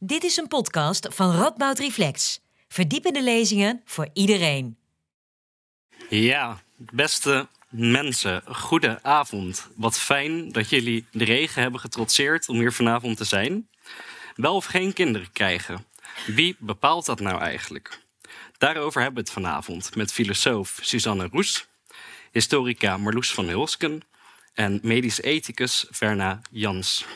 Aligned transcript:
Dit 0.00 0.24
is 0.24 0.36
een 0.36 0.48
podcast 0.48 1.08
van 1.10 1.36
Radboud 1.36 1.78
Reflex. 1.78 2.40
Verdiepende 2.68 3.22
lezingen 3.22 3.82
voor 3.84 4.08
iedereen. 4.12 4.76
Ja, 6.08 6.62
beste 6.76 7.48
mensen, 7.68 8.42
goede 8.46 9.02
avond. 9.02 9.68
Wat 9.76 9.98
fijn 9.98 10.52
dat 10.52 10.68
jullie 10.68 11.06
de 11.10 11.24
regen 11.24 11.62
hebben 11.62 11.80
getrotseerd 11.80 12.48
om 12.48 12.56
hier 12.56 12.72
vanavond 12.72 13.16
te 13.16 13.24
zijn. 13.24 13.68
Wel 14.34 14.54
of 14.54 14.64
geen 14.64 14.92
kinderen 14.92 15.32
krijgen. 15.32 15.86
Wie 16.26 16.56
bepaalt 16.58 17.06
dat 17.06 17.20
nou 17.20 17.40
eigenlijk? 17.40 18.00
Daarover 18.58 19.00
hebben 19.02 19.22
we 19.22 19.30
het 19.30 19.38
vanavond 19.38 19.96
met 19.96 20.12
filosoof 20.12 20.78
Suzanne 20.82 21.28
Roes, 21.32 21.66
historica 22.32 22.96
Marloes 22.96 23.32
van 23.32 23.48
Hulsken 23.48 24.02
en 24.54 24.80
medisch 24.82 25.20
ethicus 25.20 25.86
Verna 25.90 26.40
Jans. 26.50 27.06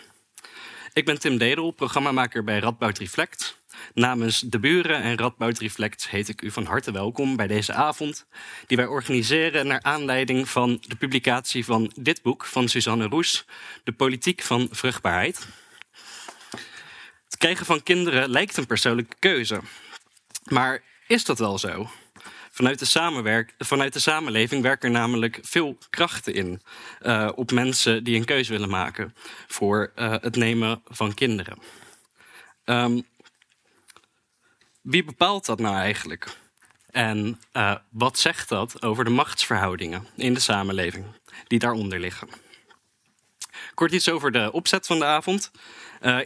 Ik 0.95 1.05
ben 1.05 1.19
Tim 1.19 1.39
Dedel, 1.39 1.71
programmamaker 1.71 2.45
bij 2.45 2.59
Radboud 2.59 2.99
Reflect. 2.99 3.63
Namens 3.95 4.41
de 4.41 4.59
buren 4.59 5.03
en 5.03 5.19
Radboud 5.19 5.59
Reflect 5.59 6.09
heet 6.09 6.29
ik 6.29 6.43
u 6.43 6.51
van 6.51 6.65
harte 6.65 6.93
welkom 6.93 7.37
bij 7.37 7.47
deze 7.47 7.73
avond, 7.73 8.27
die 8.67 8.77
wij 8.77 8.87
organiseren 8.87 9.67
naar 9.67 9.83
aanleiding 9.83 10.49
van 10.49 10.79
de 10.81 10.97
publicatie 10.97 11.65
van 11.65 11.93
dit 11.95 12.23
boek 12.23 12.45
van 12.45 12.69
Suzanne 12.69 13.07
Roes, 13.07 13.45
De 13.85 13.93
Politiek 13.93 14.43
van 14.43 14.69
Vruchtbaarheid. 14.71 15.47
Het 17.25 17.37
krijgen 17.39 17.67
van 17.67 17.83
kinderen 17.83 18.31
lijkt 18.31 18.57
een 18.57 18.67
persoonlijke 18.67 19.17
keuze. 19.19 19.61
Maar 20.45 20.83
is 21.07 21.25
dat 21.25 21.39
wel 21.39 21.59
zo? 21.59 21.91
Vanuit 22.63 22.81
de, 22.81 22.87
samenwerk, 22.87 23.55
vanuit 23.59 23.93
de 23.93 23.99
samenleving 23.99 24.63
werken 24.63 24.89
er 24.89 25.01
namelijk 25.01 25.39
veel 25.43 25.79
krachten 25.91 26.35
in 26.35 26.63
uh, 27.01 27.29
op 27.35 27.51
mensen 27.51 28.05
die 28.05 28.17
een 28.17 28.25
keuze 28.25 28.53
willen 28.53 28.69
maken 28.69 29.15
voor 29.47 29.93
uh, 29.97 30.15
het 30.21 30.37
nemen 30.37 30.83
van 30.85 31.15
kinderen. 31.15 31.59
Um, 32.65 33.07
wie 34.83 35.05
bepaalt 35.05 35.47
dat 35.47 35.61
nou 35.61 35.77
eigenlijk? 35.77 36.37
En 36.91 37.41
uh, 37.53 37.75
wat 37.91 38.19
zegt 38.19 38.49
dat 38.49 38.83
over 38.83 39.05
de 39.05 39.11
machtsverhoudingen 39.11 40.07
in 40.17 40.35
de 40.35 40.41
samenleving 40.41 41.05
die 41.47 41.59
daaronder 41.59 42.01
liggen? 42.01 42.29
Kort 43.75 43.93
iets 43.93 44.09
over 44.09 44.33
de 44.33 44.53
opzet 44.53 44.87
van 44.87 44.99
de 44.99 45.05
avond. 45.05 45.51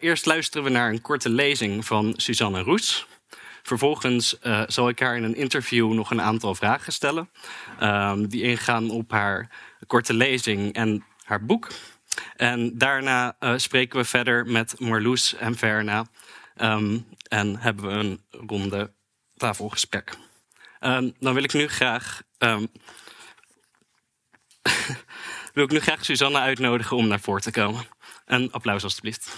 eerst 0.01 0.27
luisteren 0.27 0.65
we 0.65 0.71
naar 0.71 0.91
een 0.91 1.01
korte 1.01 1.29
lezing 1.29 1.87
van 1.87 2.15
Suzanne 2.17 2.63
Roes. 2.63 3.07
Vervolgens 3.67 4.37
uh, 4.43 4.63
zal 4.67 4.89
ik 4.89 4.99
haar 4.99 5.17
in 5.17 5.23
een 5.23 5.35
interview 5.35 5.93
nog 5.93 6.11
een 6.11 6.21
aantal 6.21 6.55
vragen 6.55 6.93
stellen. 6.93 7.31
Um, 7.83 8.29
die 8.29 8.43
ingaan 8.43 8.91
op 8.91 9.11
haar 9.11 9.51
korte 9.87 10.15
lezing 10.15 10.73
en 10.73 11.05
haar 11.25 11.45
boek. 11.45 11.69
En 12.37 12.79
daarna 12.79 13.37
uh, 13.41 13.53
spreken 13.57 13.99
we 13.99 14.05
verder 14.05 14.47
met 14.47 14.81
Marloes 14.81 15.35
en 15.35 15.57
Verna. 15.57 16.07
Um, 16.57 17.07
en 17.29 17.57
hebben 17.57 17.87
we 17.87 17.91
een 17.91 18.25
ronde 18.31 18.93
tafelgesprek. 19.37 20.17
Um, 20.81 21.15
dan 21.19 21.35
wil 21.35 21.45
ik 21.45 21.53
nu 21.53 21.69
graag. 21.69 22.23
wil 25.55 25.65
ik 25.65 25.71
nu 25.71 25.81
graag 25.81 26.05
Suzanne 26.05 26.39
uitnodigen 26.39 26.97
om 26.97 27.07
naar 27.07 27.21
voren 27.21 27.43
te 27.43 27.51
komen. 27.51 27.87
Een 28.25 28.53
applaus 28.53 28.85
alstublieft. 28.85 29.37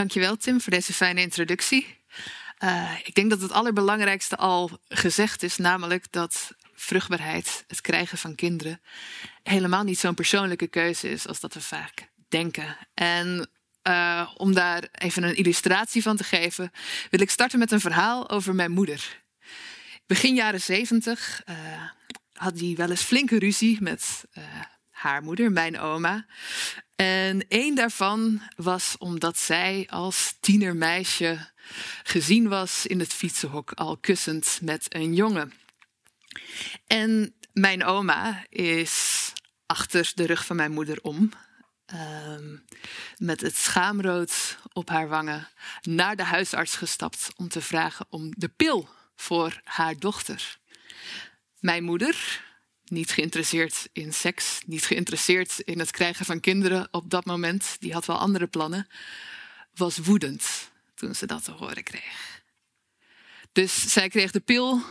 Dankjewel 0.00 0.36
Tim 0.36 0.60
voor 0.60 0.72
deze 0.72 0.92
fijne 0.92 1.20
introductie. 1.20 1.86
Uh, 2.64 2.92
ik 3.04 3.14
denk 3.14 3.30
dat 3.30 3.40
het 3.40 3.52
allerbelangrijkste 3.52 4.36
al 4.36 4.80
gezegd 4.88 5.42
is, 5.42 5.56
namelijk 5.56 6.06
dat 6.10 6.52
vruchtbaarheid, 6.74 7.64
het 7.66 7.80
krijgen 7.80 8.18
van 8.18 8.34
kinderen, 8.34 8.80
helemaal 9.42 9.82
niet 9.82 9.98
zo'n 9.98 10.14
persoonlijke 10.14 10.66
keuze 10.66 11.10
is 11.10 11.26
als 11.26 11.40
dat 11.40 11.54
we 11.54 11.60
vaak 11.60 12.08
denken. 12.28 12.76
En 12.94 13.50
uh, 13.88 14.30
om 14.36 14.54
daar 14.54 14.88
even 14.92 15.22
een 15.22 15.36
illustratie 15.36 16.02
van 16.02 16.16
te 16.16 16.24
geven, 16.24 16.70
wil 17.10 17.20
ik 17.20 17.30
starten 17.30 17.58
met 17.58 17.72
een 17.72 17.80
verhaal 17.80 18.30
over 18.30 18.54
mijn 18.54 18.70
moeder. 18.70 19.22
Begin 20.06 20.34
jaren 20.34 20.60
zeventig 20.60 21.42
uh, 21.48 21.56
had 22.32 22.60
hij 22.60 22.74
wel 22.76 22.90
eens 22.90 23.02
flinke 23.02 23.38
ruzie 23.38 23.78
met 23.80 24.24
haar 24.90 25.22
moeder, 25.22 25.52
mijn 25.52 25.78
oma. 25.78 26.26
En 27.00 27.48
één 27.48 27.74
daarvan 27.74 28.42
was 28.56 28.94
omdat 28.98 29.38
zij 29.38 29.86
als 29.90 30.34
tienermeisje 30.40 31.50
gezien 32.02 32.48
was 32.48 32.86
in 32.86 32.98
het 32.98 33.12
fietsenhok 33.12 33.72
al 33.72 33.96
kussend 33.96 34.58
met 34.62 34.94
een 34.94 35.14
jongen. 35.14 35.52
En 36.86 37.34
mijn 37.52 37.84
oma 37.84 38.44
is 38.48 39.32
achter 39.66 40.12
de 40.14 40.26
rug 40.26 40.46
van 40.46 40.56
mijn 40.56 40.72
moeder 40.72 40.98
om. 41.02 41.30
Um, 41.94 42.64
met 43.16 43.40
het 43.40 43.56
schaamrood 43.56 44.58
op 44.72 44.88
haar 44.88 45.08
wangen 45.08 45.48
naar 45.82 46.16
de 46.16 46.24
huisarts 46.24 46.76
gestapt 46.76 47.30
om 47.36 47.48
te 47.48 47.60
vragen 47.60 48.06
om 48.10 48.32
de 48.36 48.48
pil 48.48 48.88
voor 49.16 49.60
haar 49.64 49.98
dochter. 49.98 50.58
Mijn 51.58 51.84
moeder, 51.84 52.42
niet 52.90 53.10
geïnteresseerd 53.10 53.88
in 53.92 54.12
seks, 54.12 54.60
niet 54.66 54.84
geïnteresseerd 54.84 55.58
in 55.58 55.78
het 55.78 55.90
krijgen 55.90 56.24
van 56.24 56.40
kinderen 56.40 56.88
op 56.90 57.10
dat 57.10 57.24
moment, 57.24 57.76
die 57.78 57.92
had 57.92 58.06
wel 58.06 58.18
andere 58.18 58.46
plannen, 58.46 58.88
was 59.74 59.98
woedend 59.98 60.70
toen 60.94 61.14
ze 61.14 61.26
dat 61.26 61.44
te 61.44 61.50
horen 61.50 61.82
kreeg. 61.82 62.42
Dus 63.52 63.92
zij 63.92 64.08
kreeg 64.08 64.30
de 64.30 64.40
pil 64.40 64.82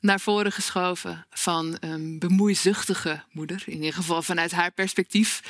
naar 0.00 0.20
voren 0.20 0.52
geschoven 0.52 1.26
van 1.30 1.76
een 1.80 2.18
bemoeizuchtige 2.18 3.24
moeder, 3.30 3.62
in 3.66 3.74
ieder 3.74 3.92
geval 3.92 4.22
vanuit 4.22 4.52
haar 4.52 4.70
perspectief. 4.70 5.42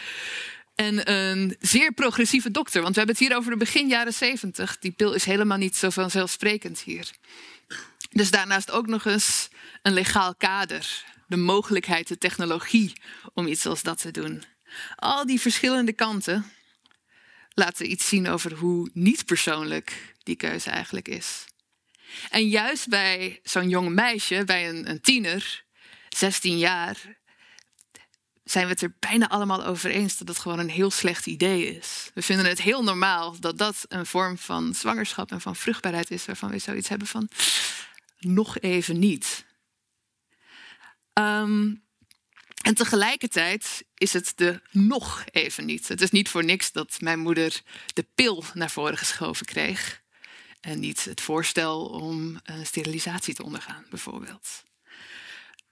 En 0.75 1.11
een 1.13 1.57
zeer 1.61 1.93
progressieve 1.93 2.51
dokter, 2.51 2.83
want 2.83 2.95
we 2.95 2.99
hebben 3.01 3.17
het 3.19 3.27
hier 3.27 3.37
over 3.37 3.51
de 3.51 3.57
begin 3.57 3.89
jaren 3.89 4.13
zeventig. 4.13 4.79
Die 4.79 4.91
pil 4.91 5.13
is 5.13 5.25
helemaal 5.25 5.59
niet 5.59 5.77
zo 5.77 5.91
vanzelfsprekend 5.91 6.81
hier. 6.81 7.11
Dus 8.11 8.31
daarnaast 8.31 8.71
ook 8.71 8.87
nog 8.87 9.05
eens 9.05 9.49
een 9.83 9.93
legaal 9.93 10.35
kader 10.35 11.05
de 11.27 11.37
mogelijkheid, 11.37 12.09
de 12.09 12.19
technologie 12.19 12.93
om 13.35 13.47
iets 13.47 13.67
als 13.67 13.83
dat 13.83 13.99
te 14.01 14.11
doen. 14.11 14.43
Al 14.97 15.27
die 15.27 15.41
verschillende 15.41 15.93
kanten 15.93 16.53
laten 17.55 17.91
iets 17.91 18.09
zien 18.09 18.29
over 18.29 18.53
hoe 18.55 18.91
niet 18.93 19.25
persoonlijk 19.25 20.15
die 20.23 20.37
keuze 20.37 20.71
eigenlijk 20.71 21.09
is. 21.09 21.45
En 22.31 22.49
juist 22.49 22.89
bij 22.89 23.41
zo'n 23.43 23.69
jong 23.69 23.89
meisje, 23.89 24.43
bij 24.45 24.69
een, 24.69 24.91
een 24.91 25.01
tiener, 25.01 25.65
16 26.09 26.59
jaar, 26.59 27.17
zijn 28.45 28.65
we 28.65 28.73
het 28.73 28.83
er 28.83 28.97
bijna 28.99 29.29
allemaal 29.29 29.65
over 29.65 29.91
eens 29.91 30.19
dat 30.19 30.29
het 30.29 30.39
gewoon 30.39 30.59
een 30.59 30.71
heel 30.71 30.91
slecht 30.91 31.27
idee 31.27 31.77
is. 31.77 32.11
We 32.15 32.23
vinden 32.23 32.47
het 32.47 32.63
heel 32.63 32.83
normaal 32.83 33.41
dat 33.41 33.59
dat 33.59 33.85
een 33.89 34.07
vorm 34.07 34.39
van 34.39 34.75
zwangerschap 34.75 35.31
en 35.31 35.41
van 35.41 35.57
vruchtbaarheid 35.57 36.11
is 36.11 36.27
waarvan 36.27 36.51
we 36.51 36.59
zoiets 36.59 36.89
hebben 36.89 37.09
van 37.09 37.29
nog 38.19 38.59
even 38.59 38.99
niet. 38.99 39.45
Um, 41.19 41.85
en 42.63 42.75
tegelijkertijd 42.75 43.85
is 43.95 44.13
het 44.13 44.33
de 44.37 44.61
nog 44.71 45.25
even 45.31 45.65
niet. 45.65 45.89
Het 45.89 46.01
is 46.01 46.11
niet 46.11 46.29
voor 46.29 46.45
niks 46.45 46.73
dat 46.73 47.01
mijn 47.01 47.19
moeder 47.19 47.63
de 47.93 48.07
pil 48.15 48.45
naar 48.55 48.71
voren 48.71 48.99
geschoven 48.99 49.47
kreeg. 49.47 50.03
En 50.61 50.81
niet 50.81 51.05
het 51.05 51.21
voorstel 51.21 51.87
om 51.87 52.41
een 52.43 52.67
sterilisatie 52.67 53.35
te 53.35 53.45
ondergaan, 53.45 53.85
bijvoorbeeld. 53.91 54.65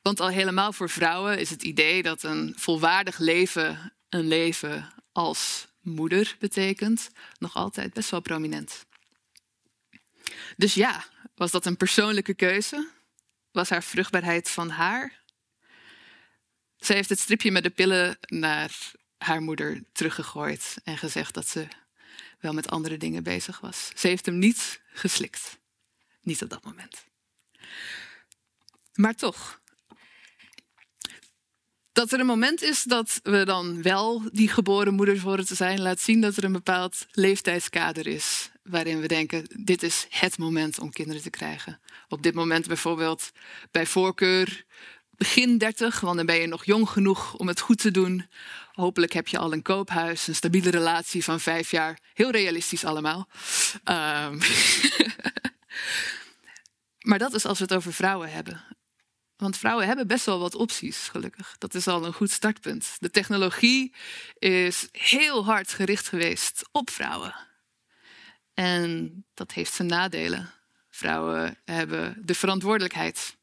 Want 0.02 0.20
al 0.20 0.28
helemaal 0.28 0.72
voor 0.72 0.90
vrouwen 0.90 1.38
is 1.38 1.50
het 1.50 1.62
idee 1.62 2.02
dat 2.02 2.22
een 2.22 2.54
volwaardig 2.56 3.18
leven 3.18 3.92
een 4.08 4.28
leven 4.28 4.92
als 5.12 5.66
moeder 5.80 6.36
betekent, 6.38 7.10
nog 7.38 7.54
altijd 7.54 7.92
best 7.92 8.10
wel 8.10 8.20
prominent. 8.20 8.86
Dus 10.56 10.74
ja, 10.74 11.04
was 11.34 11.50
dat 11.50 11.66
een 11.66 11.76
persoonlijke 11.76 12.34
keuze? 12.34 12.88
Was 13.52 13.68
haar 13.68 13.82
vruchtbaarheid 13.82 14.50
van 14.50 14.70
haar 14.70 15.22
ze 16.84 16.92
heeft 16.92 17.08
het 17.08 17.18
stripje 17.18 17.50
met 17.50 17.62
de 17.62 17.70
pillen 17.70 18.18
naar 18.26 18.92
haar 19.18 19.42
moeder 19.42 19.82
teruggegooid 19.92 20.76
en 20.84 20.98
gezegd 20.98 21.34
dat 21.34 21.48
ze 21.48 21.66
wel 22.40 22.52
met 22.52 22.70
andere 22.70 22.96
dingen 22.96 23.22
bezig 23.22 23.60
was. 23.60 23.90
Ze 23.94 24.08
heeft 24.08 24.26
hem 24.26 24.38
niet 24.38 24.80
geslikt. 24.92 25.58
Niet 26.22 26.42
op 26.42 26.50
dat 26.50 26.64
moment. 26.64 27.04
Maar 28.94 29.14
toch. 29.14 29.62
Dat 31.92 32.12
er 32.12 32.20
een 32.20 32.26
moment 32.26 32.62
is 32.62 32.82
dat 32.82 33.20
we 33.22 33.44
dan 33.44 33.82
wel 33.82 34.22
die 34.32 34.48
geboren 34.48 34.94
moeders 34.94 35.20
worden 35.20 35.46
te 35.46 35.54
zijn, 35.54 35.80
laat 35.80 36.00
zien 36.00 36.20
dat 36.20 36.36
er 36.36 36.44
een 36.44 36.52
bepaald 36.52 37.06
leeftijdskader 37.10 38.06
is. 38.06 38.50
Waarin 38.62 39.00
we 39.00 39.08
denken: 39.08 39.46
dit 39.64 39.82
is 39.82 40.06
het 40.10 40.38
moment 40.38 40.78
om 40.78 40.90
kinderen 40.90 41.22
te 41.22 41.30
krijgen. 41.30 41.80
Op 42.08 42.22
dit 42.22 42.34
moment 42.34 42.66
bijvoorbeeld 42.66 43.30
bij 43.70 43.86
voorkeur 43.86 44.64
begin 45.16 45.58
30, 45.58 46.00
want 46.00 46.16
dan 46.16 46.26
ben 46.26 46.40
je 46.40 46.46
nog 46.46 46.64
jong 46.64 46.88
genoeg 46.88 47.34
om 47.34 47.48
het 47.48 47.60
goed 47.60 47.78
te 47.78 47.90
doen. 47.90 48.28
Hopelijk 48.72 49.12
heb 49.12 49.28
je 49.28 49.38
al 49.38 49.52
een 49.52 49.62
koophuis, 49.62 50.26
een 50.26 50.34
stabiele 50.34 50.70
relatie 50.70 51.24
van 51.24 51.40
vijf 51.40 51.70
jaar. 51.70 51.98
Heel 52.14 52.30
realistisch 52.30 52.84
allemaal. 52.84 53.28
Um, 53.84 54.38
maar 57.08 57.18
dat 57.18 57.34
is 57.34 57.44
als 57.44 57.58
we 57.58 57.64
het 57.64 57.74
over 57.74 57.92
vrouwen 57.92 58.32
hebben. 58.32 58.64
Want 59.36 59.56
vrouwen 59.56 59.86
hebben 59.86 60.06
best 60.06 60.26
wel 60.26 60.38
wat 60.38 60.54
opties, 60.54 61.08
gelukkig. 61.08 61.54
Dat 61.58 61.74
is 61.74 61.86
al 61.86 62.04
een 62.04 62.12
goed 62.12 62.30
startpunt. 62.30 62.96
De 62.98 63.10
technologie 63.10 63.94
is 64.38 64.88
heel 64.92 65.44
hard 65.44 65.72
gericht 65.72 66.08
geweest 66.08 66.68
op 66.72 66.90
vrouwen. 66.90 67.34
En 68.54 69.24
dat 69.34 69.52
heeft 69.52 69.72
zijn 69.72 69.88
nadelen. 69.88 70.52
Vrouwen 70.90 71.58
hebben 71.64 72.16
de 72.24 72.34
verantwoordelijkheid. 72.34 73.36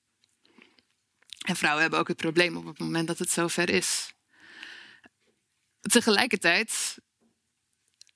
En 1.42 1.56
vrouwen 1.56 1.82
hebben 1.82 2.00
ook 2.00 2.08
het 2.08 2.18
probleem 2.18 2.58
op 2.58 2.66
het 2.66 2.80
moment 2.80 3.08
dat 3.08 3.20
het 3.20 3.30
zover 3.30 3.70
is. 3.70 4.14
Tegelijkertijd, 5.82 6.98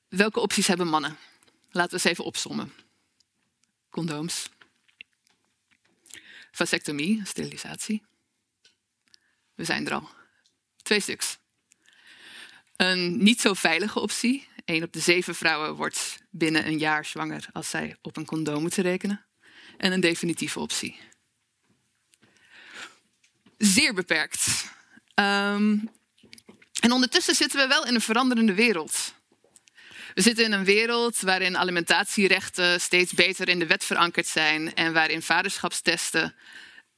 welke 0.07 0.39
opties 0.39 0.67
hebben 0.67 0.87
mannen? 0.87 1.17
Laten 1.71 1.89
we 1.89 1.95
eens 1.95 2.11
even 2.11 2.23
opsommen. 2.23 2.73
Condooms. 3.89 4.49
Vasectomie, 6.51 7.21
sterilisatie. 7.25 8.03
We 9.55 9.63
zijn 9.63 9.85
er 9.85 9.93
al. 9.93 10.09
Twee 10.81 10.99
stuks. 10.99 11.37
Een 12.75 13.23
niet 13.23 13.41
zo 13.41 13.53
veilige 13.53 13.99
optie. 13.99 14.47
Een 14.65 14.83
op 14.83 14.93
de 14.93 14.99
zeven 14.99 15.35
vrouwen 15.35 15.75
wordt 15.75 16.17
binnen 16.29 16.67
een 16.67 16.77
jaar 16.77 17.05
zwanger 17.05 17.47
als 17.51 17.69
zij 17.69 17.97
op 18.01 18.17
een 18.17 18.25
condoom 18.25 18.61
moeten 18.61 18.83
rekenen. 18.83 19.25
En 19.77 19.91
een 19.91 19.99
definitieve 19.99 20.59
optie. 20.59 20.99
Zeer 23.57 23.93
beperkt. 23.93 24.65
Ehm, 25.13 25.77
en 26.79 26.91
ondertussen 26.91 27.35
zitten 27.35 27.59
we 27.59 27.67
wel 27.67 27.85
in 27.85 27.95
een 27.95 28.01
veranderende 28.01 28.53
wereld. 28.53 29.13
We 30.13 30.21
zitten 30.21 30.45
in 30.45 30.51
een 30.51 30.65
wereld 30.65 31.19
waarin 31.19 31.57
alimentatierechten 31.57 32.81
steeds 32.81 33.13
beter 33.13 33.49
in 33.49 33.59
de 33.59 33.67
wet 33.67 33.83
verankerd 33.83 34.27
zijn 34.27 34.75
en 34.75 34.93
waarin 34.93 35.21
vaderschapstesten 35.21 36.35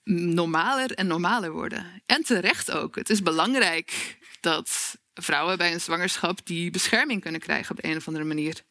normaler 0.03 0.91
en 0.91 1.07
normaler 1.07 1.51
worden. 1.51 2.01
En 2.05 2.23
terecht 2.23 2.71
ook. 2.71 2.95
Het 2.95 3.09
is 3.09 3.21
belangrijk 3.21 4.17
dat 4.39 4.97
vrouwen 5.13 5.57
bij 5.57 5.73
een 5.73 5.81
zwangerschap 5.81 6.39
die 6.43 6.71
bescherming 6.71 7.21
kunnen 7.21 7.41
krijgen 7.41 7.77
op 7.77 7.83
een 7.83 7.97
of 7.97 8.07
andere 8.07 8.25
manier. 8.25 8.63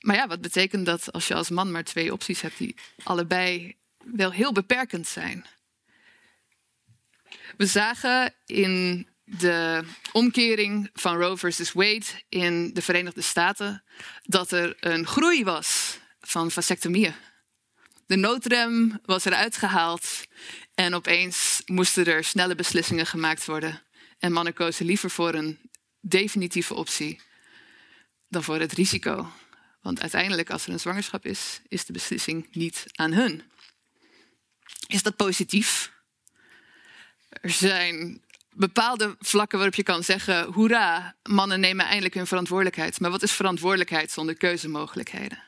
Maar 0.00 0.16
ja, 0.16 0.26
wat 0.26 0.40
betekent 0.40 0.86
dat 0.86 1.12
als 1.12 1.28
je 1.28 1.34
als 1.34 1.50
man 1.50 1.70
maar 1.70 1.84
twee 1.84 2.12
opties 2.12 2.40
hebt 2.40 2.58
die 2.58 2.76
allebei 3.02 3.76
wel 4.04 4.30
heel 4.32 4.52
beperkend 4.52 5.08
zijn? 5.08 5.46
We 7.56 7.66
zagen 7.66 8.34
in 8.46 9.06
de 9.24 9.82
omkering 10.12 10.90
van 10.92 11.16
Roe 11.16 11.36
versus 11.36 11.72
Wade 11.72 12.06
in 12.28 12.74
de 12.74 12.82
Verenigde 12.82 13.22
Staten 13.22 13.84
dat 14.22 14.50
er 14.52 14.76
een 14.80 15.06
groei 15.06 15.44
was 15.44 15.98
van 16.20 16.50
vasectomieën. 16.50 17.14
De 18.06 18.16
noodrem 18.16 18.98
was 19.04 19.24
eruit 19.24 19.56
gehaald 19.56 20.26
en 20.74 20.94
opeens 20.94 21.62
moesten 21.64 22.06
er 22.06 22.24
snelle 22.24 22.54
beslissingen 22.54 23.06
gemaakt 23.06 23.44
worden. 23.44 23.82
En 24.18 24.32
mannen 24.32 24.54
kozen 24.54 24.86
liever 24.86 25.10
voor 25.10 25.34
een 25.34 25.58
definitieve 26.00 26.74
optie 26.74 27.20
dan 28.28 28.42
voor 28.42 28.60
het 28.60 28.72
risico. 28.72 29.32
Want 29.80 30.00
uiteindelijk, 30.00 30.50
als 30.50 30.66
er 30.66 30.72
een 30.72 30.80
zwangerschap 30.80 31.24
is, 31.24 31.60
is 31.68 31.84
de 31.84 31.92
beslissing 31.92 32.48
niet 32.50 32.84
aan 32.94 33.12
hun. 33.12 33.42
Is 34.86 35.02
dat 35.02 35.16
positief? 35.16 35.94
Er 37.40 37.50
zijn 37.50 38.22
bepaalde 38.54 39.16
vlakken 39.18 39.58
waarop 39.58 39.76
je 39.76 39.82
kan 39.82 40.02
zeggen: 40.02 40.52
hoera, 40.52 41.16
mannen 41.22 41.60
nemen 41.60 41.86
eindelijk 41.86 42.14
hun 42.14 42.26
verantwoordelijkheid. 42.26 43.00
Maar 43.00 43.10
wat 43.10 43.22
is 43.22 43.32
verantwoordelijkheid 43.32 44.10
zonder 44.10 44.36
keuzemogelijkheden? 44.36 45.42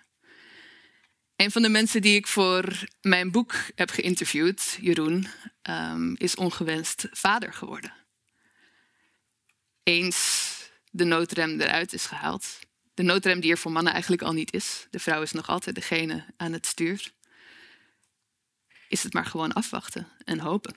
Een 1.36 1.50
van 1.50 1.62
de 1.62 1.68
mensen 1.68 2.02
die 2.02 2.16
ik 2.16 2.26
voor 2.26 2.84
mijn 3.00 3.30
boek 3.30 3.54
heb 3.74 3.90
geïnterviewd, 3.90 4.78
Jeroen, 4.80 5.26
um, 5.62 6.16
is 6.16 6.36
ongewenst 6.36 7.06
vader 7.10 7.52
geworden. 7.52 7.92
Eens 9.82 10.52
de 10.90 11.04
noodrem 11.04 11.60
eruit 11.60 11.92
is 11.92 12.06
gehaald. 12.06 12.58
De 12.94 13.02
noodrem 13.02 13.40
die 13.40 13.50
er 13.50 13.58
voor 13.58 13.72
mannen 13.72 13.92
eigenlijk 13.92 14.22
al 14.22 14.32
niet 14.32 14.52
is. 14.52 14.86
De 14.90 14.98
vrouw 14.98 15.22
is 15.22 15.32
nog 15.32 15.48
altijd 15.48 15.74
degene 15.74 16.24
aan 16.36 16.52
het 16.52 16.66
stuur. 16.66 17.12
Is 18.88 19.02
het 19.02 19.12
maar 19.12 19.26
gewoon 19.26 19.52
afwachten 19.52 20.08
en 20.24 20.38
hopen. 20.38 20.74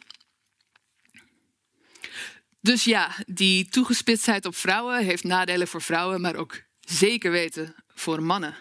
Dus 2.61 2.83
ja, 2.83 3.15
die 3.25 3.69
toegespitstheid 3.69 4.45
op 4.45 4.55
vrouwen 4.55 5.05
heeft 5.05 5.23
nadelen 5.23 5.67
voor 5.67 5.81
vrouwen, 5.81 6.21
maar 6.21 6.35
ook 6.35 6.61
zeker 6.79 7.31
weten 7.31 7.75
voor 7.87 8.23
mannen. 8.23 8.55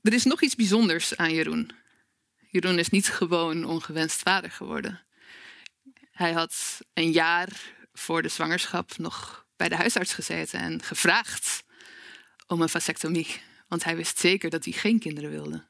Er 0.00 0.12
is 0.12 0.24
nog 0.24 0.42
iets 0.42 0.54
bijzonders 0.54 1.16
aan 1.16 1.34
Jeroen. 1.34 1.70
Jeroen 2.50 2.78
is 2.78 2.88
niet 2.88 3.08
gewoon 3.08 3.64
ongewenst 3.64 4.20
vader 4.20 4.50
geworden. 4.50 5.06
Hij 6.10 6.32
had 6.32 6.80
een 6.94 7.12
jaar 7.12 7.48
voor 7.92 8.22
de 8.22 8.28
zwangerschap 8.28 8.98
nog 8.98 9.46
bij 9.56 9.68
de 9.68 9.76
huisarts 9.76 10.14
gezeten 10.14 10.60
en 10.60 10.82
gevraagd 10.82 11.64
om 12.46 12.62
een 12.62 12.68
vasectomie, 12.68 13.40
want 13.68 13.84
hij 13.84 13.96
wist 13.96 14.18
zeker 14.18 14.50
dat 14.50 14.64
hij 14.64 14.72
geen 14.72 14.98
kinderen 14.98 15.30
wilde. 15.30 15.68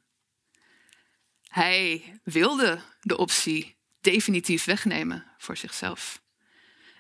Hij 1.43 2.21
wilde 2.23 2.81
de 3.01 3.17
optie 3.17 3.77
definitief 4.05 4.65
wegnemen 4.65 5.25
voor 5.39 5.57
zichzelf. 5.57 6.23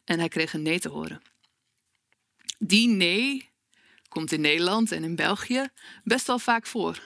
En 0.04 0.18
hij 0.18 0.28
kreeg 0.28 0.52
een 0.52 0.62
nee 0.62 0.80
te 0.80 0.88
horen. 0.88 1.22
Die 2.58 2.88
nee 2.88 3.52
komt 4.08 4.32
in 4.32 4.40
Nederland 4.40 4.92
en 4.92 5.04
in 5.04 5.16
België 5.16 5.68
best 6.04 6.26
wel 6.26 6.38
vaak 6.38 6.66
voor. 6.66 6.98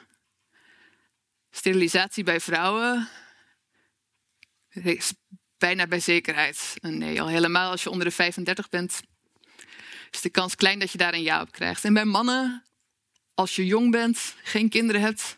Sterilisatie 1.50 2.25
bij 2.25 2.41
vrouwen 2.41 3.09
is 4.69 5.12
bijna 5.59 5.87
bij 5.87 6.00
zekerheid 6.00 6.75
een 6.81 6.99
nee. 6.99 7.21
Al 7.21 7.29
helemaal 7.29 7.71
als 7.71 7.83
je 7.83 7.91
onder 7.91 8.06
de 8.06 8.12
35 8.12 8.69
bent, 8.69 9.00
is 10.11 10.21
de 10.21 10.31
kans 10.31 10.55
klein 10.55 10.79
dat 10.79 10.91
je 10.91 10.99
daar 10.99 11.15
een 11.15 11.23
ja 11.23 11.41
op 11.41 11.53
krijgt. 11.53 11.85
En 11.85 11.95
bij 11.95 12.05
mannen, 12.05 12.65
als 13.35 13.56
je 13.56 13.67
jong 13.67 13.91
bent, 13.91 14.35
geen 14.43 14.69
kinderen 14.69 15.00
hebt, 15.00 15.38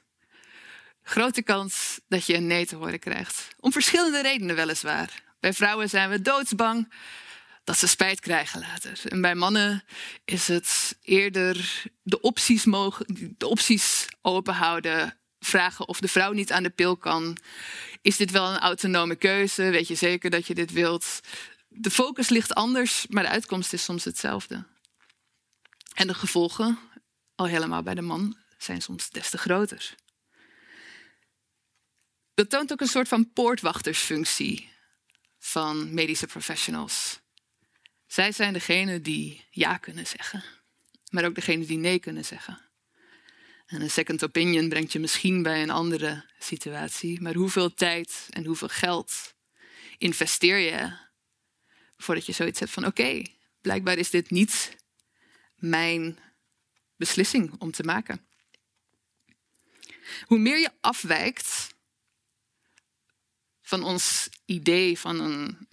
grote 1.11 1.43
kans 1.43 2.01
dat 2.09 2.27
je 2.27 2.35
een 2.35 2.47
nee 2.47 2.67
te 2.67 2.77
horen 2.77 2.99
krijgt. 2.99 3.49
Om 3.61 3.73
verschillende 3.73 4.23
redenen 4.23 4.57
weliswaar. 4.57 5.23
Bij 5.41 5.53
vrouwen 5.53 5.89
zijn 5.89 6.11
we 6.11 6.23
doodsbang 6.23 6.93
dat 7.65 7.79
ze 7.79 7.87
spijt 7.89 8.21
krijgen 8.21 8.61
later. 8.61 9.01
En 9.05 9.21
bij 9.21 9.35
mannen 9.35 9.85
is 10.25 10.49
het 10.49 10.97
eerder 11.03 11.83
de 12.03 12.21
opties, 12.21 12.65
mogen, 12.65 13.35
de 13.39 13.47
opties 13.47 14.09
openhouden. 14.23 15.19
Vragen 15.41 15.89
of 15.89 16.01
de 16.01 16.09
vrouw 16.09 16.33
niet 16.33 16.53
aan 16.53 16.63
de 16.63 16.71
pil 16.71 16.97
kan. 16.97 17.37
Is 18.03 18.17
dit 18.17 18.31
wel 18.31 18.47
een 18.51 18.59
autonome 18.59 19.17
keuze? 19.17 19.63
Weet 19.63 19.89
je 19.89 19.95
zeker 19.95 20.31
dat 20.31 20.47
je 20.47 20.55
dit 20.55 20.73
wilt? 20.73 21.21
De 21.69 21.91
focus 21.91 22.29
ligt 22.29 22.55
anders, 22.55 23.07
maar 23.09 23.23
de 23.23 23.29
uitkomst 23.29 23.73
is 23.73 23.85
soms 23.85 24.05
hetzelfde. 24.05 24.65
En 25.95 26.07
de 26.07 26.15
gevolgen, 26.15 26.79
al 27.35 27.47
helemaal 27.47 27.83
bij 27.83 27.95
de 27.95 28.03
man, 28.03 28.37
zijn 28.59 28.83
soms 28.83 29.11
des 29.11 29.31
te 29.31 29.39
groter. 29.39 29.95
Dat 32.41 32.51
toont 32.51 32.73
ook 32.73 32.81
een 32.81 32.87
soort 32.87 33.09
van 33.09 33.33
poortwachtersfunctie 33.33 34.69
van 35.39 35.95
medische 35.95 36.27
professionals. 36.27 37.21
Zij 38.07 38.33
zijn 38.33 38.53
degene 38.53 39.01
die 39.01 39.45
ja 39.51 39.77
kunnen 39.77 40.07
zeggen, 40.07 40.45
maar 41.09 41.25
ook 41.25 41.35
degene 41.35 41.67
die 41.67 41.79
nee 41.79 41.99
kunnen 41.99 42.25
zeggen. 42.25 42.61
En 43.67 43.81
een 43.81 43.91
second 43.91 44.25
opinion 44.25 44.69
brengt 44.69 44.93
je 44.93 44.99
misschien 44.99 45.43
bij 45.43 45.63
een 45.63 45.71
andere 45.71 46.25
situatie, 46.39 47.21
maar 47.21 47.35
hoeveel 47.35 47.75
tijd 47.75 48.27
en 48.31 48.45
hoeveel 48.45 48.69
geld 48.69 49.35
investeer 49.99 50.59
je 50.59 50.97
voordat 51.97 52.27
je 52.27 52.33
zoiets 52.33 52.61
hebt 52.61 52.73
van 52.73 52.87
oké, 52.87 53.23
blijkbaar 53.61 53.99
is 53.99 54.11
dit 54.11 54.31
niet 54.31 54.77
mijn 55.55 56.19
beslissing 56.97 57.55
om 57.59 57.71
te 57.71 57.83
maken. 57.83 58.27
Hoe 60.25 60.39
meer 60.39 60.59
je 60.59 60.71
afwijkt 60.81 61.70
van 63.71 63.83
ons 63.83 64.29
idee 64.45 64.99
van 64.99 65.21
een 65.21 65.69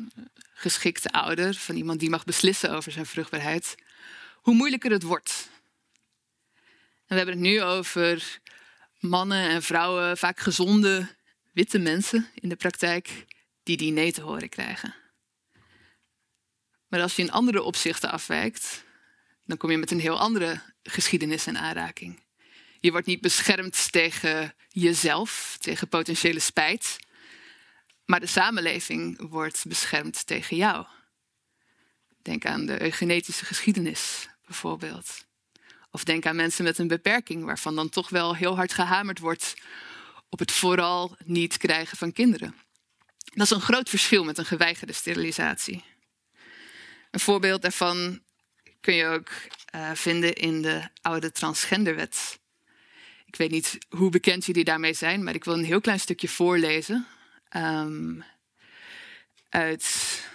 geschikte 0.54 1.10
ouder, 1.10 1.54
van 1.54 1.76
iemand 1.76 2.00
die 2.00 2.10
mag 2.10 2.26
beslissen 2.26 2.72
over 2.72 2.92
zijn 2.92 3.06
vruchtbaarheid, 3.06 3.76
hoe 4.36 4.54
moeilijker 4.54 4.92
het 4.92 5.04
wordt. 5.04 5.50
En 7.08 7.16
we 7.16 7.16
hebben 7.16 7.34
het 7.34 7.44
nu 7.44 7.62
over 7.62 8.40
mannen 9.00 9.50
en 9.50 9.64
vrouwen, 9.64 10.18
vaak 10.18 10.40
gezonde 10.40 11.16
witte 11.54 11.80
mensen 11.80 12.30
in 12.34 12.50
de 12.50 12.56
praktijk, 12.56 13.26
die 13.64 13.78
die 13.78 13.92
nee 13.92 14.12
te 14.12 14.22
horen 14.22 14.50
krijgen. 14.50 14.96
Maar 16.88 17.02
als 17.02 17.16
je 17.16 17.22
in 17.22 17.32
andere 17.32 17.64
opzichten 17.64 18.12
afwijkt, 18.12 18.84
dan 19.46 19.58
kom 19.58 19.72
je 19.72 19.78
met 19.78 19.92
een 19.92 20.00
heel 20.00 20.20
andere 20.20 20.62
geschiedenis 20.84 21.48
in 21.48 21.58
aanraking. 21.58 22.24
Je 22.80 22.92
wordt 22.92 23.08
niet 23.08 23.22
beschermd 23.22 23.92
tegen 23.92 24.56
jezelf, 24.68 25.58
tegen 25.60 25.88
potentiële 25.88 26.40
spijt, 26.40 26.98
maar 28.08 28.20
de 28.20 28.26
samenleving 28.26 29.30
wordt 29.30 29.66
beschermd 29.68 30.28
tegen 30.28 30.58
jou. 30.58 30.86
Denk 32.22 32.46
aan 32.46 32.66
de 32.66 32.82
eugenetische 32.82 33.46
geschiedenis 33.46 34.30
bijvoorbeeld. 34.46 35.26
Of 35.92 36.04
denk 36.04 36.26
aan 36.26 36.36
mensen 36.36 36.64
met 36.64 36.78
een 36.78 36.88
beperking, 36.88 37.44
waarvan 37.44 37.76
dan 37.76 37.90
toch 37.90 38.10
wel 38.10 38.36
heel 38.36 38.56
hard 38.56 38.74
gehamerd 38.74 39.20
wordt 39.20 39.56
op 40.30 40.40
het 40.40 40.52
vooral 40.52 41.18
niet 41.24 41.58
krijgen 41.58 41.98
van 41.98 42.12
kinderen. 42.12 42.56
Dat 43.18 43.46
is 43.46 43.50
een 43.50 43.62
groot 43.62 43.90
verschil 43.90 44.24
met 44.24 44.38
een 44.38 44.46
geweigerde 44.46 44.94
sterilisatie. 44.94 45.84
Een 47.12 47.20
voorbeeld 47.20 47.62
daarvan 47.62 48.22
kun 48.82 48.94
je 48.94 49.06
ook 49.06 49.30
uh, 49.76 49.92
vinden 49.94 50.34
in 50.34 50.62
de 50.62 50.90
oude 51.02 51.32
transgenderwet. 51.32 52.40
Ik 53.26 53.36
weet 53.36 53.52
niet 53.52 53.78
hoe 53.90 54.10
bekend 54.10 54.46
jullie 54.46 54.64
daarmee 54.64 54.94
zijn, 54.94 55.24
maar 55.24 55.36
ik 55.36 55.44
wil 55.44 55.54
een 55.54 55.64
heel 55.64 55.82
klein 55.82 56.00
stukje 56.00 56.28
voorlezen. 56.28 57.08
Um, 57.56 58.24
uit 59.50 60.26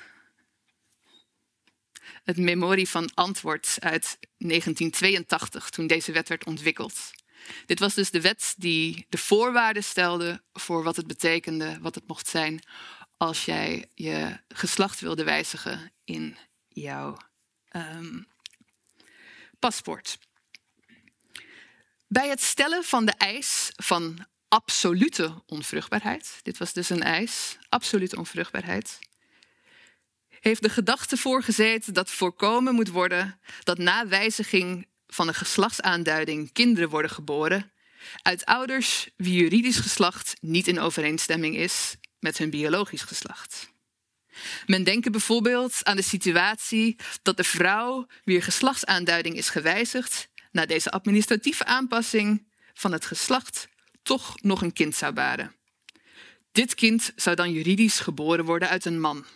het 2.24 2.36
memorie 2.36 2.88
van 2.88 3.10
antwoord 3.14 3.76
uit 3.80 4.18
1982, 4.38 5.70
toen 5.70 5.86
deze 5.86 6.12
wet 6.12 6.28
werd 6.28 6.44
ontwikkeld. 6.44 7.10
Dit 7.66 7.78
was 7.78 7.94
dus 7.94 8.10
de 8.10 8.20
wet 8.20 8.54
die 8.56 9.06
de 9.08 9.18
voorwaarden 9.18 9.84
stelde 9.84 10.42
voor 10.52 10.82
wat 10.82 10.96
het 10.96 11.06
betekende, 11.06 11.78
wat 11.80 11.94
het 11.94 12.06
mocht 12.06 12.28
zijn 12.28 12.62
als 13.16 13.44
jij 13.44 13.88
je 13.94 14.40
geslacht 14.48 15.00
wilde 15.00 15.24
wijzigen 15.24 15.92
in 16.04 16.36
jouw 16.68 17.16
um, 17.76 18.26
paspoort. 19.58 20.18
Bij 22.06 22.28
het 22.28 22.42
stellen 22.42 22.84
van 22.84 23.04
de 23.04 23.12
eis 23.12 23.72
van 23.76 24.26
absolute 24.52 25.42
onvruchtbaarheid, 25.46 26.40
dit 26.42 26.58
was 26.58 26.72
dus 26.72 26.90
een 26.90 27.02
eis, 27.02 27.56
absolute 27.68 28.16
onvruchtbaarheid, 28.16 28.98
heeft 30.40 30.62
de 30.62 30.68
gedachte 30.68 31.16
voorgezeten 31.16 31.94
dat 31.94 32.10
voorkomen 32.10 32.74
moet 32.74 32.88
worden 32.88 33.40
dat 33.62 33.78
na 33.78 34.06
wijziging 34.06 34.86
van 35.06 35.28
een 35.28 35.34
geslachtsaanduiding 35.34 36.52
kinderen 36.52 36.88
worden 36.88 37.10
geboren 37.10 37.72
uit 38.22 38.44
ouders 38.44 39.08
wie 39.16 39.34
juridisch 39.34 39.78
geslacht 39.78 40.34
niet 40.40 40.68
in 40.68 40.80
overeenstemming 40.80 41.56
is 41.56 41.96
met 42.18 42.38
hun 42.38 42.50
biologisch 42.50 43.02
geslacht. 43.02 43.70
Men 44.66 44.84
denkt 44.84 45.10
bijvoorbeeld 45.10 45.84
aan 45.84 45.96
de 45.96 46.02
situatie 46.02 46.96
dat 47.22 47.36
de 47.36 47.44
vrouw 47.44 48.06
wier 48.24 48.42
geslachtsaanduiding 48.42 49.36
is 49.36 49.48
gewijzigd 49.48 50.28
na 50.50 50.66
deze 50.66 50.90
administratieve 50.90 51.64
aanpassing 51.64 52.50
van 52.74 52.92
het 52.92 53.06
geslacht 53.06 53.70
toch 54.02 54.42
nog 54.42 54.62
een 54.62 54.72
kind 54.72 54.94
zou 54.94 55.12
baren. 55.12 55.54
Dit 56.52 56.74
kind 56.74 57.12
zou 57.16 57.36
dan 57.36 57.52
juridisch 57.52 58.00
geboren 58.00 58.44
worden 58.44 58.68
uit 58.68 58.84
een 58.84 59.00
man. 59.00 59.26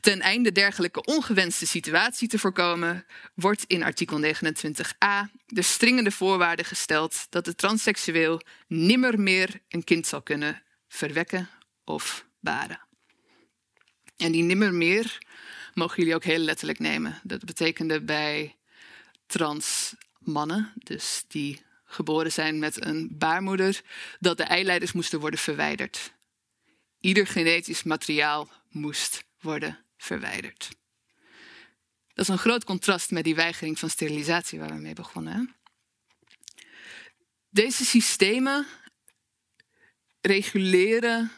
Ten 0.00 0.20
einde 0.20 0.52
dergelijke 0.52 1.04
ongewenste 1.04 1.66
situatie 1.66 2.28
te 2.28 2.38
voorkomen, 2.38 3.06
wordt 3.34 3.64
in 3.64 3.82
artikel 3.82 4.20
29a 4.20 5.30
de 5.46 5.62
stringende 5.62 6.10
voorwaarde 6.10 6.64
gesteld 6.64 7.26
dat 7.30 7.44
de 7.44 7.54
transseksueel 7.54 8.40
nimmer 8.66 9.20
meer 9.20 9.60
een 9.68 9.84
kind 9.84 10.06
zal 10.06 10.22
kunnen 10.22 10.62
verwekken 10.88 11.48
of 11.84 12.26
baren. 12.40 12.80
En 14.16 14.32
die 14.32 14.42
nimmer 14.42 14.74
meer 14.74 15.18
mogen 15.74 15.96
jullie 15.96 16.14
ook 16.14 16.24
heel 16.24 16.38
letterlijk 16.38 16.78
nemen. 16.78 17.20
Dat 17.22 17.44
betekende 17.44 18.00
bij 18.00 18.56
trans 19.26 19.94
mannen, 20.18 20.72
dus 20.74 21.24
die 21.28 21.62
geboren 21.94 22.32
zijn 22.32 22.58
met 22.58 22.84
een 22.84 23.18
baarmoeder, 23.18 23.82
dat 24.20 24.36
de 24.36 24.42
eileiders 24.42 24.92
moesten 24.92 25.20
worden 25.20 25.38
verwijderd. 25.38 26.12
Ieder 27.00 27.26
genetisch 27.26 27.82
materiaal 27.82 28.50
moest 28.68 29.24
worden 29.40 29.84
verwijderd. 29.96 30.68
Dat 32.14 32.24
is 32.24 32.28
een 32.28 32.38
groot 32.38 32.64
contrast 32.64 33.10
met 33.10 33.24
die 33.24 33.34
weigering 33.34 33.78
van 33.78 33.90
sterilisatie 33.90 34.58
waar 34.58 34.74
we 34.74 34.80
mee 34.80 34.94
begonnen. 34.94 35.54
Deze 37.50 37.84
systemen 37.84 38.66
reguleren 40.20 41.32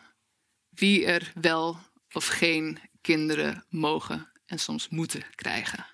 wie 0.69 1.07
er 1.07 1.33
wel 1.35 1.79
of 2.13 2.27
geen 2.27 2.79
kinderen 3.01 3.65
mogen 3.69 4.31
en 4.47 4.59
soms 4.59 4.89
moeten 4.89 5.23
krijgen. 5.35 5.87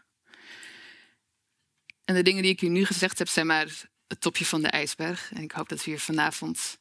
En 2.04 2.14
de 2.14 2.22
dingen 2.22 2.42
die 2.42 2.52
ik 2.52 2.62
u 2.62 2.68
nu 2.68 2.84
gezegd 2.84 3.18
heb, 3.18 3.28
zijn 3.28 3.46
maar 3.46 3.90
het 4.12 4.20
topje 4.20 4.46
van 4.46 4.62
de 4.62 4.68
ijsberg. 4.68 5.32
En 5.34 5.42
ik 5.42 5.52
hoop 5.52 5.68
dat 5.68 5.84
we 5.84 5.90
hier 5.90 6.00
vanavond 6.00 6.78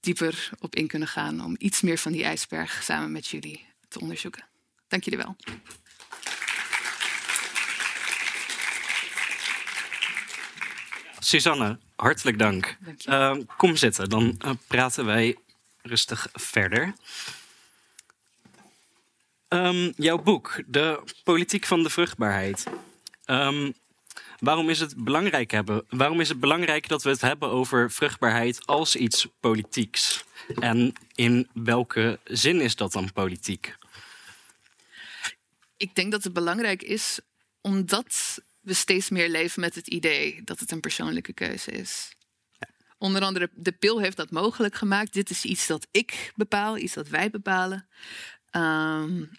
dieper 0.00 0.50
op 0.60 0.74
in 0.74 0.86
kunnen 0.86 1.08
gaan 1.08 1.44
om 1.44 1.56
iets 1.58 1.80
meer 1.80 1.98
van 1.98 2.12
die 2.12 2.24
ijsberg 2.24 2.82
samen 2.82 3.12
met 3.12 3.26
jullie 3.26 3.66
te 3.88 4.00
onderzoeken. 4.00 4.44
Dank 4.88 5.04
jullie 5.04 5.18
wel. 5.18 5.36
Susanne, 11.18 11.78
hartelijk 11.96 12.38
dank. 12.38 12.76
uh, 13.06 13.36
kom 13.56 13.76
zitten, 13.76 14.08
dan 14.08 14.40
uh, 14.44 14.50
praten 14.66 15.04
wij 15.04 15.36
rustig 15.82 16.28
verder. 16.32 16.94
Um, 19.48 19.92
jouw 19.96 20.18
boek, 20.18 20.62
De 20.66 21.02
Politiek 21.24 21.66
van 21.66 21.82
de 21.82 21.90
Vruchtbaarheid. 21.90 22.64
Um, 23.26 23.74
waarom, 24.38 24.68
is 24.68 24.80
het 24.80 25.04
belangrijk 25.04 25.50
hebben, 25.50 25.84
waarom 25.88 26.20
is 26.20 26.28
het 26.28 26.40
belangrijk 26.40 26.88
dat 26.88 27.02
we 27.02 27.10
het 27.10 27.20
hebben 27.20 27.50
over 27.50 27.90
vruchtbaarheid 27.90 28.66
als 28.66 28.96
iets 28.96 29.28
politieks? 29.40 30.24
En 30.60 30.92
in 31.14 31.48
welke 31.52 32.18
zin 32.24 32.60
is 32.60 32.76
dat 32.76 32.92
dan 32.92 33.12
politiek? 33.12 33.76
Ik 35.76 35.94
denk 35.94 36.12
dat 36.12 36.24
het 36.24 36.32
belangrijk 36.32 36.82
is 36.82 37.20
omdat 37.60 38.40
we 38.60 38.74
steeds 38.74 39.10
meer 39.10 39.28
leven 39.28 39.60
met 39.60 39.74
het 39.74 39.86
idee 39.86 40.42
dat 40.44 40.60
het 40.60 40.70
een 40.70 40.80
persoonlijke 40.80 41.32
keuze 41.32 41.70
is. 41.70 42.12
Onder 42.98 43.22
andere 43.22 43.50
de 43.54 43.72
pil 43.72 44.00
heeft 44.00 44.16
dat 44.16 44.30
mogelijk 44.30 44.74
gemaakt. 44.74 45.12
Dit 45.12 45.30
is 45.30 45.44
iets 45.44 45.66
dat 45.66 45.86
ik 45.90 46.32
bepaal, 46.34 46.78
iets 46.78 46.94
dat 46.94 47.08
wij 47.08 47.30
bepalen. 47.30 47.88
Um, 48.52 49.30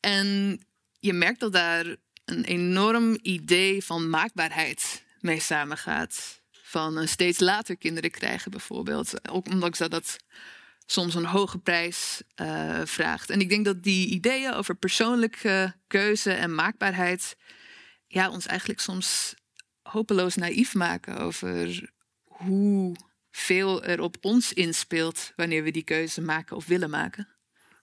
en 0.00 0.60
je 1.00 1.12
merkt 1.12 1.40
dat 1.40 1.52
daar 1.52 1.96
een 2.28 2.44
enorm 2.44 3.18
idee 3.22 3.84
van 3.84 4.10
maakbaarheid 4.10 5.04
mee 5.20 5.40
samengaat. 5.40 6.40
Van 6.50 7.08
steeds 7.08 7.40
later 7.40 7.76
kinderen 7.76 8.10
krijgen 8.10 8.50
bijvoorbeeld. 8.50 9.28
Ook 9.30 9.46
ondanks 9.48 9.78
dat 9.78 9.90
dat 9.90 10.16
soms 10.86 11.14
een 11.14 11.26
hoge 11.26 11.58
prijs 11.58 12.22
uh, 12.36 12.80
vraagt. 12.84 13.30
En 13.30 13.40
ik 13.40 13.48
denk 13.48 13.64
dat 13.64 13.82
die 13.82 14.08
ideeën 14.08 14.52
over 14.52 14.74
persoonlijke 14.74 15.74
keuze 15.86 16.32
en 16.32 16.54
maakbaarheid... 16.54 17.36
Ja, 18.10 18.30
ons 18.30 18.46
eigenlijk 18.46 18.80
soms 18.80 19.34
hopeloos 19.82 20.34
naïef 20.34 20.74
maken 20.74 21.18
over 21.18 21.90
hoe 22.24 22.96
veel 23.30 23.84
er 23.84 24.00
op 24.00 24.16
ons 24.20 24.52
inspeelt 24.52 25.32
wanneer 25.36 25.62
we 25.62 25.70
die 25.70 25.84
keuze 25.84 26.20
maken 26.20 26.56
of 26.56 26.66
willen 26.66 26.90
maken. 26.90 27.28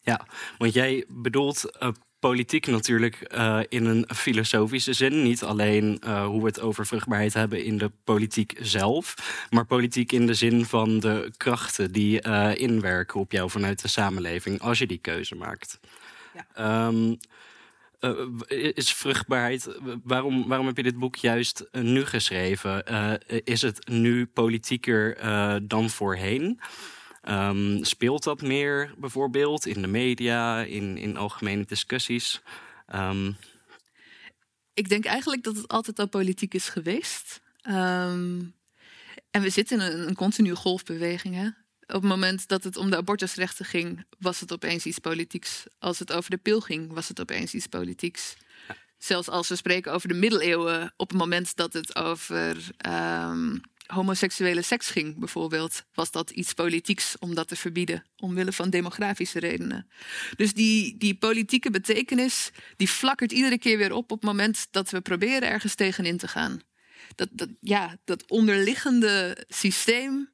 Ja, 0.01 0.27
want 0.57 0.73
jij 0.73 1.05
bedoelt 1.07 1.77
uh, 1.79 1.89
politiek 2.25 2.67
natuurlijk 2.67 3.33
uh, 3.35 3.59
in 3.69 3.85
een 3.85 4.05
filosofische 4.15 4.93
zin. 4.93 5.23
Niet 5.23 5.43
alleen 5.43 6.01
uh, 6.03 6.25
hoe 6.25 6.39
we 6.39 6.47
het 6.47 6.59
over 6.59 6.85
vruchtbaarheid 6.85 7.33
hebben 7.33 7.63
in 7.63 7.77
de 7.77 7.91
politiek 8.03 8.57
zelf, 8.61 9.15
maar 9.49 9.65
politiek 9.65 10.11
in 10.11 10.25
de 10.25 10.33
zin 10.33 10.65
van 10.65 10.99
de 10.99 11.31
krachten 11.37 11.91
die 11.91 12.21
inwerken 12.55 13.19
op 13.19 13.31
jou 13.31 13.49
vanuit 13.49 13.81
de 13.81 13.87
samenleving 13.87 14.61
als 14.61 14.79
je 14.79 14.87
die 14.87 14.97
keuze 14.97 15.35
maakt. 15.35 15.79
Ja. 16.55 16.87
Um, 16.87 17.17
is 18.75 18.93
vruchtbaarheid. 18.93 19.77
Waarom, 20.03 20.47
waarom 20.47 20.67
heb 20.67 20.77
je 20.77 20.83
dit 20.83 20.99
boek 20.99 21.15
juist 21.15 21.65
nu 21.71 22.05
geschreven? 22.05 22.83
is 23.43 23.61
het 23.61 23.87
nu 23.87 24.25
politieker 24.25 25.17
dan 25.67 25.89
voorheen? 25.89 26.59
Um, 27.29 27.83
speelt 27.83 28.23
dat 28.23 28.41
meer 28.41 28.93
bijvoorbeeld 28.97 29.65
in 29.65 29.81
de 29.81 29.87
media, 29.87 30.61
in, 30.61 30.97
in 30.97 31.17
algemene 31.17 31.65
discussies? 31.65 32.41
Um... 32.95 33.37
Ik 34.73 34.89
denk 34.89 35.05
eigenlijk 35.05 35.43
dat 35.43 35.55
het 35.55 35.67
altijd 35.67 35.99
al 35.99 36.07
politiek 36.07 36.53
is 36.53 36.69
geweest. 36.69 37.41
Um, 37.67 38.55
en 39.31 39.41
we 39.41 39.49
zitten 39.49 39.79
in 39.79 39.91
een, 39.91 40.07
een 40.07 40.15
continue 40.15 40.55
golfbeweging. 40.55 41.35
Hè? 41.35 41.45
Op 41.95 42.01
het 42.01 42.03
moment 42.03 42.47
dat 42.47 42.63
het 42.63 42.77
om 42.77 42.89
de 42.89 42.97
abortusrechten 42.97 43.65
ging, 43.65 44.05
was 44.19 44.39
het 44.39 44.53
opeens 44.53 44.85
iets 44.85 44.99
politieks. 44.99 45.63
Als 45.79 45.99
het 45.99 46.11
over 46.11 46.29
de 46.29 46.37
pil 46.37 46.61
ging, 46.61 46.93
was 46.93 47.07
het 47.07 47.19
opeens 47.19 47.53
iets 47.53 47.67
politieks. 47.67 48.35
Zelfs 48.97 49.29
als 49.29 49.47
we 49.47 49.55
spreken 49.55 49.93
over 49.93 50.07
de 50.07 50.13
middeleeuwen, 50.13 50.93
op 50.97 51.09
het 51.09 51.17
moment 51.17 51.55
dat 51.55 51.73
het 51.73 51.95
over 51.95 52.57
homoseksuele 53.85 54.61
seks 54.61 54.89
ging, 54.89 55.17
bijvoorbeeld, 55.17 55.83
was 55.93 56.11
dat 56.11 56.29
iets 56.29 56.53
politieks 56.53 57.15
om 57.19 57.35
dat 57.35 57.47
te 57.47 57.55
verbieden, 57.55 58.03
omwille 58.17 58.51
van 58.51 58.69
demografische 58.69 59.39
redenen. 59.39 59.87
Dus 60.35 60.53
die, 60.53 60.97
die 60.97 61.15
politieke 61.15 61.71
betekenis, 61.71 62.51
die 62.75 62.87
flakkert 62.87 63.31
iedere 63.31 63.57
keer 63.57 63.77
weer 63.77 63.93
op 63.93 64.11
op 64.11 64.21
het 64.21 64.29
moment 64.29 64.67
dat 64.71 64.89
we 64.89 65.01
proberen 65.01 65.49
ergens 65.49 65.75
tegenin 65.75 66.17
te 66.17 66.27
gaan. 66.27 66.61
Dat, 67.15 67.27
dat, 67.31 67.49
ja, 67.59 67.97
dat 68.03 68.23
onderliggende 68.27 69.45
systeem, 69.47 70.29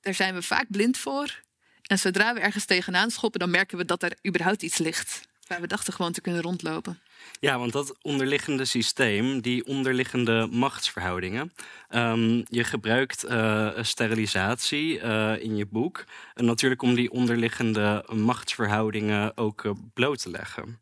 daar 0.00 0.14
zijn 0.14 0.34
we 0.34 0.42
vaak 0.42 0.66
blind 0.70 0.98
voor. 0.98 1.40
En 1.82 1.98
zodra 1.98 2.34
we 2.34 2.40
ergens 2.40 2.64
tegenaan 2.64 3.10
schoppen, 3.10 3.40
dan 3.40 3.50
merken 3.50 3.78
we 3.78 3.84
dat 3.84 4.02
er 4.02 4.18
überhaupt 4.26 4.62
iets 4.62 4.78
ligt. 4.78 5.20
Waar 5.46 5.60
we 5.60 5.66
dachten 5.66 5.92
gewoon 5.92 6.12
te 6.12 6.20
kunnen 6.20 6.42
rondlopen. 6.42 7.00
Ja, 7.40 7.58
want 7.58 7.72
dat 7.72 7.96
onderliggende 8.02 8.64
systeem, 8.64 9.40
die 9.40 9.66
onderliggende 9.66 10.48
machtsverhoudingen. 10.50 11.52
Um, 11.90 12.44
je 12.48 12.64
gebruikt 12.64 13.24
uh, 13.24 13.70
sterilisatie 13.80 15.00
uh, 15.00 15.42
in 15.42 15.56
je 15.56 15.66
boek. 15.66 16.04
En 16.34 16.44
natuurlijk 16.44 16.82
om 16.82 16.94
die 16.94 17.10
onderliggende 17.10 18.04
machtsverhoudingen 18.12 19.36
ook 19.36 19.64
uh, 19.64 19.72
bloot 19.94 20.22
te 20.22 20.30
leggen. 20.30 20.80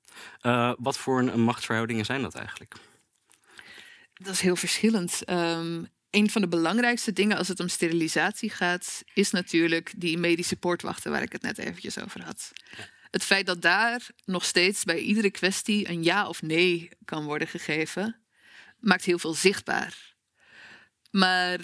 wat 0.78 0.99
voor 0.99 1.18
een, 1.18 1.40
machtsverhoudingen 1.40 2.04
zijn 2.04 2.23
dat 2.23 2.35
eigenlijk? 2.35 2.75
Dat 4.14 4.33
is 4.33 4.40
heel 4.40 4.57
verschillend. 4.57 5.30
Um, 5.30 5.88
een 6.11 6.30
van 6.30 6.42
de 6.42 6.49
belangrijkste 6.49 7.12
dingen 7.12 7.37
als 7.37 7.49
het 7.49 7.61
om 7.61 7.68
sterilisatie 7.68 8.50
gaat, 8.50 9.02
is 9.14 9.30
natuurlijk 9.30 9.92
die 9.97 10.18
medische 10.18 10.57
poortwachten 10.57 11.11
waar 11.11 11.23
ik 11.23 11.33
het 11.33 11.42
net 11.42 11.59
eventjes 11.59 11.99
over 11.99 12.25
had. 12.25 12.52
Het 13.11 13.25
feit 13.25 13.47
dat 13.47 13.62
daar 13.62 14.07
nog 14.25 14.45
steeds 14.45 14.85
bij 14.85 14.99
iedere 14.99 15.31
kwestie 15.31 15.88
een 15.88 16.03
ja 16.03 16.29
of 16.29 16.43
nee 16.43 16.88
kan 17.05 17.25
worden 17.25 17.49
gegeven, 17.49 18.21
maakt 18.79 19.05
heel 19.05 19.19
veel 19.19 19.35
zichtbaar. 19.35 20.15
Maar 21.11 21.61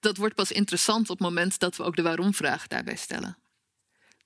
dat 0.00 0.16
wordt 0.16 0.34
pas 0.34 0.52
interessant 0.52 1.10
op 1.10 1.18
het 1.18 1.28
moment 1.28 1.58
dat 1.58 1.76
we 1.76 1.82
ook 1.82 1.96
de 1.96 2.02
waarom-vraag 2.02 2.66
daarbij 2.66 2.96
stellen. 2.96 3.38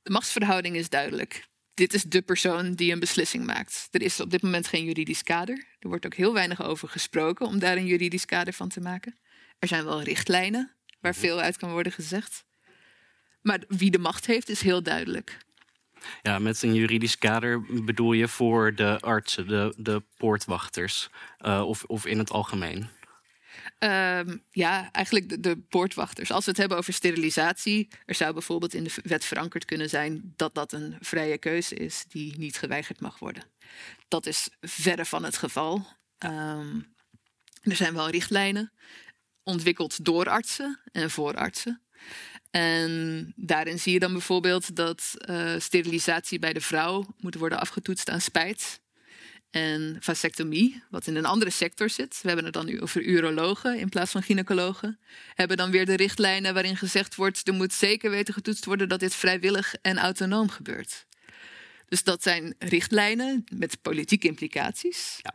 De 0.03 0.11
machtsverhouding 0.11 0.77
is 0.77 0.89
duidelijk. 0.89 1.51
Dit 1.75 1.95
is 1.95 2.03
de 2.03 2.23
persoon 2.23 2.75
die 2.75 2.93
een 2.93 3.01
beslissing 3.01 3.45
maakt. 3.47 3.89
Er 3.91 4.03
is 4.03 4.21
op 4.21 4.31
dit 4.31 4.43
moment 4.43 4.67
geen 4.67 4.85
juridisch 4.85 5.23
kader. 5.23 5.67
Er 5.79 5.89
wordt 5.89 6.07
ook 6.07 6.15
heel 6.15 6.33
weinig 6.33 6.63
over 6.63 6.89
gesproken 6.89 7.47
om 7.47 7.59
daar 7.59 7.77
een 7.77 7.87
juridisch 7.87 8.25
kader 8.25 8.53
van 8.53 8.69
te 8.69 8.81
maken. 8.81 9.19
Er 9.59 9.69
zijn 9.69 9.85
wel 9.85 10.03
richtlijnen 10.03 10.77
waar 11.01 11.13
mhm. 11.13 11.21
veel 11.21 11.41
uit 11.41 11.57
kan 11.57 11.71
worden 11.71 11.93
gezegd. 11.93 12.45
Maar 13.43 13.61
wie 13.69 13.91
de 13.91 13.99
macht 13.99 14.27
heeft, 14.27 14.49
is 14.49 14.61
heel 14.61 14.83
duidelijk. 14.83 15.39
Ja, 16.23 16.39
met 16.39 16.63
een 16.63 16.75
juridisch 16.75 17.19
kader 17.19 17.85
bedoel 17.85 18.13
je 18.13 18.29
voor 18.29 18.75
de 18.75 18.99
artsen, 19.01 19.49
de, 19.49 19.75
de 19.77 20.03
poortwachters, 20.17 21.09
uh, 21.41 21.69
of, 21.69 21.85
of 21.85 22.07
in 22.07 22.19
het 22.19 22.31
algemeen? 22.31 22.89
Uh, 23.79 24.21
ja, 24.51 24.91
eigenlijk 24.93 25.29
de, 25.29 25.41
de, 25.41 25.57
poortwachters. 25.57 26.33
Als 26.33 26.45
we 26.45 26.51
het 26.51 26.61
hebben 26.61 26.79
over 26.79 26.93
sterilisatie, 26.93 27.89
er 28.07 28.15
zou 28.15 28.33
bijvoorbeeld 28.33 28.75
in 28.75 28.85
de 28.85 28.95
wet 29.03 29.25
verankerd 29.25 29.65
kunnen 29.65 29.89
zijn 29.89 30.33
dat 30.37 30.55
dat 30.55 30.73
een 30.73 30.97
vrije 31.01 31.39
keuze 31.39 31.75
is 31.75 32.05
die 32.09 32.39
niet 32.39 32.57
geweigerd 32.57 33.01
mag 33.01 33.19
worden. 33.19 33.45
Dat 34.09 34.27
is 34.27 34.49
verre 34.61 35.05
van 35.05 35.25
het 35.25 35.37
geval. 35.37 35.87
Um, 36.19 36.95
er 37.63 37.77
zijn 37.77 37.95
wel 37.95 38.11
richtlijnen 38.11 38.73
ontwikkeld 39.43 40.05
door 40.05 40.29
artsen 40.29 40.81
en 40.93 41.11
voor 41.11 41.35
artsen. 41.35 41.83
En 42.53 43.33
daarin 43.37 43.79
zie 43.79 43.93
je 43.93 43.99
dan 43.99 44.13
bijvoorbeeld 44.13 44.77
dat 44.77 45.15
uh, 45.29 45.55
sterilisatie 45.59 46.39
bij 46.39 46.53
de 46.53 46.61
vrouw 46.61 47.15
moet 47.19 47.35
worden 47.35 47.61
afgetoetst 47.61 48.11
aan 48.11 48.21
spijt. 48.21 48.81
En 49.51 49.97
vasectomie, 50.01 50.83
wat 50.91 51.07
in 51.07 51.17
een 51.17 51.25
andere 51.25 51.51
sector 51.51 51.91
zit, 51.91 52.19
we 52.23 52.27
hebben 52.27 52.45
het 52.45 52.55
dan 52.55 52.67
nu 52.67 52.81
over 52.81 53.03
urologen 53.03 53.79
in 53.79 53.89
plaats 53.89 54.11
van 54.11 54.23
gynaecologen, 54.23 54.99
hebben 55.35 55.57
dan 55.57 55.71
weer 55.71 55.87
de 55.87 55.97
richtlijnen 55.97 56.55
waarin 56.55 56.77
gezegd 56.77 57.15
wordt: 57.15 57.49
er 57.49 57.55
moet 57.55 57.73
zeker 57.73 58.11
weten 58.11 58.35
getoetst 58.35 58.65
worden 58.65 58.89
dat 58.89 59.01
dit 59.01 59.15
vrijwillig 59.15 59.75
en 59.83 59.99
autonoom 59.99 60.49
gebeurt. 60.49 61.07
Dus 61.89 62.03
dat 62.03 62.23
zijn 62.23 62.55
richtlijnen 62.59 63.45
met 63.55 63.83
politieke 63.83 64.27
implicaties, 64.27 65.19
ja. 65.23 65.35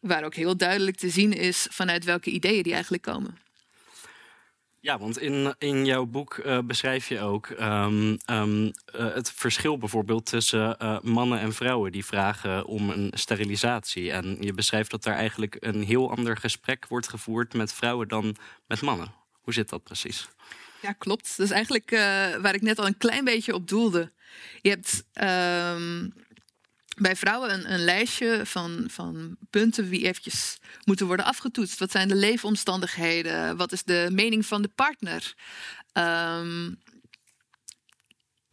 waar 0.00 0.24
ook 0.24 0.34
heel 0.34 0.56
duidelijk 0.56 0.96
te 0.96 1.10
zien 1.10 1.32
is 1.32 1.66
vanuit 1.70 2.04
welke 2.04 2.30
ideeën 2.30 2.62
die 2.62 2.72
eigenlijk 2.72 3.02
komen. 3.02 3.43
Ja, 4.84 4.98
want 4.98 5.18
in, 5.18 5.54
in 5.58 5.84
jouw 5.84 6.04
boek 6.04 6.36
uh, 6.36 6.58
beschrijf 6.64 7.08
je 7.08 7.20
ook 7.20 7.48
um, 7.48 8.18
um, 8.30 8.64
uh, 8.64 8.72
het 9.14 9.32
verschil 9.32 9.78
bijvoorbeeld 9.78 10.26
tussen 10.26 10.76
uh, 10.82 11.00
mannen 11.00 11.38
en 11.38 11.52
vrouwen 11.52 11.92
die 11.92 12.04
vragen 12.04 12.64
om 12.64 12.90
een 12.90 13.10
sterilisatie. 13.14 14.12
En 14.12 14.36
je 14.40 14.52
beschrijft 14.52 14.90
dat 14.90 15.02
daar 15.02 15.14
eigenlijk 15.14 15.56
een 15.60 15.82
heel 15.82 16.10
ander 16.10 16.36
gesprek 16.36 16.86
wordt 16.88 17.08
gevoerd 17.08 17.54
met 17.54 17.72
vrouwen 17.72 18.08
dan 18.08 18.36
met 18.66 18.80
mannen. 18.80 19.12
Hoe 19.40 19.52
zit 19.52 19.68
dat 19.68 19.82
precies? 19.82 20.28
Ja, 20.82 20.92
klopt. 20.92 21.36
Dat 21.36 21.46
is 21.46 21.52
eigenlijk 21.52 21.90
waar 22.40 22.54
ik 22.54 22.62
net 22.62 22.78
al 22.78 22.86
een 22.86 22.96
klein 22.96 23.24
beetje 23.24 23.54
op 23.54 23.68
doelde. 23.68 24.12
Je 24.62 24.70
hebt 24.70 25.04
um, 25.76 26.12
bij 26.96 27.16
vrouwen 27.16 27.72
een, 27.72 27.84
lijstje 27.84 28.40
van, 28.46 28.84
van 28.90 29.36
punten 29.50 29.90
die 29.90 30.06
eventjes 30.06 30.58
moeten 30.84 31.06
worden 31.06 31.26
afgetoetst. 31.26 31.78
Wat 31.78 31.90
zijn 31.90 32.08
de 32.08 32.14
leefomstandigheden? 32.14 33.56
Wat 33.56 33.72
is 33.72 33.82
de 33.82 34.08
mening 34.12 34.46
van 34.46 34.62
de 34.62 34.68
partner? 34.68 35.34
Um, 35.92 36.78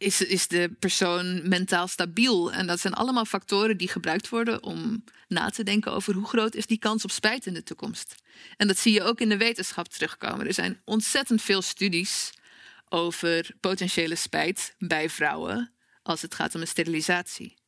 is, 0.02 0.20
is 0.20 0.48
de 0.48 0.76
persoon 0.78 1.48
mentaal 1.48 1.88
stabiel? 1.88 2.52
En 2.52 2.66
dat 2.66 2.80
zijn 2.80 2.94
allemaal 2.94 3.24
factoren 3.24 3.76
die 3.76 3.88
gebruikt 3.88 4.28
worden 4.28 4.62
om 4.62 5.04
na 5.28 5.48
te 5.50 5.62
denken 5.62 5.92
over 5.92 6.14
hoe 6.14 6.26
groot 6.26 6.54
is 6.54 6.66
die 6.66 6.78
kans 6.78 7.04
op 7.04 7.10
spijt 7.10 7.46
in 7.46 7.54
de 7.54 7.62
toekomst. 7.62 8.14
En 8.56 8.66
dat 8.66 8.78
zie 8.78 8.92
je 8.92 9.02
ook 9.02 9.20
in 9.20 9.28
de 9.28 9.36
wetenschap 9.36 9.88
terugkomen. 9.88 10.46
Er 10.46 10.54
zijn 10.54 10.80
ontzettend 10.84 11.42
veel 11.42 11.62
studies 11.62 12.32
over 12.88 13.50
potentiële 13.60 14.14
spijt 14.14 14.74
bij 14.78 15.10
vrouwen 15.10 15.72
als 16.02 16.22
het 16.22 16.34
gaat 16.34 16.54
om 16.54 16.60
een 16.60 16.66
sterilisatie. 16.66 17.60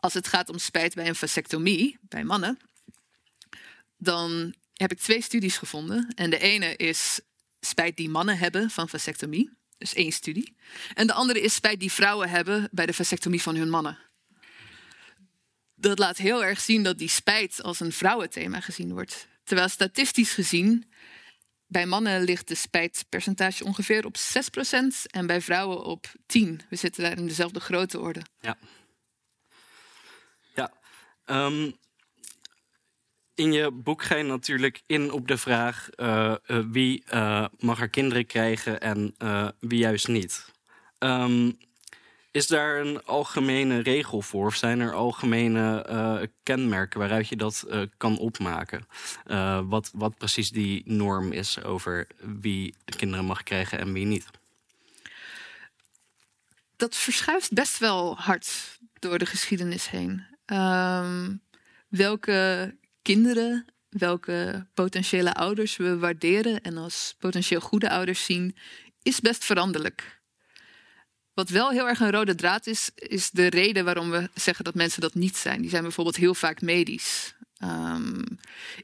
Als 0.00 0.14
het 0.14 0.28
gaat 0.28 0.48
om 0.48 0.58
spijt 0.58 0.94
bij 0.94 1.08
een 1.08 1.14
vasectomie, 1.14 1.98
bij 2.00 2.24
mannen, 2.24 2.58
dan 3.96 4.54
heb 4.74 4.92
ik 4.92 4.98
twee 4.98 5.22
studies 5.22 5.56
gevonden. 5.56 6.12
En 6.14 6.30
de 6.30 6.38
ene 6.38 6.76
is 6.76 7.20
spijt 7.60 7.96
die 7.96 8.08
mannen 8.08 8.38
hebben 8.38 8.70
van 8.70 8.88
vasectomie. 8.88 9.56
Dus 9.78 9.94
één 9.94 10.12
studie. 10.12 10.56
En 10.94 11.06
de 11.06 11.12
andere 11.12 11.40
is 11.40 11.54
spijt 11.54 11.80
die 11.80 11.92
vrouwen 11.92 12.28
hebben 12.28 12.68
bij 12.72 12.86
de 12.86 12.92
vasectomie 12.94 13.42
van 13.42 13.56
hun 13.56 13.70
mannen. 13.70 13.98
Dat 15.74 15.98
laat 15.98 16.16
heel 16.16 16.44
erg 16.44 16.60
zien 16.60 16.82
dat 16.82 16.98
die 16.98 17.08
spijt 17.08 17.62
als 17.62 17.80
een 17.80 17.92
vrouwenthema 17.92 18.60
gezien 18.60 18.92
wordt. 18.92 19.26
Terwijl 19.44 19.68
statistisch 19.68 20.32
gezien 20.32 20.90
bij 21.66 21.86
mannen 21.86 22.22
ligt 22.22 22.48
de 22.48 22.54
spijtpercentage 22.54 23.64
ongeveer 23.64 24.06
op 24.06 24.16
6% 24.16 24.20
en 25.06 25.26
bij 25.26 25.40
vrouwen 25.40 25.84
op 25.84 26.06
10%. 26.06 26.16
We 26.68 26.76
zitten 26.76 27.02
daar 27.02 27.18
in 27.18 27.26
dezelfde 27.26 27.60
grote 27.60 28.00
orde. 28.00 28.22
Ja. 28.40 28.56
Um, 31.30 31.76
in 33.34 33.52
je 33.52 33.70
boek 33.70 34.02
ga 34.02 34.16
je 34.16 34.22
natuurlijk 34.22 34.82
in 34.86 35.12
op 35.12 35.28
de 35.28 35.38
vraag 35.38 35.88
uh, 35.96 36.34
uh, 36.46 36.64
wie 36.70 37.04
uh, 37.12 37.46
mag 37.58 37.80
er 37.80 37.88
kinderen 37.88 38.26
krijgen 38.26 38.80
en 38.80 39.14
wie 39.60 39.78
juist 39.78 40.08
niet. 40.08 40.52
Um, 40.98 41.58
is 42.30 42.46
daar 42.46 42.80
een 42.80 43.04
algemene 43.04 43.78
regel 43.78 44.22
voor? 44.22 44.46
Of 44.46 44.56
zijn 44.56 44.80
er 44.80 44.94
algemene 44.94 46.30
kenmerken 46.42 46.98
waaruit 46.98 47.28
je 47.28 47.36
dat 47.36 47.66
kan 47.96 48.18
opmaken? 48.18 48.86
wat, 49.68 49.90
wat 49.94 50.16
precies 50.16 50.50
die 50.50 50.82
norm 50.84 51.32
is 51.32 51.62
over 51.62 52.06
wie 52.18 52.74
de 52.84 52.96
kinderen 52.96 53.24
mag 53.24 53.42
krijgen 53.42 53.78
en 53.78 53.92
wie 53.92 54.06
niet? 54.06 54.26
Dat 56.76 56.96
verschuift 56.96 57.52
best 57.52 57.78
wel 57.78 58.16
hard 58.16 58.78
door 58.98 59.18
de 59.18 59.26
geschiedenis 59.26 59.90
heen. 59.90 60.27
Um, 60.52 61.42
welke 61.88 62.76
kinderen, 63.02 63.66
welke 63.88 64.66
potentiële 64.74 65.34
ouders 65.34 65.76
we 65.76 65.98
waarderen 65.98 66.60
en 66.60 66.76
als 66.76 67.14
potentieel 67.18 67.60
goede 67.60 67.90
ouders 67.90 68.24
zien, 68.24 68.56
is 69.02 69.20
best 69.20 69.44
veranderlijk. 69.44 70.20
Wat 71.34 71.48
wel 71.48 71.70
heel 71.70 71.88
erg 71.88 72.00
een 72.00 72.10
rode 72.10 72.34
draad 72.34 72.66
is, 72.66 72.90
is 72.94 73.30
de 73.30 73.46
reden 73.46 73.84
waarom 73.84 74.10
we 74.10 74.30
zeggen 74.34 74.64
dat 74.64 74.74
mensen 74.74 75.00
dat 75.00 75.14
niet 75.14 75.36
zijn. 75.36 75.60
Die 75.60 75.70
zijn 75.70 75.82
bijvoorbeeld 75.82 76.16
heel 76.16 76.34
vaak 76.34 76.60
medisch. 76.60 77.34
Um, 77.64 78.24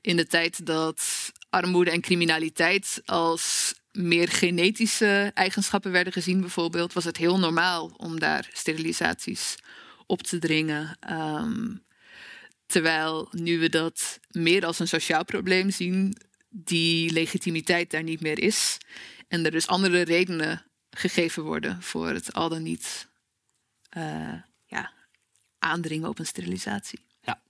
in 0.00 0.16
de 0.16 0.26
tijd 0.26 0.66
dat 0.66 1.32
armoede 1.50 1.90
en 1.90 2.00
criminaliteit 2.00 3.02
als 3.04 3.74
meer 3.92 4.28
genetische 4.28 5.30
eigenschappen 5.34 5.92
werden 5.92 6.12
gezien, 6.12 6.40
bijvoorbeeld, 6.40 6.92
was 6.92 7.04
het 7.04 7.16
heel 7.16 7.38
normaal 7.38 7.94
om 7.96 8.18
daar 8.20 8.48
sterilisaties 8.52 9.56
op 10.06 10.22
te 10.22 10.38
dringen. 10.38 10.98
Um, 11.10 11.84
terwijl 12.66 13.28
nu 13.30 13.58
we 13.58 13.68
dat 13.68 14.20
meer 14.30 14.66
als 14.66 14.78
een 14.78 14.88
sociaal 14.88 15.24
probleem 15.24 15.70
zien, 15.70 16.16
die 16.48 17.12
legitimiteit 17.12 17.90
daar 17.90 18.02
niet 18.02 18.20
meer 18.20 18.38
is. 18.38 18.78
En 19.28 19.44
er 19.44 19.50
dus 19.50 19.66
andere 19.66 20.02
redenen 20.02 20.62
gegeven 20.90 21.42
worden 21.42 21.82
voor 21.82 22.08
het 22.08 22.32
al 22.32 22.48
dan 22.48 22.62
niet 22.62 23.08
uh, 23.96 24.34
ja, 24.66 24.92
aandringen 25.58 26.08
op 26.08 26.18
een 26.18 26.26
sterilisatie. 26.26 27.00
Ja. 27.20 27.40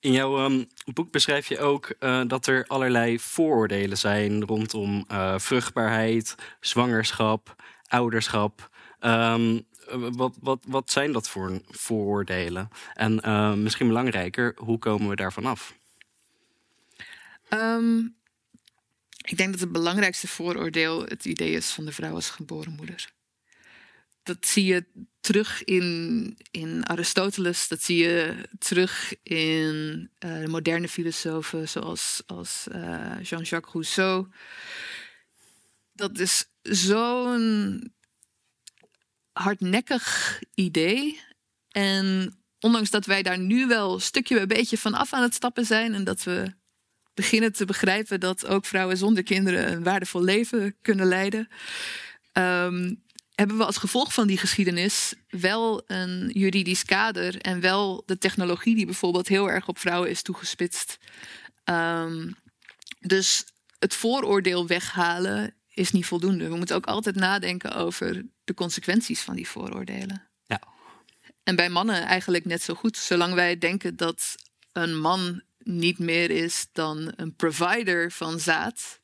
In 0.00 0.12
jouw 0.12 0.44
um, 0.44 0.66
boek 0.94 1.10
beschrijf 1.10 1.48
je 1.48 1.58
ook 1.58 1.94
uh, 2.00 2.22
dat 2.26 2.46
er 2.46 2.64
allerlei 2.66 3.18
vooroordelen 3.18 3.98
zijn 3.98 4.44
rondom 4.44 5.04
uh, 5.12 5.38
vruchtbaarheid, 5.38 6.34
zwangerschap, 6.60 7.54
ouderschap. 7.86 8.70
Um, 9.00 9.56
eh, 9.56 9.62
wat, 9.92 10.34
wat, 10.40 10.62
wat 10.66 10.90
zijn 10.90 11.12
dat 11.12 11.28
voor 11.28 11.60
vooroordelen? 11.70 12.68
En 12.94 13.20
uh, 13.24 13.54
misschien 13.54 13.86
belangrijker, 13.86 14.54
hoe 14.56 14.78
komen 14.78 15.08
we 15.08 15.16
daarvan 15.16 15.44
af? 15.44 15.74
Um, 17.50 18.16
ik 19.22 19.36
denk 19.36 19.50
dat 19.50 19.60
het 19.60 19.72
belangrijkste 19.72 20.28
vooroordeel 20.28 21.02
het 21.02 21.24
idee 21.24 21.50
is 21.50 21.70
van 21.70 21.84
de 21.84 21.92
vrouw 21.92 22.14
als 22.14 22.30
geboren 22.30 22.72
moeder. 22.72 23.08
dat 24.26 24.46
zie 24.46 24.64
je 24.64 24.84
terug 25.20 25.64
in, 25.64 26.36
in 26.50 26.86
Aristoteles, 26.86 27.68
dat 27.68 27.82
zie 27.82 27.96
je 27.96 28.48
terug 28.58 29.14
in 29.22 30.10
de 30.18 30.44
moderne 30.48 30.88
filosofen 30.88 31.68
zoals 31.68 32.22
als, 32.26 32.66
Jean-Jacques 33.22 33.72
Rousseau. 33.72 34.26
Dat 35.92 36.18
is 36.18 36.50
zo'n 36.62 37.92
hardnekkig 39.42 40.38
idee. 40.54 41.20
En 41.70 42.36
ondanks 42.60 42.90
dat 42.90 43.06
wij 43.06 43.22
daar 43.22 43.38
nu 43.38 43.66
wel 43.66 44.00
stukje 44.00 44.34
bij 44.34 44.46
beetje 44.46 44.78
van 44.78 44.94
af 44.94 45.12
aan 45.12 45.22
het 45.22 45.34
stappen 45.34 45.66
zijn 45.66 45.94
en 45.94 46.04
dat 46.04 46.22
we 46.22 46.54
beginnen 47.14 47.52
te 47.52 47.64
begrijpen 47.64 48.20
dat 48.20 48.46
ook 48.46 48.64
vrouwen 48.64 48.96
zonder 48.96 49.22
kinderen 49.22 49.72
een 49.72 49.82
waardevol 49.82 50.22
leven 50.22 50.76
kunnen 50.82 51.06
leiden, 51.06 51.48
um, 52.32 53.04
hebben 53.34 53.56
we 53.56 53.64
als 53.64 53.76
gevolg 53.76 54.14
van 54.14 54.26
die 54.26 54.38
geschiedenis 54.38 55.14
wel 55.28 55.82
een 55.86 56.30
juridisch 56.32 56.84
kader 56.84 57.40
en 57.40 57.60
wel 57.60 58.02
de 58.06 58.18
technologie 58.18 58.74
die 58.74 58.84
bijvoorbeeld 58.84 59.28
heel 59.28 59.50
erg 59.50 59.68
op 59.68 59.78
vrouwen 59.78 60.10
is 60.10 60.22
toegespitst. 60.22 60.98
Um, 61.64 62.36
dus 63.00 63.44
het 63.78 63.94
vooroordeel 63.94 64.66
weghalen 64.66 65.55
is 65.76 65.90
niet 65.90 66.06
voldoende. 66.06 66.48
We 66.48 66.56
moeten 66.56 66.76
ook 66.76 66.86
altijd 66.86 67.16
nadenken 67.16 67.74
over 67.74 68.26
de 68.44 68.54
consequenties 68.54 69.20
van 69.20 69.36
die 69.36 69.48
vooroordelen. 69.48 70.28
Ja. 70.46 70.62
En 71.42 71.56
bij 71.56 71.68
mannen 71.68 72.02
eigenlijk 72.02 72.44
net 72.44 72.62
zo 72.62 72.74
goed. 72.74 72.96
Zolang 72.96 73.34
wij 73.34 73.58
denken 73.58 73.96
dat 73.96 74.34
een 74.72 74.98
man 74.98 75.42
niet 75.58 75.98
meer 75.98 76.30
is 76.30 76.66
dan 76.72 77.12
een 77.16 77.34
provider 77.34 78.12
van 78.12 78.40
zaad, 78.40 79.00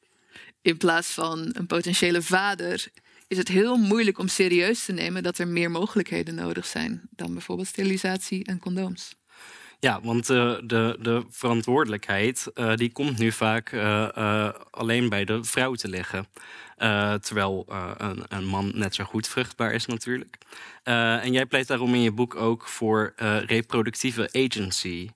in 0.63 0.77
plaats 0.77 1.09
van 1.09 1.51
een 1.53 1.67
potentiële 1.67 2.23
vader, 2.23 2.89
is 3.27 3.39
het 3.39 3.49
heel 3.49 3.77
moeilijk 3.77 4.19
om 4.19 4.29
serieus 4.29 4.85
te 4.85 4.93
nemen 4.93 5.23
dat 5.23 5.39
er 5.39 5.49
meer 5.49 5.71
mogelijkheden 5.71 6.35
nodig 6.35 6.67
zijn 6.67 7.03
dan 7.11 7.33
bijvoorbeeld 7.33 7.69
sterilisatie 7.69 8.45
en 8.45 8.59
condooms. 8.59 9.15
Ja, 9.85 10.01
want 10.01 10.31
uh, 10.31 10.59
de, 10.65 10.97
de 11.01 11.25
verantwoordelijkheid 11.31 12.51
uh, 12.55 12.75
die 12.77 12.93
komt 12.93 13.19
nu 13.19 13.33
vaak 13.33 13.73
uh, 13.73 14.51
alleen 14.71 15.09
bij 15.09 15.25
de 15.25 15.45
vrouw 15.45 15.75
te 15.75 15.89
liggen. 15.89 16.27
terwijl 17.21 17.67
een, 17.97 18.25
een, 18.29 18.45
man 18.45 18.73
net 18.75 18.95
zo 18.95 19.05
goed 19.05 19.29
vruchtbaar 19.29 19.73
is 19.73 19.87
natuurlijk. 19.87 20.39
en 20.83 21.33
jij 21.33 21.47
pleit 21.47 21.67
daarom 21.67 21.95
in 21.95 22.01
je 22.01 22.13
boek 22.13 22.35
ook 22.35 22.69
voor 22.69 23.13
reproductieve 23.47 24.29
agency 24.33 25.11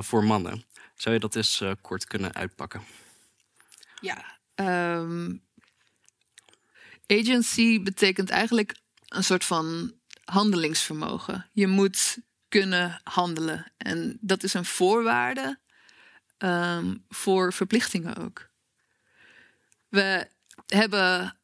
voor 0.00 0.24
mannen. 0.24 0.64
Zou 0.94 1.14
je 1.14 1.20
dat 1.20 1.36
eens 1.36 1.62
kort 1.80 2.04
kunnen 2.04 2.34
uitpakken? 2.34 2.82
Ja, 4.00 4.38
um, 4.98 5.42
agency 7.06 7.82
betekent 7.82 8.30
eigenlijk 8.30 8.76
een 9.08 9.24
soort 9.24 9.44
van 9.44 9.92
handelingsvermogen. 10.24 11.46
Je 11.52 11.66
moet 11.66 12.18
kunnen 12.52 13.00
handelen. 13.02 13.72
En 13.76 14.18
dat 14.20 14.42
is 14.42 14.54
een 14.54 14.64
voorwaarde 14.64 15.58
um, 16.38 17.04
voor 17.08 17.52
verplichtingen 17.52 18.16
ook. 18.16 18.50
We 19.88 20.28
hebben 20.66 21.36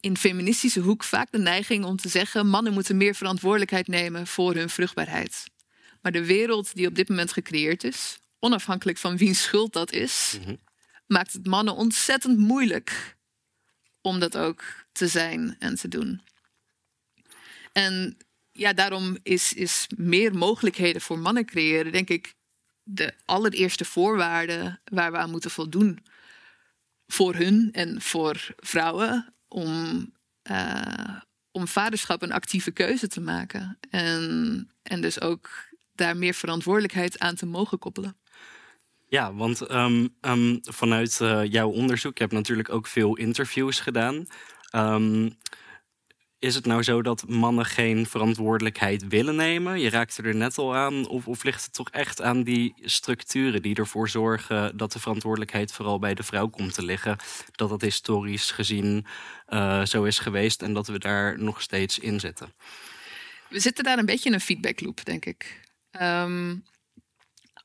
in 0.00 0.16
feministische 0.16 0.80
hoek 0.80 1.04
vaak 1.04 1.32
de 1.32 1.38
neiging 1.38 1.84
om 1.84 1.96
te 1.96 2.08
zeggen: 2.08 2.46
mannen 2.46 2.72
moeten 2.72 2.96
meer 2.96 3.14
verantwoordelijkheid 3.14 3.86
nemen 3.86 4.26
voor 4.26 4.54
hun 4.54 4.70
vruchtbaarheid. 4.70 5.44
Maar 6.00 6.12
de 6.12 6.26
wereld 6.26 6.74
die 6.74 6.86
op 6.86 6.94
dit 6.94 7.08
moment 7.08 7.32
gecreëerd 7.32 7.84
is, 7.84 8.18
onafhankelijk 8.38 8.98
van 8.98 9.16
wiens 9.16 9.42
schuld 9.42 9.72
dat 9.72 9.92
is, 9.92 10.36
mm 10.38 10.44
-hmm. 10.44 10.58
maakt 11.06 11.32
het 11.32 11.46
mannen 11.46 11.74
ontzettend 11.74 12.38
moeilijk 12.38 13.16
om 14.00 14.20
dat 14.20 14.36
ook 14.36 14.64
te 14.92 15.08
zijn 15.08 15.56
en 15.58 15.74
te 15.74 15.88
doen. 15.88 16.22
En 17.72 18.16
ja, 18.52 18.72
daarom 18.72 19.16
is, 19.22 19.52
is 19.52 19.86
meer 19.96 20.34
mogelijkheden 20.34 21.00
voor 21.00 21.18
mannen 21.18 21.44
creëren, 21.44 21.92
denk 21.92 22.08
ik, 22.08 22.34
de 22.82 23.14
allereerste 23.24 23.84
voorwaarde 23.84 24.80
waar 24.84 25.12
we 25.12 25.18
aan 25.18 25.30
moeten 25.30 25.50
voldoen. 25.50 26.04
Voor 27.06 27.34
hun 27.34 27.68
en 27.72 28.02
voor 28.02 28.54
vrouwen 28.56 29.34
om, 29.48 30.12
uh, 30.50 31.20
om 31.50 31.68
vaderschap 31.68 32.22
een 32.22 32.32
actieve 32.32 32.70
keuze 32.70 33.08
te 33.08 33.20
maken. 33.20 33.78
En, 33.90 34.70
en 34.82 35.00
dus 35.00 35.20
ook 35.20 35.50
daar 35.94 36.16
meer 36.16 36.34
verantwoordelijkheid 36.34 37.18
aan 37.18 37.34
te 37.34 37.46
mogen 37.46 37.78
koppelen. 37.78 38.16
Ja, 39.08 39.34
want 39.34 39.70
um, 39.70 40.16
um, 40.20 40.58
vanuit 40.62 41.18
uh, 41.22 41.44
jouw 41.44 41.68
onderzoek, 41.68 42.16
je 42.16 42.22
hebt 42.22 42.34
natuurlijk 42.34 42.68
ook 42.68 42.86
veel 42.86 43.16
interviews 43.16 43.80
gedaan. 43.80 44.26
Um, 44.74 45.36
is 46.42 46.54
het 46.54 46.66
nou 46.66 46.82
zo 46.82 47.02
dat 47.02 47.28
mannen 47.28 47.64
geen 47.64 48.06
verantwoordelijkheid 48.06 49.08
willen 49.08 49.36
nemen? 49.36 49.80
Je 49.80 49.90
raakte 49.90 50.22
er 50.22 50.34
net 50.34 50.58
al 50.58 50.76
aan. 50.76 51.06
Of, 51.08 51.28
of 51.28 51.42
ligt 51.42 51.64
het 51.64 51.72
toch 51.72 51.90
echt 51.90 52.22
aan 52.22 52.42
die 52.42 52.74
structuren 52.80 53.62
die 53.62 53.74
ervoor 53.74 54.08
zorgen 54.08 54.76
dat 54.76 54.92
de 54.92 54.98
verantwoordelijkheid 54.98 55.72
vooral 55.72 55.98
bij 55.98 56.14
de 56.14 56.22
vrouw 56.22 56.48
komt 56.48 56.74
te 56.74 56.84
liggen? 56.84 57.16
Dat 57.52 57.68
dat 57.68 57.80
historisch 57.80 58.50
gezien 58.50 59.06
uh, 59.48 59.84
zo 59.84 60.04
is 60.04 60.18
geweest 60.18 60.62
en 60.62 60.72
dat 60.72 60.86
we 60.86 60.98
daar 60.98 61.38
nog 61.38 61.62
steeds 61.62 61.98
in 61.98 62.20
zitten? 62.20 62.52
We 63.48 63.60
zitten 63.60 63.84
daar 63.84 63.98
een 63.98 64.06
beetje 64.06 64.28
in 64.28 64.34
een 64.34 64.40
feedbackloop, 64.40 65.04
denk 65.04 65.24
ik. 65.24 65.60
Um, 66.00 66.64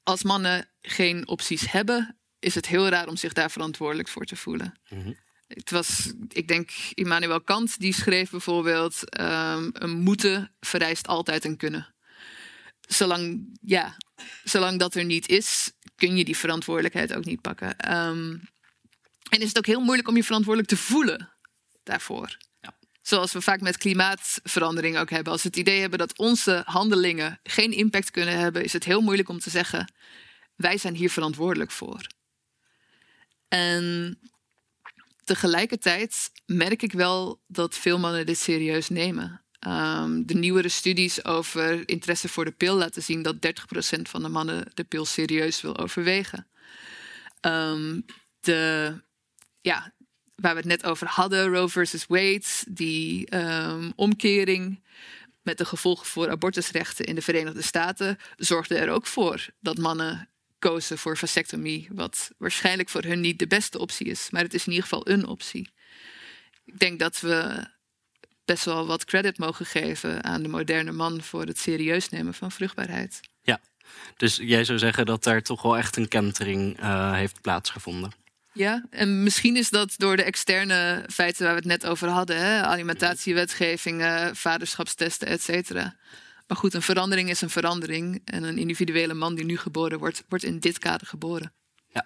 als 0.03 0.23
mannen 0.23 0.69
geen 0.81 1.27
opties 1.27 1.71
hebben, 1.71 2.17
is 2.39 2.55
het 2.55 2.67
heel 2.67 2.87
raar 2.87 3.07
om 3.07 3.15
zich 3.15 3.33
daar 3.33 3.51
verantwoordelijk 3.51 4.07
voor 4.07 4.25
te 4.25 4.35
voelen. 4.35 4.79
Mm 4.89 5.01
-hmm. 5.01 5.17
Het 5.47 5.71
was, 5.71 6.13
ik 6.27 6.47
denk, 6.47 6.71
Immanuel 6.93 7.41
Kant 7.41 7.79
die 7.79 7.93
schreef 7.93 8.29
bijvoorbeeld: 8.29 9.19
um, 9.19 9.69
een 9.73 9.99
moeten 9.99 10.51
vereist 10.59 11.07
altijd 11.07 11.45
een 11.45 11.57
kunnen. 11.57 11.95
Zolang, 12.81 13.57
ja, 13.61 13.97
zolang 14.43 14.79
dat 14.79 14.95
er 14.95 15.05
niet 15.05 15.27
is, 15.29 15.71
kun 15.95 16.17
je 16.17 16.25
die 16.25 16.37
verantwoordelijkheid 16.37 17.13
ook 17.13 17.25
niet 17.25 17.41
pakken. 17.41 17.95
Um, 17.95 18.41
en 19.29 19.41
is 19.41 19.47
het 19.47 19.57
ook 19.57 19.65
heel 19.65 19.81
moeilijk 19.81 20.07
om 20.07 20.15
je 20.15 20.23
verantwoordelijk 20.23 20.71
te 20.71 20.77
voelen 20.77 21.33
daarvoor. 21.83 22.37
Ja. 22.61 22.77
Zoals 23.01 23.31
we 23.31 23.41
vaak 23.41 23.61
met 23.61 23.77
klimaatverandering 23.77 24.97
ook 24.97 25.09
hebben. 25.09 25.31
Als 25.33 25.41
we 25.41 25.47
het 25.47 25.57
idee 25.57 25.79
hebben 25.79 25.99
dat 25.99 26.17
onze 26.17 26.61
handelingen 26.65 27.39
geen 27.43 27.71
impact 27.71 28.11
kunnen 28.11 28.37
hebben, 28.37 28.63
is 28.63 28.73
het 28.73 28.83
heel 28.83 29.01
moeilijk 29.01 29.29
om 29.29 29.39
te 29.39 29.49
zeggen: 29.49 29.93
wij 30.55 30.77
zijn 30.77 30.95
hier 30.95 31.09
verantwoordelijk 31.09 31.71
voor. 31.71 32.07
En 33.47 34.19
tegelijkertijd 35.27 36.31
merk 36.45 36.81
ik 36.81 36.91
wel 36.91 37.41
dat 37.47 37.75
veel 37.75 37.99
mannen 37.99 38.25
dit 38.25 38.37
serieus 38.37 38.89
nemen. 38.89 39.41
Um, 39.67 40.25
de 40.25 40.33
nieuwere 40.33 40.69
studies 40.69 41.25
over 41.25 41.89
interesse 41.89 42.29
voor 42.29 42.45
de 42.45 42.51
pil 42.51 42.75
laten 42.75 43.03
zien 43.03 43.21
dat 43.21 43.35
30% 43.35 44.01
van 44.01 44.21
de 44.21 44.29
mannen 44.29 44.71
de 44.73 44.83
pil 44.83 45.05
serieus 45.05 45.61
wil 45.61 45.77
overwegen. 45.77 46.47
Um, 47.41 48.05
de, 48.39 48.93
ja, 49.61 49.93
waar 50.35 50.51
we 50.53 50.59
het 50.59 50.67
net 50.67 50.83
over 50.83 51.07
hadden, 51.07 51.47
Roe 51.47 51.69
versus 51.69 52.05
Wade, 52.07 52.45
die 52.69 53.35
um, 53.35 53.93
omkering 53.95 54.83
met 55.41 55.57
de 55.57 55.65
gevolgen 55.65 56.05
voor 56.05 56.29
abortusrechten 56.29 57.05
in 57.05 57.15
de 57.15 57.21
Verenigde 57.21 57.61
Staten, 57.61 58.17
zorgde 58.37 58.75
er 58.75 58.89
ook 58.89 59.07
voor 59.07 59.47
dat 59.59 59.77
mannen 59.77 60.29
kozen 60.59 60.97
voor 60.97 61.17
vasectomie, 61.17 61.87
wat 61.91 62.31
waarschijnlijk 62.37 62.89
voor 62.89 63.03
hun 63.03 63.21
niet 63.21 63.39
de 63.39 63.47
beste 63.47 63.79
optie 63.79 64.07
is, 64.07 64.29
maar 64.29 64.43
het 64.43 64.53
is 64.53 64.65
in 64.65 64.71
ieder 64.71 64.87
geval 64.87 65.09
een 65.09 65.27
optie. 65.27 65.69
Ik 66.65 66.79
denk 66.79 66.99
dat 66.99 67.19
we 67.19 67.67
best 68.45 68.65
wel 68.65 68.87
wat 68.87 69.05
credit 69.05 69.37
mogen 69.37 69.65
geven 69.65 70.23
aan 70.23 70.41
de 70.41 70.49
moderne 70.49 70.91
man 70.91 71.21
voor 71.21 71.45
het 71.45 71.59
serieus 71.59 72.09
nemen 72.09 72.33
van 72.33 72.51
vruchtbaarheid. 72.51 73.19
Ja, 73.41 73.59
dus 74.17 74.39
jij 74.41 74.63
zou 74.63 74.77
zeggen 74.77 75.05
dat 75.05 75.23
daar 75.23 75.41
toch 75.41 75.61
wel 75.61 75.77
echt 75.77 75.95
een 75.95 76.07
kentering 76.07 76.79
uh, 76.79 77.13
heeft 77.13 77.41
plaatsgevonden. 77.41 78.11
Ja, 78.53 78.85
en 78.89 79.23
misschien 79.23 79.55
is 79.55 79.69
dat 79.69 79.93
door 79.97 80.15
de 80.15 80.23
externe 80.23 81.05
feiten 81.09 81.43
waar 81.43 81.53
we 81.53 81.59
het 81.59 81.67
net 81.67 81.85
over 81.85 82.07
hadden: 82.07 82.37
hè? 82.37 82.61
alimentatiewetgeving, 82.61 84.03
vaderschapstesten, 84.33 85.27
et 85.27 85.41
cetera. 85.41 85.95
Maar 86.47 86.57
goed, 86.57 86.73
een 86.73 86.81
verandering 86.81 87.29
is 87.29 87.41
een 87.41 87.49
verandering. 87.49 88.21
En 88.25 88.43
een 88.43 88.57
individuele 88.57 89.13
man 89.13 89.35
die 89.35 89.45
nu 89.45 89.57
geboren 89.57 89.99
wordt, 89.99 90.23
wordt 90.29 90.43
in 90.43 90.59
dit 90.59 90.79
kader 90.79 91.07
geboren. 91.07 91.53
Ja. 91.87 92.05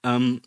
Um, 0.00 0.40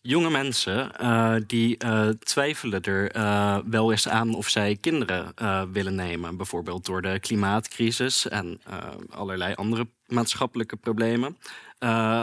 jonge 0.00 0.30
mensen 0.30 0.92
uh, 1.00 1.36
die 1.46 1.84
uh, 1.84 2.08
twijfelen 2.08 2.82
er 2.82 3.16
uh, 3.16 3.58
wel 3.64 3.90
eens 3.90 4.08
aan 4.08 4.34
of 4.34 4.48
zij 4.48 4.76
kinderen 4.80 5.34
willen 5.72 5.94
nemen. 5.94 6.36
Bijvoorbeeld 6.36 6.84
door 6.84 7.02
de 7.02 7.20
klimaatcrisis 7.20 8.28
en 8.28 8.60
allerlei 9.10 9.54
andere 9.54 9.88
maatschappelijke 10.06 10.76
problemen. 10.76 11.38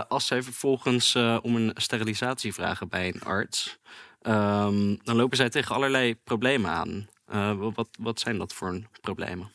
als 0.07 0.27
zij 0.27 0.43
vervolgens 0.43 1.15
om 1.41 1.55
een 1.55 1.71
sterilisatie 1.75 2.53
vragen 2.53 2.89
bij 2.89 3.07
een 3.13 3.21
arts, 3.21 3.77
um, 4.21 4.99
dan 5.03 5.15
lopen 5.15 5.37
zij 5.37 5.49
tegen 5.49 5.75
allerlei 5.75 6.15
problemen 6.15 6.71
aan. 6.71 7.07
Uh, 7.31 7.73
wat, 7.73 7.87
wat 7.99 8.19
zijn 8.19 8.37
dat 8.37 8.53
voor 8.53 8.81
problemen? 9.01 9.51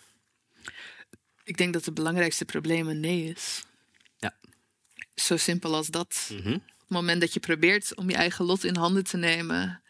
Ik 1.44 1.56
denk 1.56 1.72
dat 1.72 1.84
het 1.84 1.94
belangrijkste 1.94 2.44
probleem 2.44 2.88
een 2.88 3.00
nee 3.00 3.24
is. 3.24 3.62
Ja. 4.16 4.34
Zo 5.14 5.36
simpel 5.36 5.74
als 5.74 5.88
dat. 5.88 6.28
Mm 6.32 6.38
-hmm. 6.38 6.54
Op 6.54 6.96
het 6.96 6.98
moment 7.06 7.20
dat 7.20 7.34
je 7.34 7.40
probeert 7.40 7.94
om 7.94 8.10
je 8.10 8.16
eigen 8.16 8.44
lot 8.44 8.64
in 8.64 8.76
handen 8.76 9.04
te 9.04 9.16
nemen 9.16 9.82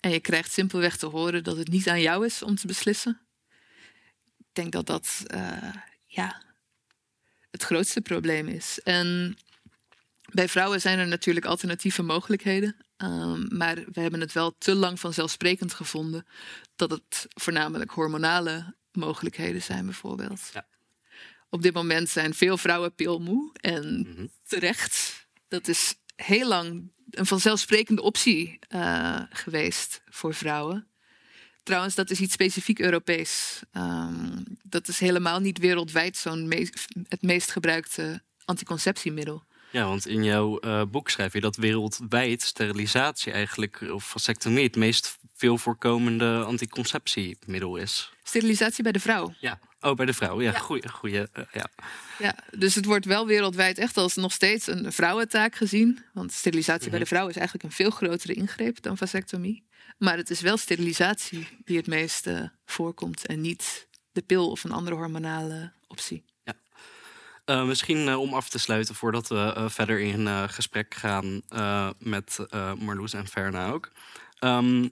En 0.00 0.10
je 0.10 0.20
krijgt 0.20 0.52
simpelweg 0.52 0.96
te 0.96 1.06
horen 1.06 1.44
dat 1.44 1.56
het 1.56 1.68
niet 1.68 1.88
aan 1.88 2.00
jou 2.00 2.26
is 2.26 2.42
om 2.42 2.54
te 2.54 2.66
beslissen. 2.66 3.20
Ik 4.38 4.52
denk 4.52 4.72
dat 4.72 4.86
dat 4.86 5.22
uh, 5.34 5.74
ja, 6.06 6.42
het 7.50 7.62
grootste 7.62 8.00
probleem 8.00 8.48
is. 8.48 8.80
En 8.82 9.38
bij 10.32 10.48
vrouwen 10.48 10.80
zijn 10.80 10.98
er 10.98 11.06
natuurlijk 11.06 11.46
alternatieve 11.46 12.02
mogelijkheden. 12.02 12.76
Um, 12.96 13.46
maar 13.56 13.74
we 13.74 14.00
hebben 14.00 14.20
het 14.20 14.32
wel 14.32 14.54
te 14.58 14.74
lang 14.74 15.00
vanzelfsprekend 15.00 15.74
gevonden 15.74 16.26
dat 16.76 16.90
het 16.90 17.26
voornamelijk 17.28 17.90
hormonale 17.90 18.74
mogelijkheden 18.92 19.62
zijn, 19.62 19.84
bijvoorbeeld. 19.84 20.50
Ja. 20.52 20.66
Op 21.50 21.62
dit 21.62 21.74
moment 21.74 22.08
zijn 22.08 22.34
veel 22.34 22.56
vrouwen 22.56 22.94
pilmoe 22.94 23.50
en 23.60 24.00
mhm. 24.00 24.26
terecht. 24.46 25.26
Dat 25.48 25.68
is 25.68 25.94
heel 26.16 26.48
lang 26.48 26.92
een 27.10 27.26
vanzelfsprekende 27.26 28.02
optie 28.02 28.58
uh, 28.74 29.22
geweest 29.30 30.02
voor 30.08 30.34
vrouwen. 30.34 30.88
Trouwens, 31.62 31.94
dat 31.94 32.10
is 32.10 32.20
iets 32.20 32.32
specifiek 32.32 32.78
Europees. 32.78 33.60
Um, 33.72 34.44
dat 34.62 34.88
is 34.88 35.00
helemaal 35.00 35.40
niet 35.40 35.58
wereldwijd 35.58 36.16
zo'n 36.16 36.48
me 36.48 36.68
het 37.08 37.22
meest 37.22 37.50
gebruikte 37.50 38.22
anticonceptiemiddel. 38.44 39.44
Ja, 39.76 39.86
want 39.86 40.06
in 40.06 40.24
jouw 40.24 40.58
uh, 40.60 40.82
boek 40.90 41.10
schrijf 41.10 41.32
je 41.32 41.40
dat 41.40 41.56
wereldwijd 41.56 42.42
sterilisatie 42.42 43.32
eigenlijk, 43.32 43.80
of 43.80 44.04
vasectomie, 44.04 44.64
het 44.64 44.76
meest 44.76 45.18
veel 45.34 45.58
voorkomende 45.58 46.44
anticonceptiemiddel 46.44 47.76
is. 47.76 48.12
Sterilisatie 48.22 48.82
bij 48.82 48.92
de 48.92 49.00
vrouw? 49.00 49.34
Ja, 49.40 49.58
oh, 49.80 49.94
bij 49.94 50.06
de 50.06 50.12
vrouw. 50.12 50.40
Ja, 50.40 50.50
ja. 50.50 50.58
goeie. 50.58 50.88
goeie 50.88 51.18
uh, 51.18 51.44
ja. 51.52 51.68
ja, 52.18 52.36
dus 52.50 52.74
het 52.74 52.84
wordt 52.84 53.04
wel 53.04 53.26
wereldwijd 53.26 53.78
echt 53.78 53.96
als 53.96 54.14
nog 54.14 54.32
steeds 54.32 54.66
een 54.66 54.92
vrouwentaak 54.92 55.54
gezien. 55.54 56.04
Want 56.12 56.32
sterilisatie 56.32 56.90
bij 56.90 56.98
de 56.98 57.04
mhm. 57.04 57.14
vrouw 57.14 57.28
is 57.28 57.36
eigenlijk 57.36 57.64
een 57.64 57.76
veel 57.76 57.90
grotere 57.90 58.34
ingreep 58.34 58.82
dan 58.82 58.96
vasectomie. 58.96 59.64
Maar 59.98 60.16
het 60.16 60.30
is 60.30 60.40
wel 60.40 60.56
sterilisatie 60.56 61.48
die 61.64 61.76
het 61.76 61.86
meest 61.86 62.26
uh, 62.26 62.40
voorkomt 62.64 63.26
en 63.26 63.40
niet 63.40 63.88
de 64.12 64.22
pil 64.22 64.50
of 64.50 64.64
een 64.64 64.72
andere 64.72 64.96
hormonale 64.96 65.72
optie. 65.86 66.24
Uh, 67.46 67.64
misschien 67.64 68.06
uh, 68.06 68.20
om 68.20 68.34
af 68.34 68.48
te 68.48 68.58
sluiten 68.58 68.94
voordat 68.94 69.28
we 69.28 69.54
uh, 69.56 69.68
verder 69.68 70.00
in 70.00 70.48
gesprek 70.48 70.94
gaan 70.94 71.42
met 71.98 72.38
Marloes 72.78 73.12
en 73.12 73.26
Verna 73.26 73.70
ook. 73.70 73.90
Um, 74.40 74.90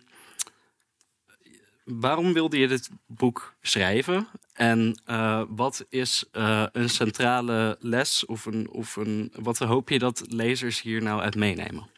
waarom 1.85 2.33
wilde 2.33 2.59
je 2.59 2.69
dit 2.69 2.88
boek 3.07 3.55
schrijven? 3.62 4.29
En 4.53 5.03
wat 5.49 5.87
is 5.88 6.25
een 6.33 6.90
centrale 6.90 7.77
les 7.81 8.27
of, 8.27 8.45
een, 8.45 8.71
of 8.71 8.97
een, 8.97 9.33
wat 9.35 9.59
hoop 9.59 9.88
je 9.88 9.99
dat 9.99 10.25
lezers 10.29 10.83
hier 10.83 11.03
nou 11.03 11.21
uit 11.21 11.35
meenemen? 11.35 11.90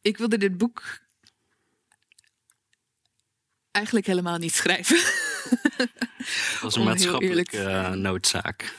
Ik 0.00 0.18
wilde 0.18 0.38
dit 0.38 0.58
boek 0.58 0.82
eigenlijk 3.70 4.06
helemaal 4.06 4.38
niet 4.38 4.54
schrijven. 4.54 4.98
Dat 6.52 6.60
was 6.60 6.76
een 6.76 6.84
maatschappelijke 6.84 7.58
uh, 7.58 7.90
noodzaak. 7.90 8.74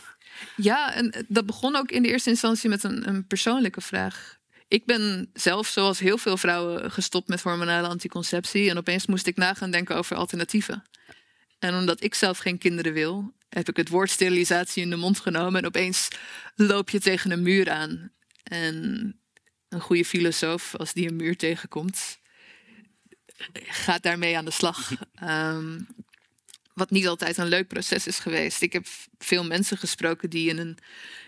Ja, 0.55 0.93
en 0.93 1.25
dat 1.27 1.45
begon 1.45 1.75
ook 1.75 1.91
in 1.91 2.01
de 2.01 2.09
eerste 2.09 2.29
instantie 2.29 2.69
met 2.69 2.83
een, 2.83 3.07
een 3.07 3.27
persoonlijke 3.27 3.81
vraag. 3.81 4.37
Ik 4.67 4.85
ben 4.85 5.29
zelf, 5.33 5.67
zoals 5.67 5.99
heel 5.99 6.17
veel 6.17 6.37
vrouwen, 6.37 6.91
gestopt 6.91 7.27
met 7.27 7.41
hormonale 7.41 7.87
anticonceptie. 7.87 8.69
En 8.69 8.77
opeens 8.77 9.05
moest 9.05 9.27
ik 9.27 9.35
na 9.35 9.53
gaan 9.53 9.71
denken 9.71 9.95
over 9.95 10.15
alternatieven. 10.15 10.83
En 11.59 11.75
omdat 11.75 12.03
ik 12.03 12.15
zelf 12.15 12.37
geen 12.37 12.57
kinderen 12.57 12.93
wil, 12.93 13.33
heb 13.49 13.69
ik 13.69 13.77
het 13.77 13.89
woord 13.89 14.09
sterilisatie 14.09 14.83
in 14.83 14.89
de 14.89 14.95
mond 14.95 15.19
genomen. 15.19 15.61
En 15.61 15.67
opeens 15.67 16.07
loop 16.55 16.89
je 16.89 16.99
tegen 16.99 17.31
een 17.31 17.41
muur 17.41 17.69
aan. 17.69 18.11
En 18.43 19.19
een 19.69 19.81
goede 19.81 20.05
filosoof, 20.05 20.75
als 20.75 20.93
die 20.93 21.09
een 21.09 21.15
muur 21.15 21.37
tegenkomt, 21.37 22.19
gaat 23.53 24.03
daarmee 24.03 24.37
aan 24.37 24.45
de 24.45 24.51
slag. 24.51 24.91
Um, 25.23 25.87
wat 26.75 26.89
niet 26.89 27.07
altijd 27.07 27.37
een 27.37 27.47
leuk 27.47 27.67
proces 27.67 28.07
is 28.07 28.19
geweest. 28.19 28.61
Ik 28.61 28.73
heb 28.73 28.85
veel 29.17 29.45
mensen 29.45 29.77
gesproken 29.77 30.29
die 30.29 30.49
in 30.49 30.57
een 30.57 30.77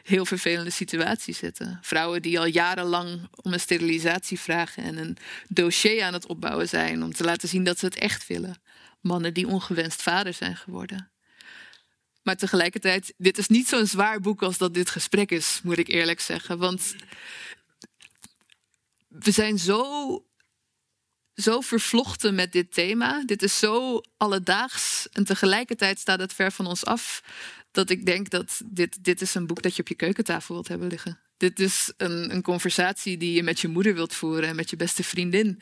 heel 0.04 0.26
vervelende 0.26 0.70
situatie 0.70 1.34
zitten. 1.34 1.80
Vrouwen 1.82 2.22
die 2.22 2.40
al 2.40 2.46
jarenlang 2.46 3.30
om 3.42 3.54
een 3.54 3.60
sterilisatie 3.60 4.40
vragen 4.40 4.84
en 4.84 4.98
een 4.98 5.18
dossier 5.48 6.04
aan 6.04 6.14
het 6.14 6.26
opbouwen 6.26 6.70
zijn 6.70 7.04
om 7.04 7.14
te 7.14 7.24
laten 7.24 7.50
zien 7.50 7.64
dat 7.64 7.80
ze 7.80 7.86
het 7.86 7.96
echt 7.96 8.28
willen. 8.28 8.62
Mannen 9.02 9.34
die 9.34 9.48
ongewenst 9.48 10.02
vader 10.02 10.34
zijn 10.34 10.56
geworden. 10.56 11.12
Maar 12.24 12.36
tegelijkertijd, 12.36 13.14
dit 13.18 13.38
is 13.38 13.48
niet 13.48 13.68
zo'n 13.68 13.88
zwaar 13.88 14.20
boek 14.20 14.42
als 14.42 14.58
dat 14.58 14.74
dit 14.74 14.90
gesprek 14.90 15.32
is, 15.32 15.60
moet 15.64 15.78
ik 15.78 15.88
eerlijk 15.88 16.20
zeggen. 16.20 16.58
Want 16.58 16.96
we 19.08 19.32
zijn 19.32 19.60
zo 19.60 20.27
zo 21.38 21.62
vervlochten 21.62 22.36
met 22.36 22.52
dit 22.52 22.74
thema. 22.74 23.24
Dit 23.26 23.44
is 23.44 23.60
zo 23.60 24.02
alledaags 24.18 25.08
en 25.12 25.24
tegelijkertijd 25.24 26.00
staat 26.00 26.20
het 26.20 26.34
ver 26.34 26.52
van 26.52 26.68
ons 26.68 26.86
af. 26.86 27.24
Dat 27.72 27.90
ik 27.90 28.06
denk 28.06 28.30
dat 28.30 28.62
dit, 28.66 29.04
dit 29.04 29.22
is 29.22 29.36
een 29.36 29.48
boek 29.48 29.62
dat 29.62 29.76
je 29.76 29.82
op 29.82 29.88
je 29.88 29.96
keukentafel 29.96 30.54
wilt 30.54 30.68
hebben 30.68 30.88
liggen. 30.88 31.20
Dit 31.38 31.60
is 31.60 31.94
een, 31.98 32.34
een 32.34 32.42
conversatie 32.42 33.18
die 33.18 33.34
je 33.34 33.44
met 33.44 33.60
je 33.60 33.68
moeder 33.68 33.94
wilt 33.94 34.14
voeren 34.14 34.50
en 34.50 34.56
met 34.56 34.70
je 34.70 34.76
beste 34.76 35.04
vriendin. 35.04 35.62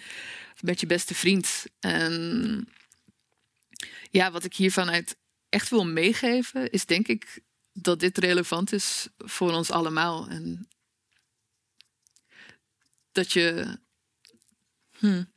Met 0.62 0.80
je 0.80 0.86
beste 0.86 1.16
vriend. 1.16 1.66
En 1.80 2.68
ja, 4.12 4.32
wat 4.32 4.44
ik 4.44 4.54
hiervan 4.54 4.90
uit 4.90 5.16
echt 5.50 5.70
wil 5.70 5.86
meegeven, 5.86 6.72
is 6.72 6.86
denk 6.86 7.08
ik 7.08 7.40
dat 7.74 8.00
dit 8.00 8.18
relevant 8.18 8.74
is 8.74 9.08
voor 9.18 9.52
ons 9.52 9.72
allemaal. 9.72 10.28
En 10.28 10.68
dat 13.12 13.34
je. 13.34 13.78
Hmm, 14.98 15.34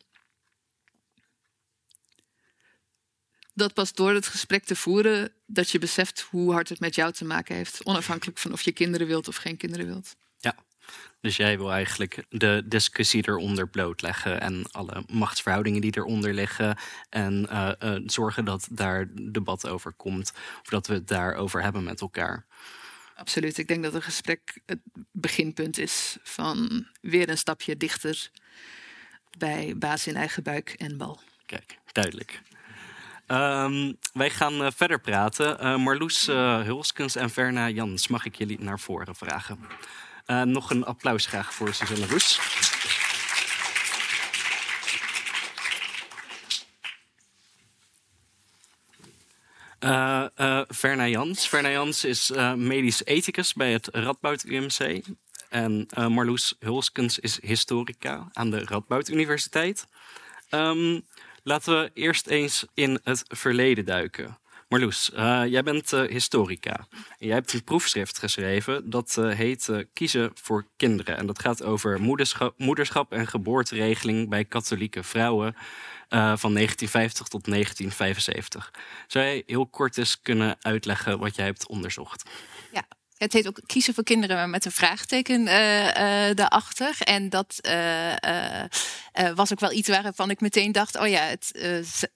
dat 3.59 3.75
pas 3.75 3.93
door 3.93 4.13
het 4.13 4.27
gesprek 4.27 4.65
te 4.65 4.77
voeren, 4.77 5.33
dat 5.47 5.71
je 5.71 5.79
beseft 5.79 6.21
hoe 6.21 6.53
hard 6.53 6.69
het 6.69 6.81
met 6.81 6.95
jou 6.95 7.13
te 7.13 7.25
maken 7.25 7.55
heeft. 7.55 7.85
Onafhankelijk 7.85 8.39
van 8.39 8.53
of 8.53 8.61
je 8.61 8.73
kinderen 8.73 9.07
wilt 9.07 9.29
of 9.29 9.37
geen 9.37 9.57
kinderen 9.57 9.87
wilt. 9.87 10.17
Ja, 10.39 10.55
dus 11.21 11.37
jij 11.37 11.59
wil 11.59 11.73
eigenlijk 11.73 12.25
de 12.29 12.63
discussie 12.67 13.29
eronder 13.29 13.69
blootleggen 13.69 14.41
en 14.41 14.71
alle 14.71 15.05
machtsverhoudingen 15.07 15.81
die 15.81 15.97
eronder 15.97 16.35
liggen. 16.35 16.79
En 17.09 17.47
uh, 17.51 17.71
uh, 17.83 17.99
zorgen 18.07 18.45
dat 18.45 18.69
daar 18.71 19.09
debat 19.15 19.69
over 19.69 19.93
komt, 19.93 20.33
of 20.63 20.69
dat 20.69 20.87
we 20.87 20.95
het 20.95 21.09
daarover 21.09 21.63
hebben 21.63 21.85
met 21.85 22.01
elkaar. 22.01 22.47
Absoluut. 23.15 23.59
Ik 23.59 23.69
denk 23.69 23.83
dat 23.83 23.95
een 23.95 24.03
gesprek 24.03 24.61
het 24.67 24.81
beginpunt 25.13 25.79
is 25.79 26.17
van 26.23 26.87
weer 27.01 27.29
een 27.29 27.39
stapje 27.39 27.77
dichter 27.77 28.31
bij 29.39 29.75
baas 29.77 30.07
in 30.07 30.17
eigen 30.17 30.43
buik 30.43 30.71
en 30.71 30.97
bal. 30.97 31.21
Kijk, 31.47 31.79
duidelijk. 31.93 32.43
Um, 33.31 33.99
wij 34.13 34.31
gaan 34.31 34.63
uh, 34.63 34.67
verder 34.77 35.01
praten. 35.01 35.65
Uh, 35.65 35.77
Marloes 35.77 36.29
uh, 36.29 36.61
Hulskens 36.63 37.17
en 37.17 37.31
Verna 37.31 37.69
Jans, 37.69 38.09
mag 38.09 38.25
ik 38.25 38.37
jullie 38.37 38.61
naar 38.61 38.81
voren 38.81 39.15
vragen? 39.15 39.59
nog 40.45 40.71
een 40.71 40.85
applaus 40.85 41.27
graag 41.27 41.55
voor 41.55 41.75
Suzanne 41.75 42.07
Roes. 42.07 42.41
Verna 50.69 51.07
Jans. 51.07 51.49
Verna 51.49 51.71
Jans 51.71 52.05
is 52.05 52.31
medisch 52.57 53.05
ethicus 53.05 53.53
bij 53.55 53.73
het 53.73 53.89
Radboud 53.93 54.45
UMC. 54.45 55.05
En 55.49 55.87
Marloes 55.95 56.55
Hulskens 56.59 57.19
is 57.19 57.39
historica 57.43 58.29
aan 58.33 58.51
de 58.51 58.65
Radboud 58.65 59.09
Universiteit. 59.09 59.87
Um, 60.51 61.05
Laten 61.49 61.81
we 61.81 61.91
eerst 61.95 62.27
eens 62.27 62.65
in 62.75 63.01
het 63.03 63.25
verleden 63.29 63.85
duiken. 63.85 64.39
Marloes, 64.69 65.11
uh, 65.15 65.43
jij 65.47 65.63
bent 65.63 65.93
uh, 65.93 66.03
historica. 66.03 66.87
Jij 67.19 67.35
hebt 67.35 67.53
een 67.53 67.65
proefschrift 67.65 68.19
geschreven 68.19 68.91
dat 68.91 69.17
uh, 69.19 69.35
heet 69.35 69.71
Kiezen 69.93 70.31
voor 70.35 70.67
kinderen. 70.77 71.17
En 71.17 71.27
dat 71.27 71.39
gaat 71.39 71.63
over 71.63 72.01
moederschap, 72.01 72.59
moederschap 72.59 73.13
en 73.13 73.27
geboorteregeling 73.27 74.29
bij 74.29 74.45
katholieke 74.45 75.03
vrouwen 75.03 75.55
van 76.09 76.55
1950 76.55 77.29
tot 77.29 77.45
1975. 77.45 78.71
Zou 79.07 79.25
jij 79.25 79.43
heel 79.47 79.67
kort 79.67 79.99
eens 79.99 80.21
kunnen 80.23 80.57
uitleggen 80.61 81.19
wat 81.19 81.37
jij 81.37 81.45
hebt 81.45 81.69
onderzocht? 81.69 82.31
Het 83.19 83.33
heet 83.33 83.47
ook 83.49 83.61
kiezen 83.67 83.95
voor 83.95 84.05
kinderen, 84.05 84.51
met 84.51 84.65
een 84.65 84.73
vraagteken 84.73 85.41
uh, 85.41 85.47
daarachter. 86.35 86.97
En 86.99 87.29
dat 87.29 87.59
uh, 87.69 89.35
was 89.35 89.53
ook 89.53 89.61
wel 89.61 89.73
iets 89.73 89.89
waarvan 89.89 90.31
ik 90.31 90.41
meteen 90.41 90.73
dacht: 90.73 90.99
oh 90.99 91.09
ja, 91.09 91.23
het 91.23 91.53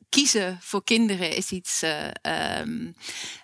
kiezen 0.09 0.59
voor 0.61 0.85
kinderen 0.85 1.37
is 1.37 1.51
iets 1.51 1.83
um, 2.62 2.95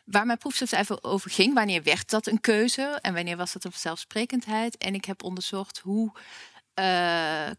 waar 0.05 0.27
mijn 0.27 0.39
proefschrift 0.39 0.73
even 0.73 1.05
over 1.05 1.31
ging. 1.31 1.55
Wanneer 1.55 1.83
werd 1.83 2.11
dat 2.11 2.27
een 2.27 2.41
keuze 2.41 2.99
en 3.03 3.15
wanneer 3.15 3.37
was 3.37 3.53
dat 3.53 3.65
een 3.65 3.71
vanzelfsprekendheid? 3.71 4.77
En 4.77 4.95
ik 4.95 5.05
heb 5.05 5.23
onderzocht 5.23 5.79
hoe 5.79 6.13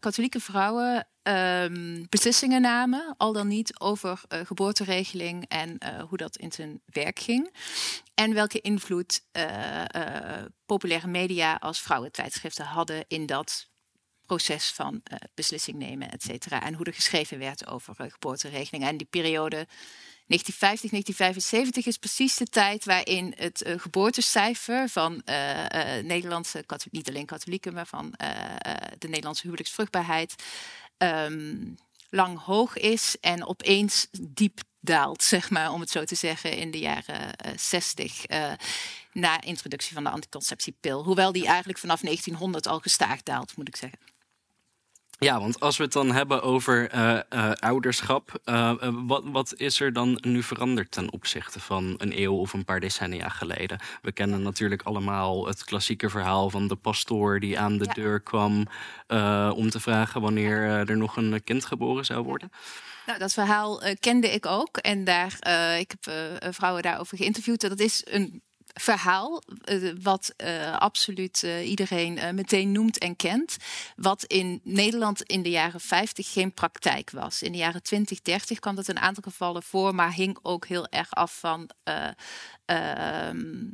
katholieke 0.00 0.40
vrouwen 0.40 1.06
um, 1.22 2.06
beslissingen 2.08 2.60
namen, 2.60 3.14
al 3.16 3.32
dan 3.32 3.48
niet 3.48 3.80
over 3.80 4.22
uh, 4.28 4.40
geboorteregeling 4.44 5.44
en 5.48 5.76
uh, 5.78 6.02
hoe 6.02 6.18
dat 6.18 6.36
in 6.36 6.52
zijn 6.52 6.80
werk 6.84 7.18
ging. 7.18 7.54
En 8.14 8.34
welke 8.34 8.60
invloed 8.60 9.24
populaire 10.66 11.06
media 11.06 11.54
als 11.54 11.80
vrouwentijdschriften 11.80 12.64
hadden 12.64 13.04
in 13.08 13.26
dat 13.26 13.68
proces 14.26 14.70
van 14.70 15.02
beslissing 15.34 15.76
nemen, 15.76 16.10
et 16.10 16.22
cetera. 16.22 16.62
En 16.62 16.74
hoe 16.74 16.86
er 16.86 16.94
geschreven 16.94 17.38
werd 17.38 17.66
over 17.66 17.94
geboorteregelingen. 17.96 18.88
En 18.88 18.96
die 18.96 19.06
periode 19.10 19.66
1950, 20.30 20.90
1975 20.90 21.86
is 21.86 21.96
precies 21.96 22.36
de 22.36 22.46
tijd 22.46 22.84
waarin 22.84 23.34
het 23.36 23.66
uh, 23.66 23.74
geboortecijfer 23.78 24.88
van 24.88 25.22
Nederlandse, 26.02 26.64
niet 26.90 27.08
alleen 27.08 27.26
katholieken, 27.26 27.74
maar 27.74 27.86
van 27.86 28.14
de 28.98 29.08
Nederlandse 29.08 29.42
huwelijksvruchtbaarheid 29.42 30.34
um, 30.98 31.76
lang 32.10 32.38
hoog 32.38 32.76
is 32.76 33.16
en 33.20 33.46
opeens 33.46 34.06
diep 34.20 34.60
daalt, 34.80 35.22
zeg 35.34 35.50
maar, 35.50 35.72
om 35.72 35.80
het 35.80 35.90
zo 35.90 36.04
te 36.04 36.14
zeggen, 36.14 36.56
in 36.56 36.70
de 36.70 36.78
jaren 36.78 37.34
60. 37.56 38.30
Uh, 38.30 38.52
na 39.12 39.40
introductie 39.40 39.94
van 39.94 40.04
de 40.04 40.10
anticonceptiepil. 40.10 41.04
Hoewel 41.04 41.32
die 41.32 41.46
eigenlijk 41.46 41.78
vanaf 41.78 42.00
1900 42.00 42.66
al 42.66 42.78
gestaag 42.78 43.22
daalt, 43.22 43.56
moet 43.56 43.68
ik 43.68 43.76
zeggen. 43.76 43.98
Ja, 45.24 45.40
want 45.40 45.60
als 45.60 45.76
we 45.76 45.82
het 45.82 45.92
dan 45.92 46.12
hebben 46.12 46.42
over 46.42 46.94
uh, 46.94 47.18
uh, 47.30 47.52
ouderschap, 47.52 48.40
uh, 48.44 48.72
wat, 49.06 49.22
wat, 49.24 49.54
is 49.56 49.80
er 49.80 49.92
dan 49.92 50.18
nu 50.20 50.42
veranderd 50.42 50.90
ten 50.90 51.12
opzichte 51.12 51.60
van 51.60 51.94
een 51.98 52.20
eeuw 52.20 52.34
of 52.34 52.52
een 52.52 52.64
paar 52.64 52.80
decennia 52.80 53.28
geleden? 53.28 53.80
We 54.02 54.12
kennen 54.12 54.42
natuurlijk 54.42 54.82
allemaal 54.82 55.46
het 55.46 55.64
klassieke 55.64 56.10
verhaal 56.10 56.50
van 56.50 56.68
de 56.68 56.76
pastoor 56.76 57.40
die 57.40 57.58
aan 57.58 57.78
de 57.78 57.90
deur 57.94 58.20
kwam 58.20 58.66
om 59.54 59.70
te 59.70 59.80
vragen 59.80 60.20
wanneer 60.20 60.62
er 60.62 60.96
nog 60.96 61.16
een 61.16 61.44
kind 61.44 61.64
geboren 61.64 62.04
zou 62.04 62.24
worden. 62.24 62.52
Nou, 63.06 63.18
dat 63.18 63.32
verhaal 63.32 63.82
kende 64.00 64.32
ik 64.32 64.46
ook 64.46 64.76
en 64.76 65.04
daar, 65.04 65.32
ik 65.78 65.94
heb 66.00 66.14
vrouwen 66.54 66.82
daarover 66.82 67.16
geïnterviewd. 67.16 67.60
Dat 67.60 67.80
is 67.80 68.02
een 68.08 68.42
verhaal, 68.74 69.42
uh, 69.64 69.92
wat 70.02 70.34
uh, 70.36 70.76
absoluut 70.76 71.42
uh, 71.42 71.68
iedereen 71.68 72.34
meteen 72.34 72.72
noemt 72.72 72.98
en 72.98 73.16
kent. 73.16 73.56
Wat 73.96 74.24
in 74.24 74.60
Nederland 74.64 75.22
in 75.22 75.42
de 75.42 75.50
jaren 75.50 75.80
50 75.80 76.32
geen 76.32 76.54
praktijk 76.54 77.10
was. 77.10 77.42
In 77.42 77.52
de 77.52 77.58
jaren 77.58 77.82
20, 77.82 78.22
30 78.22 78.58
kwam 78.58 78.74
dat 78.74 78.88
een 78.88 78.98
aantal 78.98 79.22
gevallen 79.22 79.62
voor, 79.62 79.94
maar 79.94 80.14
hing 80.14 80.38
ook 80.42 80.66
heel 80.66 80.86
erg 80.88 81.10
af 81.10 81.38
van. 81.38 81.70
Ehm, 82.64 83.68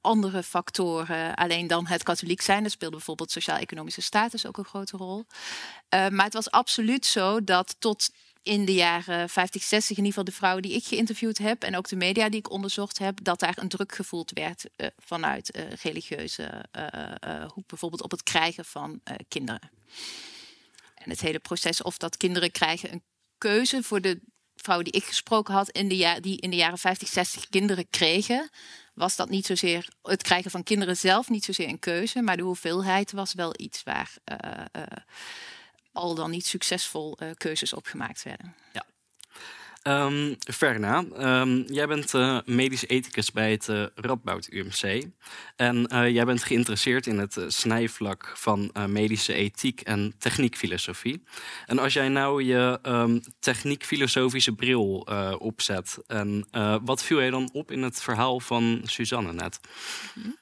andere 0.00 0.42
factoren, 0.42 1.34
alleen 1.34 1.66
dan 1.66 1.86
het 1.86 2.02
katholiek 2.02 2.40
zijn. 2.40 2.64
Er 2.64 2.70
speelde 2.70 2.96
bijvoorbeeld 2.96 3.30
sociaal-economische 3.30 4.02
status 4.02 4.46
ook 4.46 4.58
een 4.58 4.64
grote 4.64 4.96
rol. 4.96 5.26
maar 5.88 6.24
het 6.24 6.34
was 6.34 6.50
absoluut 6.50 7.06
zo 7.06 7.44
dat 7.44 7.76
tot 7.78 8.10
in 8.42 8.64
de 8.64 8.74
jaren 8.74 9.28
50, 9.28 9.62
60, 9.62 9.90
in 9.90 9.96
ieder 9.96 10.08
geval 10.08 10.24
de 10.24 10.38
vrouwen 10.38 10.62
die 10.62 10.72
ik 10.72 10.84
geïnterviewd 10.84 11.38
heb 11.38 11.62
en 11.62 11.76
ook 11.76 11.88
de 11.88 11.96
media 11.96 12.28
die 12.28 12.38
ik 12.38 12.50
onderzocht 12.50 12.98
heb, 12.98 13.18
dat 13.24 13.40
daar 13.40 13.58
een 13.58 13.68
druk 13.68 13.94
gevoeld 13.94 14.30
werd 14.30 14.64
uh, 14.76 14.86
vanuit 14.98 15.56
uh, 15.56 15.72
religieuze 15.82 16.64
uh, 16.76 17.50
hoek, 17.50 17.66
bijvoorbeeld 17.66 18.02
op 18.02 18.10
het 18.10 18.22
krijgen 18.22 18.64
van 18.64 19.00
kinderen. 19.28 19.70
En 20.94 21.10
het 21.10 21.20
hele 21.20 21.38
proces 21.38 21.82
of 21.82 21.96
dat 21.96 22.16
kinderen 22.16 22.50
krijgen 22.50 22.92
een 22.92 23.02
keuze 23.38 23.82
voor 23.82 24.00
de 24.00 24.20
vrouwen 24.56 24.90
die 24.90 25.00
ik 25.00 25.08
gesproken 25.08 25.54
had, 25.54 25.70
in 25.70 25.88
die 25.88 26.40
in 26.40 26.50
de 26.50 26.56
jaren 26.56 26.78
50, 26.78 27.08
60 27.08 27.48
kinderen 27.48 27.88
kregen, 27.90 28.50
was 28.94 29.16
dat 29.16 29.28
niet 29.28 29.46
zozeer 29.46 29.88
het 30.02 30.22
krijgen 30.22 30.50
van 30.50 30.62
kinderen 30.62 30.96
zelf 30.96 31.28
niet 31.28 31.44
zozeer 31.44 31.68
een 31.68 31.78
keuze, 31.78 32.22
maar 32.22 32.36
de 32.36 32.42
hoeveelheid 32.42 33.12
was 33.12 33.34
wel 33.34 33.54
iets 33.56 33.82
waar 33.82 34.14
al 35.92 36.14
dan 36.14 36.30
niet 36.30 36.46
succesvol 36.46 37.18
uh, 37.22 37.30
keuzes 37.36 37.72
opgemaakt 37.72 38.22
werden. 38.22 38.54
Ja. 38.72 38.84
Um, 39.84 40.36
Verna, 40.38 41.04
um, 41.40 41.64
jij 41.66 41.86
bent 41.86 42.14
uh, 42.14 42.38
medisch 42.44 42.86
ethicus 42.86 43.32
bij 43.32 43.50
het 43.50 43.68
uh, 43.68 43.86
Radboud 43.94 44.48
UMC. 44.50 45.06
En 45.56 45.86
jij 46.12 46.24
bent 46.24 46.42
geïnteresseerd 46.44 47.06
in 47.06 47.18
het 47.18 47.40
snijvlak 47.46 48.32
van 48.34 48.72
medische 48.86 49.32
ethiek 49.32 49.80
en 49.80 50.14
techniekfilosofie. 50.18 51.22
En 51.66 51.78
als 51.78 51.92
jij 51.92 52.08
nou 52.08 52.42
je 52.42 52.78
um, 52.82 53.20
techniekfilosofische 53.38 54.52
bril 54.52 55.06
opzet, 55.38 55.98
en, 56.06 56.46
wat 56.82 57.04
viel 57.04 57.18
jij 57.18 57.30
dan 57.30 57.50
op 57.52 57.70
in 57.70 57.82
het 57.82 58.02
verhaal 58.02 58.40
van 58.40 58.80
Suzanne 58.84 59.32
net? 59.32 59.60
Mm 60.14 60.40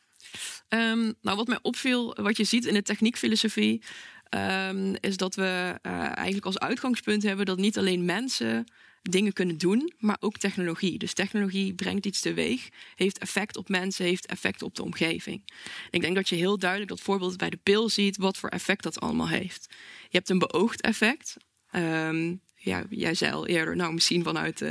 nou, 1.20 1.36
wat 1.36 1.46
mij 1.46 1.58
opviel, 1.62 2.14
wat 2.14 2.36
je 2.36 2.44
ziet 2.44 2.64
in 2.64 2.74
de 2.74 2.82
techniekfilosofie, 2.82 3.82
um, 4.30 4.96
is 5.00 5.16
dat 5.16 5.34
we 5.34 5.78
uh, 5.82 5.92
eigenlijk 5.92 6.46
als 6.46 6.58
uitgangspunt 6.58 7.22
hebben 7.22 7.46
dat 7.46 7.58
niet 7.58 7.78
alleen 7.78 8.04
mensen 8.04 8.66
dingen 9.02 9.32
kunnen 9.32 9.58
doen, 9.58 9.92
maar 9.98 10.16
ook 10.20 10.38
technologie. 10.38 10.98
Dus 10.98 11.12
technologie 11.12 11.74
brengt 11.74 12.06
iets 12.06 12.20
teweeg, 12.20 12.68
heeft 12.94 13.18
effect 13.18 13.56
op 13.56 13.68
mensen, 13.68 14.04
heeft 14.04 14.26
effect 14.26 14.62
op 14.62 14.74
de 14.74 14.82
omgeving. 14.82 15.42
ik 15.90 16.00
denk 16.00 16.14
dat 16.14 16.28
je 16.28 16.36
heel 16.36 16.58
duidelijk 16.58 16.90
dat 16.90 17.00
voorbeeld 17.00 17.36
bij 17.36 17.50
de 17.50 17.58
pil 17.62 17.88
ziet, 17.88 18.16
wat 18.16 18.38
voor 18.38 18.48
effect 18.48 18.82
dat 18.82 19.00
allemaal 19.00 19.28
heeft. 19.28 19.66
Je 20.00 20.16
hebt 20.16 20.28
een 20.28 20.38
beoogd 20.38 20.80
effect. 20.80 21.36
Um, 21.72 22.40
ja, 22.62 22.84
jij 22.88 23.14
zei 23.14 23.32
al 23.32 23.46
eerder, 23.46 23.76
nou 23.76 23.92
misschien 23.92 24.22
vanuit 24.22 24.60
uh, 24.60 24.70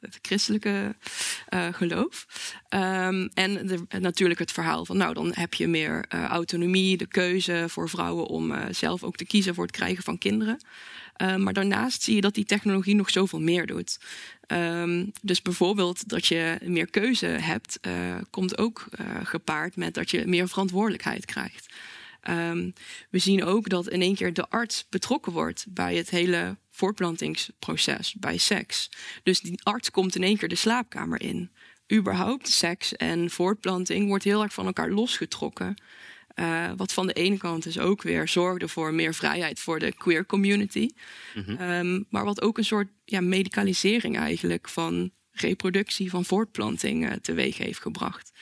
het 0.00 0.18
christelijke 0.22 0.94
uh, 1.54 1.68
geloof. 1.72 2.26
Um, 2.68 3.30
en 3.34 3.78
natuurlijk 4.00 4.40
het 4.40 4.52
verhaal 4.52 4.84
van, 4.84 4.96
nou 4.96 5.14
dan 5.14 5.32
heb 5.34 5.54
je 5.54 5.68
meer 5.68 6.04
autonomie, 6.08 6.96
de 6.96 7.06
keuze 7.06 7.64
voor 7.68 7.88
vrouwen 7.88 8.26
om 8.26 8.54
zelf 8.70 9.02
ook 9.02 9.16
te 9.16 9.24
kiezen 9.24 9.54
voor 9.54 9.64
het 9.64 9.76
krijgen 9.76 10.04
van 10.04 10.18
kinderen. 10.18 10.64
Uh, 11.22 11.36
maar 11.36 11.52
daarnaast 11.52 12.02
zie 12.02 12.14
je 12.14 12.20
dat 12.20 12.34
die 12.34 12.44
technologie 12.44 12.94
nog 12.94 13.10
zoveel 13.10 13.40
meer 13.40 13.66
doet. 13.66 13.98
Um, 14.46 15.12
dus 15.22 15.42
bijvoorbeeld 15.42 16.08
dat 16.08 16.26
je 16.26 16.58
meer 16.62 16.90
keuze 16.90 17.26
hebt, 17.26 17.80
komt 18.30 18.58
ook 18.58 18.86
gepaard 19.22 19.76
met 19.76 19.94
dat 19.94 20.10
je 20.10 20.26
meer 20.26 20.48
verantwoordelijkheid 20.48 21.24
krijgt. 21.24 21.74
We 23.10 23.18
zien 23.18 23.44
ook 23.44 23.68
dat 23.68 23.88
in 23.88 24.00
één 24.00 24.14
keer 24.14 24.32
de 24.32 24.48
arts 24.48 24.86
betrokken 24.90 25.32
wordt 25.32 25.66
bij 25.68 25.96
het 25.96 26.10
hele 26.10 26.56
voortplantingsproces, 26.74 28.14
bij 28.14 28.36
seks. 28.36 28.90
Dus 29.22 29.40
die 29.40 29.60
arts 29.62 29.90
komt 29.90 30.16
in 30.16 30.22
één 30.22 30.36
keer 30.36 30.48
de 30.48 30.54
slaapkamer 30.54 31.20
in. 31.20 31.50
Überhaupt 31.92 32.48
seks 32.48 32.96
en 32.96 33.30
voortplanting 33.30 34.08
wordt 34.08 34.24
heel 34.24 34.42
erg 34.42 34.52
van 34.52 34.66
elkaar 34.66 34.90
losgetrokken. 34.90 35.82
Uh, 36.34 36.70
wat 36.76 36.92
van 36.92 37.06
de 37.06 37.12
ene 37.12 37.36
kant 37.36 37.62
dus 37.62 37.78
ook 37.78 38.02
weer 38.02 38.28
zorgde 38.28 38.68
voor 38.68 38.94
meer 38.94 39.14
vrijheid 39.14 39.60
voor 39.60 39.78
de 39.78 39.92
queer 39.92 40.26
community. 40.26 40.88
Mm 41.34 41.44
-hmm. 41.44 41.70
um, 41.70 42.06
maar 42.10 42.24
wat 42.24 42.42
ook 42.42 42.58
een 42.58 42.64
soort 42.64 42.88
ja, 43.04 43.20
medicalisering 43.20 44.18
eigenlijk 44.18 44.68
van 44.68 45.10
reproductie, 45.30 46.10
van 46.10 46.24
voortplanting 46.24 47.08
uh, 47.08 47.12
teweeg 47.12 47.56
heeft 47.58 47.80
gebracht. 47.80 48.32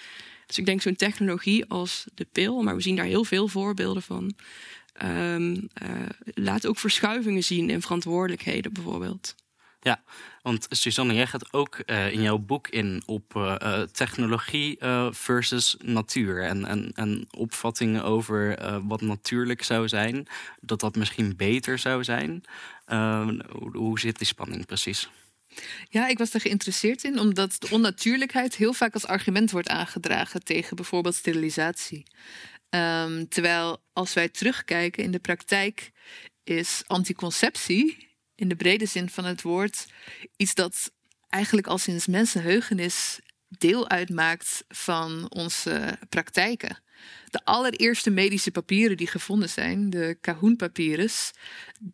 Dus 0.47 0.59
ik 0.59 0.67
denk 0.67 0.83
zo'n 0.83 0.97
technologie 0.97 1.65
als 1.65 2.05
de 2.15 2.27
pil, 2.33 2.63
maar 2.63 2.77
we 2.77 2.83
zien 2.83 2.97
daar 2.97 3.05
heel 3.05 3.25
veel 3.25 3.49
voorbeelden 3.49 4.03
van. 4.03 4.35
Um, 5.05 5.53
uh, 5.53 6.07
laat 6.25 6.67
ook 6.67 6.79
verschuivingen 6.79 7.45
zien 7.45 7.71
in 7.71 7.83
verantwoordelijkheden 7.83 8.73
bijvoorbeeld. 8.73 9.35
Ja, 9.81 10.03
want 10.43 10.67
Suzanne, 10.71 11.15
jij 11.15 11.27
gaat 11.27 11.53
ook 11.53 11.79
uh, 11.87 12.13
in 12.13 12.23
jouw 12.23 12.39
boek 12.39 12.69
in 12.69 13.03
op 13.07 13.35
uh, 13.37 13.83
technologie 13.83 14.79
versus 15.11 15.77
natuur. 15.81 16.43
En, 16.43 16.65
en, 16.67 16.93
en 16.95 17.27
opvattingen 17.31 18.05
over 18.05 18.59
wat 18.87 19.01
natuurlijk 19.01 19.63
zou 19.63 19.89
zijn. 19.89 20.27
Dat 20.61 20.81
dat 20.81 20.97
misschien 20.97 21.37
beter 21.37 21.79
zou 21.79 22.05
zijn. 22.05 22.45
Hoe, 23.51 23.77
hoe 23.77 24.01
zit 24.01 24.19
die 24.19 24.27
spanning 24.27 24.67
precies? 24.67 25.09
Ja, 25.89 26.09
ik 26.09 26.19
was 26.19 26.35
er 26.35 26.41
geïnteresseerd 26.41 27.05
in, 27.05 27.19
omdat 27.19 27.57
de 27.59 27.69
onnatuurlijkheid 27.71 28.57
heel 28.57 28.73
vaak 28.73 28.95
als 28.95 29.07
argument 29.07 29.51
wordt 29.51 29.69
aangedragen 29.69 30.45
tegen 30.45 30.77
bijvoorbeeld 30.77 31.15
sterilisatie. 31.15 32.07
Um, 32.75 33.29
terwijl 33.29 33.83
als 33.93 34.15
wij 34.15 34.29
terugkijken 34.29 35.03
in 35.03 35.11
de 35.11 35.19
praktijk, 35.19 35.91
is 36.45 36.83
anticonceptie 36.87 38.09
in 38.35 38.49
de 38.49 38.57
brede 38.57 38.87
zin 38.87 39.09
van 39.09 39.25
het 39.25 39.43
woord 39.43 39.87
iets 40.37 40.55
dat 40.55 40.93
eigenlijk 41.29 41.67
al 41.67 41.79
sinds 41.79 42.07
mensenheugenis 42.07 43.21
deel 43.49 43.89
uitmaakt 43.89 44.65
van 44.69 45.31
onze 45.31 45.99
praktijken. 46.09 46.83
De 47.31 47.45
allereerste 47.45 48.11
medische 48.11 48.51
papieren 48.51 48.97
die 48.97 49.07
gevonden 49.07 49.49
zijn, 49.49 49.91
de 49.91 50.19
Cahoon-papyrus, 50.21 51.31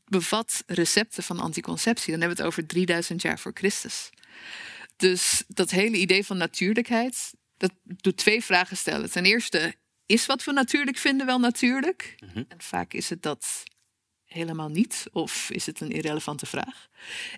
bevat 0.05 0.63
recepten 0.67 1.23
van 1.23 1.39
anticonceptie. 1.39 2.11
Dan 2.11 2.21
hebben 2.21 2.37
we 2.37 2.43
het 2.43 2.53
over 2.53 2.67
3000 2.67 3.23
jaar 3.23 3.39
voor 3.39 3.53
Christus. 3.55 4.11
Dus 4.97 5.43
dat 5.49 5.71
hele 5.71 5.97
idee 5.97 6.25
van 6.25 6.37
natuurlijkheid, 6.37 7.35
dat 7.57 7.73
doet 7.85 8.17
twee 8.17 8.45
vragen 8.45 8.77
stellen. 8.77 9.11
Ten 9.11 9.25
eerste, 9.25 9.75
is 10.09 10.27
wat 10.27 10.45
we 10.45 10.53
natuurlijk 10.53 10.97
vinden 10.97 11.27
wel 11.27 11.39
natuurlijk? 11.39 12.15
Mhm. 12.27 12.45
En 12.49 12.61
vaak 12.61 12.93
is 12.93 13.11
het 13.11 13.23
dat 13.23 13.63
helemaal 14.25 14.69
niet, 14.69 15.07
of 15.13 15.51
is 15.51 15.67
het 15.67 15.81
een 15.81 15.91
irrelevante 15.91 16.47
vraag? 16.47 16.89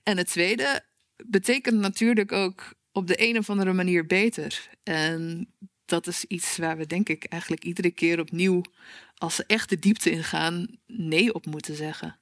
En 0.02 0.16
het 0.16 0.26
tweede, 0.26 0.84
betekent 1.26 1.78
natuurlijk 1.78 2.32
ook 2.32 2.74
op 2.92 3.06
de 3.06 3.28
een 3.28 3.38
of 3.38 3.50
andere 3.50 3.72
manier 3.72 4.06
beter. 4.06 4.68
En 4.82 5.48
dat 5.84 6.06
is 6.06 6.24
iets 6.24 6.56
waar 6.56 6.76
we 6.76 6.86
denk 6.86 7.08
ik 7.08 7.24
eigenlijk 7.24 7.64
iedere 7.64 7.90
keer 7.90 8.20
opnieuw, 8.20 8.62
als 9.14 9.34
ze 9.34 9.44
echt 9.46 9.68
de 9.68 9.78
diepte 9.78 10.10
ingaan, 10.10 10.66
nee 10.86 11.34
op 11.34 11.46
moeten 11.46 11.74
zeggen. 11.74 12.18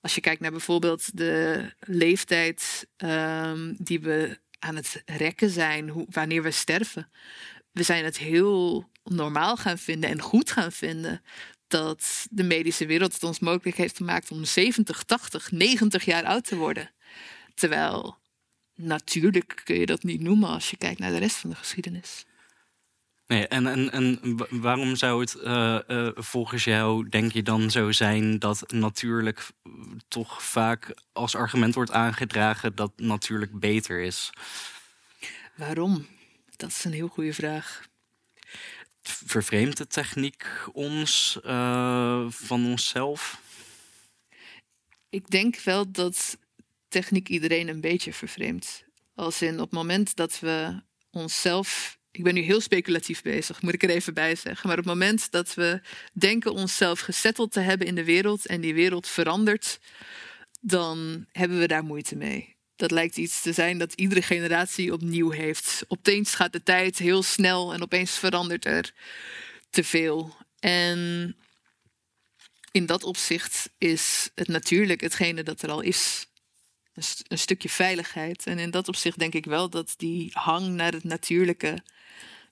Als 0.00 0.14
je 0.14 0.20
kijkt 0.20 0.40
naar 0.40 0.50
bijvoorbeeld 0.50 1.16
de 1.16 1.64
leeftijd 1.80 2.86
um, 2.96 3.76
die 3.78 4.00
we 4.00 4.38
aan 4.58 4.76
het 4.76 5.02
rekken 5.06 5.50
zijn, 5.50 5.88
hoe, 5.88 6.06
wanneer 6.10 6.42
we 6.42 6.50
sterven. 6.50 7.10
We 7.72 7.82
zijn 7.82 8.04
het 8.04 8.18
heel 8.18 8.90
normaal 9.10 9.56
gaan 9.56 9.78
vinden 9.78 10.10
en 10.10 10.20
goed 10.20 10.50
gaan 10.50 10.72
vinden 10.72 11.22
dat 11.68 12.26
de 12.30 12.42
medische 12.42 12.86
wereld 12.86 13.12
het 13.12 13.22
ons 13.22 13.38
mogelijk 13.38 13.76
heeft 13.76 13.96
gemaakt 13.96 14.30
om 14.30 14.44
70, 14.44 15.02
80, 15.02 15.50
90 15.50 16.04
jaar 16.04 16.24
oud 16.24 16.44
te 16.44 16.56
worden. 16.56 16.90
Terwijl 17.54 18.16
natuurlijk 18.74 19.60
kun 19.64 19.78
je 19.78 19.86
dat 19.86 20.02
niet 20.02 20.20
noemen 20.20 20.48
als 20.48 20.70
je 20.70 20.76
kijkt 20.76 21.00
naar 21.00 21.10
de 21.10 21.18
rest 21.18 21.36
van 21.36 21.50
de 21.50 21.56
geschiedenis. 21.56 22.24
Nee, 23.26 23.48
en, 23.48 23.66
en, 23.66 23.90
en 23.90 24.36
waarom 24.50 24.96
zou 24.96 25.20
het 25.20 25.36
uh, 25.42 26.08
volgens 26.14 26.64
jou, 26.64 27.08
denk 27.08 27.32
je 27.32 27.42
dan 27.42 27.70
zo 27.70 27.92
zijn 27.92 28.38
dat 28.38 28.64
natuurlijk 28.72 29.50
toch 30.08 30.42
vaak 30.42 30.94
als 31.12 31.34
argument 31.34 31.74
wordt 31.74 31.90
aangedragen 31.90 32.74
dat 32.74 32.92
natuurlijk 32.96 33.60
beter 33.60 34.00
is? 34.00 34.30
Waarom? 35.54 36.06
Dat 36.56 36.68
is 36.68 36.84
een 36.84 36.92
heel 36.92 37.08
goede 37.08 37.32
vraag. 37.32 37.88
Vervreemdt 39.02 39.76
de 39.76 39.86
techniek 39.86 40.46
ons 40.72 41.38
uh, 41.44 42.26
van 42.28 42.66
onszelf? 42.66 43.40
Ik 45.08 45.30
denk 45.30 45.60
wel 45.60 45.90
dat 45.90 46.38
techniek 46.88 47.28
iedereen 47.28 47.68
een 47.68 47.80
beetje 47.80 48.12
vervreemdt. 48.12 48.84
Als 49.14 49.42
in 49.42 49.54
op 49.54 49.60
het 49.60 49.70
moment 49.70 50.16
dat 50.16 50.40
we 50.40 50.82
onszelf 51.10 51.98
ik 52.12 52.22
ben 52.22 52.34
nu 52.34 52.40
heel 52.40 52.60
speculatief 52.60 53.22
bezig, 53.22 53.62
moet 53.62 53.74
ik 53.74 53.82
er 53.82 53.90
even 53.90 54.14
bij 54.14 54.34
zeggen. 54.34 54.68
Maar 54.68 54.78
op 54.78 54.84
het 54.84 54.94
moment 54.94 55.30
dat 55.30 55.54
we 55.54 55.80
denken 56.12 56.52
onszelf 56.52 57.00
gesetteld 57.00 57.52
te 57.52 57.60
hebben 57.60 57.86
in 57.86 57.94
de 57.94 58.04
wereld 58.04 58.46
en 58.46 58.60
die 58.60 58.74
wereld 58.74 59.08
verandert, 59.08 59.80
dan 60.60 61.26
hebben 61.32 61.58
we 61.58 61.66
daar 61.66 61.84
moeite 61.84 62.16
mee. 62.16 62.56
Dat 62.80 62.90
lijkt 62.90 63.16
iets 63.16 63.42
te 63.42 63.52
zijn 63.52 63.78
dat 63.78 63.92
iedere 63.92 64.22
generatie 64.22 64.92
opnieuw 64.92 65.30
heeft. 65.30 65.84
Opeens 65.88 66.34
gaat 66.34 66.52
de 66.52 66.62
tijd 66.62 66.98
heel 66.98 67.22
snel 67.22 67.72
en 67.72 67.82
opeens 67.82 68.18
verandert 68.18 68.64
er 68.64 68.92
te 69.70 69.84
veel. 69.84 70.36
En 70.58 71.36
in 72.70 72.86
dat 72.86 73.04
opzicht 73.04 73.70
is 73.78 74.30
het 74.34 74.48
natuurlijk 74.48 75.00
hetgene 75.00 75.42
dat 75.42 75.62
er 75.62 75.70
al 75.70 75.80
is. 75.80 76.26
Een, 77.28 77.38
stukje 77.38 77.68
veiligheid. 77.68 78.46
En 78.46 78.58
in 78.58 78.70
dat 78.70 78.88
opzicht 78.88 79.18
denk 79.18 79.34
ik 79.34 79.44
wel 79.44 79.70
dat 79.70 79.94
die 79.96 80.30
hang 80.32 80.68
naar 80.68 80.92
het 80.92 81.04
natuurlijke 81.04 81.82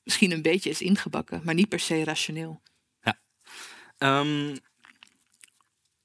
misschien 0.03 0.31
een 0.31 0.43
beetje 0.43 0.71
is 0.71 0.81
ingebakken, 0.81 1.41
maar 1.45 1.55
niet 1.55 1.69
per 1.69 1.81
se 1.81 2.05
rationeel. 2.05 2.63
Ja. 3.03 3.19
Um, 4.21 4.59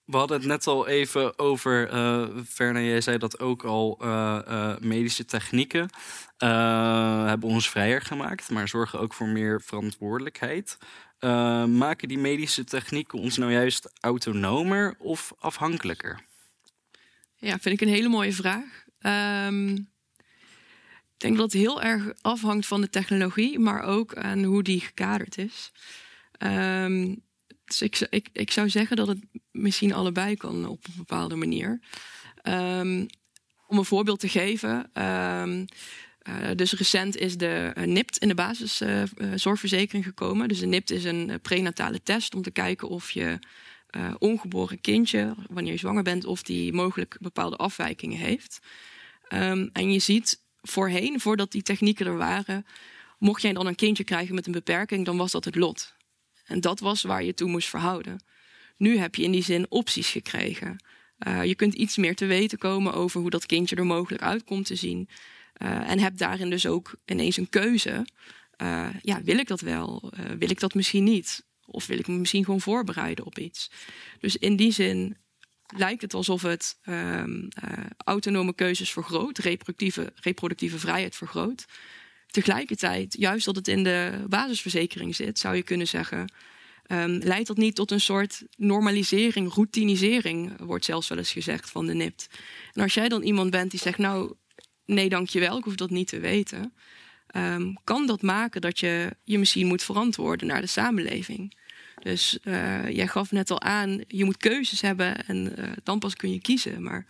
we 0.06 0.18
hadden 0.18 0.38
het 0.38 0.46
net 0.46 0.68
al 0.68 0.88
even 0.88 1.40
over, 1.40 1.94
uh, 1.94 2.28
Verna, 2.44 2.80
jij 2.80 3.02
zei 3.02 3.18
dat 3.18 3.40
ook 3.40 3.64
al, 3.64 4.00
uh, 4.02 4.40
uh, 4.48 4.78
medische 4.78 5.26
technieken 5.26 5.90
hebben 7.28 7.50
ons 7.50 7.70
vrijer 7.70 8.02
gemaakt, 8.02 8.50
maar 8.50 8.68
zorgen 8.68 9.00
ook 9.00 9.14
voor 9.14 9.28
meer 9.28 9.62
verantwoordelijkheid. 9.62 10.78
maken 11.68 12.08
die 12.08 12.18
medische 12.18 12.64
technieken 12.64 13.20
ons 13.20 13.38
nou 13.38 13.52
juist 13.52 13.92
autonomer 14.00 14.96
of 14.98 15.34
afhankelijker? 15.40 16.20
Ja, 17.36 17.60
vind 17.60 17.82
ik 17.82 17.88
een 17.88 17.94
hele 17.94 18.10
mooie 18.10 18.34
vraag. 18.34 18.86
Um, 19.48 19.92
ik 21.14 21.20
denk 21.30 21.38
dat 21.38 21.52
het 21.52 21.62
heel 21.62 21.82
erg 21.82 22.14
afhangt 22.22 22.68
van 22.68 22.82
de 22.82 22.90
technologie, 22.90 23.60
maar 23.60 23.82
ook 23.82 24.16
aan 24.16 24.44
hoe 24.44 24.64
die 24.64 24.80
gekaderd 24.80 25.38
is. 25.38 25.72
Um, 26.40 27.24
dus 27.78 28.08
ik, 28.10 28.30
ik, 28.34 28.52
zou 28.52 28.70
zeggen 28.70 28.96
dat 28.96 29.08
het 29.08 29.20
misschien 29.52 29.94
allebei 29.94 30.36
kan 30.36 30.68
op 30.68 30.86
een 30.86 30.94
bepaalde 30.98 31.36
manier. 31.36 31.80
Um, 32.44 33.08
om 33.68 33.78
een 33.78 33.86
voorbeeld 33.86 34.20
te 34.20 34.30
geven. 34.30 35.04
Um, 35.04 35.66
uh, 36.30 36.50
dus 36.56 36.74
recent 36.74 37.18
is 37.18 37.38
de 37.38 37.74
uh, 37.78 37.84
NIPT 37.84 38.18
in 38.18 38.28
de 38.28 38.36
basiszorgverzekering 38.36 40.06
gekomen. 40.06 40.48
Dus 40.48 40.60
de 40.60 40.66
NIPT 40.66 40.92
is 40.92 41.04
een 41.04 41.40
prenatale 41.42 42.04
test 42.04 42.36
om 42.36 42.42
te 42.42 42.52
kijken 42.52 42.90
of 42.90 43.12
je 43.12 43.40
ongeboren 44.18 44.82
kindje, 44.82 45.36
wanneer 45.50 45.72
je 45.72 45.80
zwanger 45.80 46.04
bent, 46.04 46.26
of 46.26 46.44
die 46.44 46.74
mogelijk 46.74 47.18
bepaalde 47.20 47.56
afwijkingen 47.56 48.18
heeft. 48.18 48.60
Um, 49.34 49.70
en 49.74 49.92
je 49.92 50.00
ziet 50.00 50.42
voorheen, 50.62 51.20
voordat 51.20 51.52
die 51.52 51.62
technieken 51.62 52.06
er 52.06 52.18
waren, 52.18 52.66
mocht 53.20 53.42
jij 53.42 53.54
dan 53.54 53.68
een 53.68 53.76
kindje 53.76 54.04
krijgen 54.04 54.36
met 54.36 54.46
een 54.46 54.52
beperking, 54.52 55.06
dan 55.06 55.18
was 55.18 55.32
dat 55.32 55.46
het 55.46 55.56
lot. 55.56 55.94
En 56.54 56.62
dat 56.62 56.80
was 56.80 57.02
waar 57.02 57.24
je 57.24 57.34
toe 57.34 57.50
moest 57.50 57.70
verhouden. 57.70 58.20
Nu 58.78 58.98
heb 58.98 59.16
je 59.16 59.24
in 59.24 59.32
die 59.32 59.44
zin 59.44 59.66
opties 59.70 60.10
gekregen. 60.10 60.84
Uh, 61.28 61.46
je 61.46 61.56
kunt 61.56 61.74
iets 61.74 61.98
meer 61.98 62.16
te 62.16 62.26
weten 62.26 62.58
komen 62.58 62.94
over 62.94 63.22
hoe 63.22 63.30
dat 63.30 63.46
kindje 63.46 63.76
er 63.76 63.86
mogelijk 63.86 64.22
uit 64.22 64.44
komt 64.44 64.66
te 64.66 64.76
zien. 64.76 65.10
Uh, 65.58 65.90
en 65.90 66.00
heb 66.00 66.18
daarin 66.18 66.50
dus 66.50 66.66
ook 66.66 66.96
ineens 67.06 67.38
een 67.38 67.50
keuze. 67.50 68.08
Uh, 68.62 68.88
ja, 69.02 69.24
wil 69.24 69.38
ik 69.38 69.48
dat 69.48 69.62
wel? 69.62 70.12
wil 70.38 70.50
ik 70.50 70.60
dat 70.60 70.74
misschien 70.74 71.04
niet? 71.04 71.46
Of 71.66 71.86
wil 71.86 72.00
ik 72.00 72.08
me 72.08 72.18
misschien 72.18 72.46
gewoon 72.46 72.62
voorbereiden 72.62 73.26
op 73.26 73.40
iets? 73.40 73.72
Dus 74.20 74.38
in 74.38 74.56
die 74.56 74.72
zin 74.72 75.18
lijkt 75.76 76.02
het 76.02 76.14
alsof 76.14 76.42
het 76.42 76.78
uh, 76.84 77.24
autonome 77.98 78.54
keuzes 78.54 78.92
vergroot, 78.92 79.38
reproductieve, 79.38 80.14
reproductieve 80.16 80.80
vrijheid 80.80 81.16
vergroot. 81.16 81.66
Tegelijkertijd, 82.34 83.16
juist 83.20 83.46
dat 83.46 83.56
het 83.56 83.68
in 83.68 83.84
de 83.84 84.24
basisverzekering 84.28 85.16
zit, 85.16 85.40
zou 85.40 85.56
je 85.56 85.64
kunnen 85.64 85.88
zeggen, 85.88 86.34
um, 86.88 87.18
leidt 87.18 87.48
dat 87.48 87.58
niet 87.58 87.76
tot 87.76 87.92
een 87.92 88.02
soort 88.02 88.44
normalisering, 88.58 89.54
routinisering, 89.54 90.54
wordt 90.60 90.86
zelfs 90.86 91.08
wel 91.08 91.18
eens 91.18 91.32
gezegd 91.32 91.70
van 91.70 91.86
de 91.86 91.94
NIPT. 91.94 92.28
En 92.74 92.82
als 92.82 92.94
jij 92.94 93.10
dan 93.10 93.22
iemand 93.22 93.50
bent 93.50 93.72
die 93.72 93.80
zegt, 93.80 93.98
nou, 93.98 94.34
nee, 94.86 95.10
dankjewel, 95.10 95.58
ik 95.58 95.64
hoef 95.64 95.76
dat 95.76 95.90
niet 95.90 96.08
te 96.08 96.20
weten, 96.20 96.74
um, 97.36 97.78
kan 97.84 98.08
dat 98.08 98.22
maken 98.22 98.62
dat 98.62 98.80
je 98.80 99.16
je 99.24 99.40
misschien 99.40 99.68
moet 99.68 99.84
verantwoorden 99.84 100.48
naar 100.48 100.62
de 100.62 100.68
samenleving. 100.68 101.58
Dus 102.02 102.38
uh, 102.44 102.90
jij 102.90 103.08
gaf 103.08 103.32
net 103.32 103.52
al 103.52 103.62
aan, 103.62 104.04
je 104.08 104.26
moet 104.26 104.38
keuzes 104.38 104.82
hebben 104.82 105.26
en 105.26 105.54
uh, 105.60 105.72
dan 105.84 106.00
pas 106.00 106.16
kun 106.16 106.32
je 106.32 106.42
kiezen. 106.42 106.84
Maar 106.84 107.06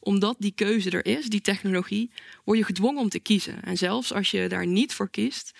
omdat 0.00 0.36
die 0.38 0.52
keuze 0.52 0.90
er 0.90 1.06
is, 1.06 1.26
die 1.26 1.40
technologie, 1.40 2.12
word 2.44 2.58
je 2.58 2.64
gedwongen 2.64 3.02
om 3.02 3.08
te 3.08 3.18
kiezen. 3.18 3.62
En 3.62 3.76
zelfs 3.76 4.12
als 4.12 4.30
je 4.30 4.48
daar 4.48 4.66
niet 4.66 4.94
voor 4.94 5.10
kiest, 5.10 5.58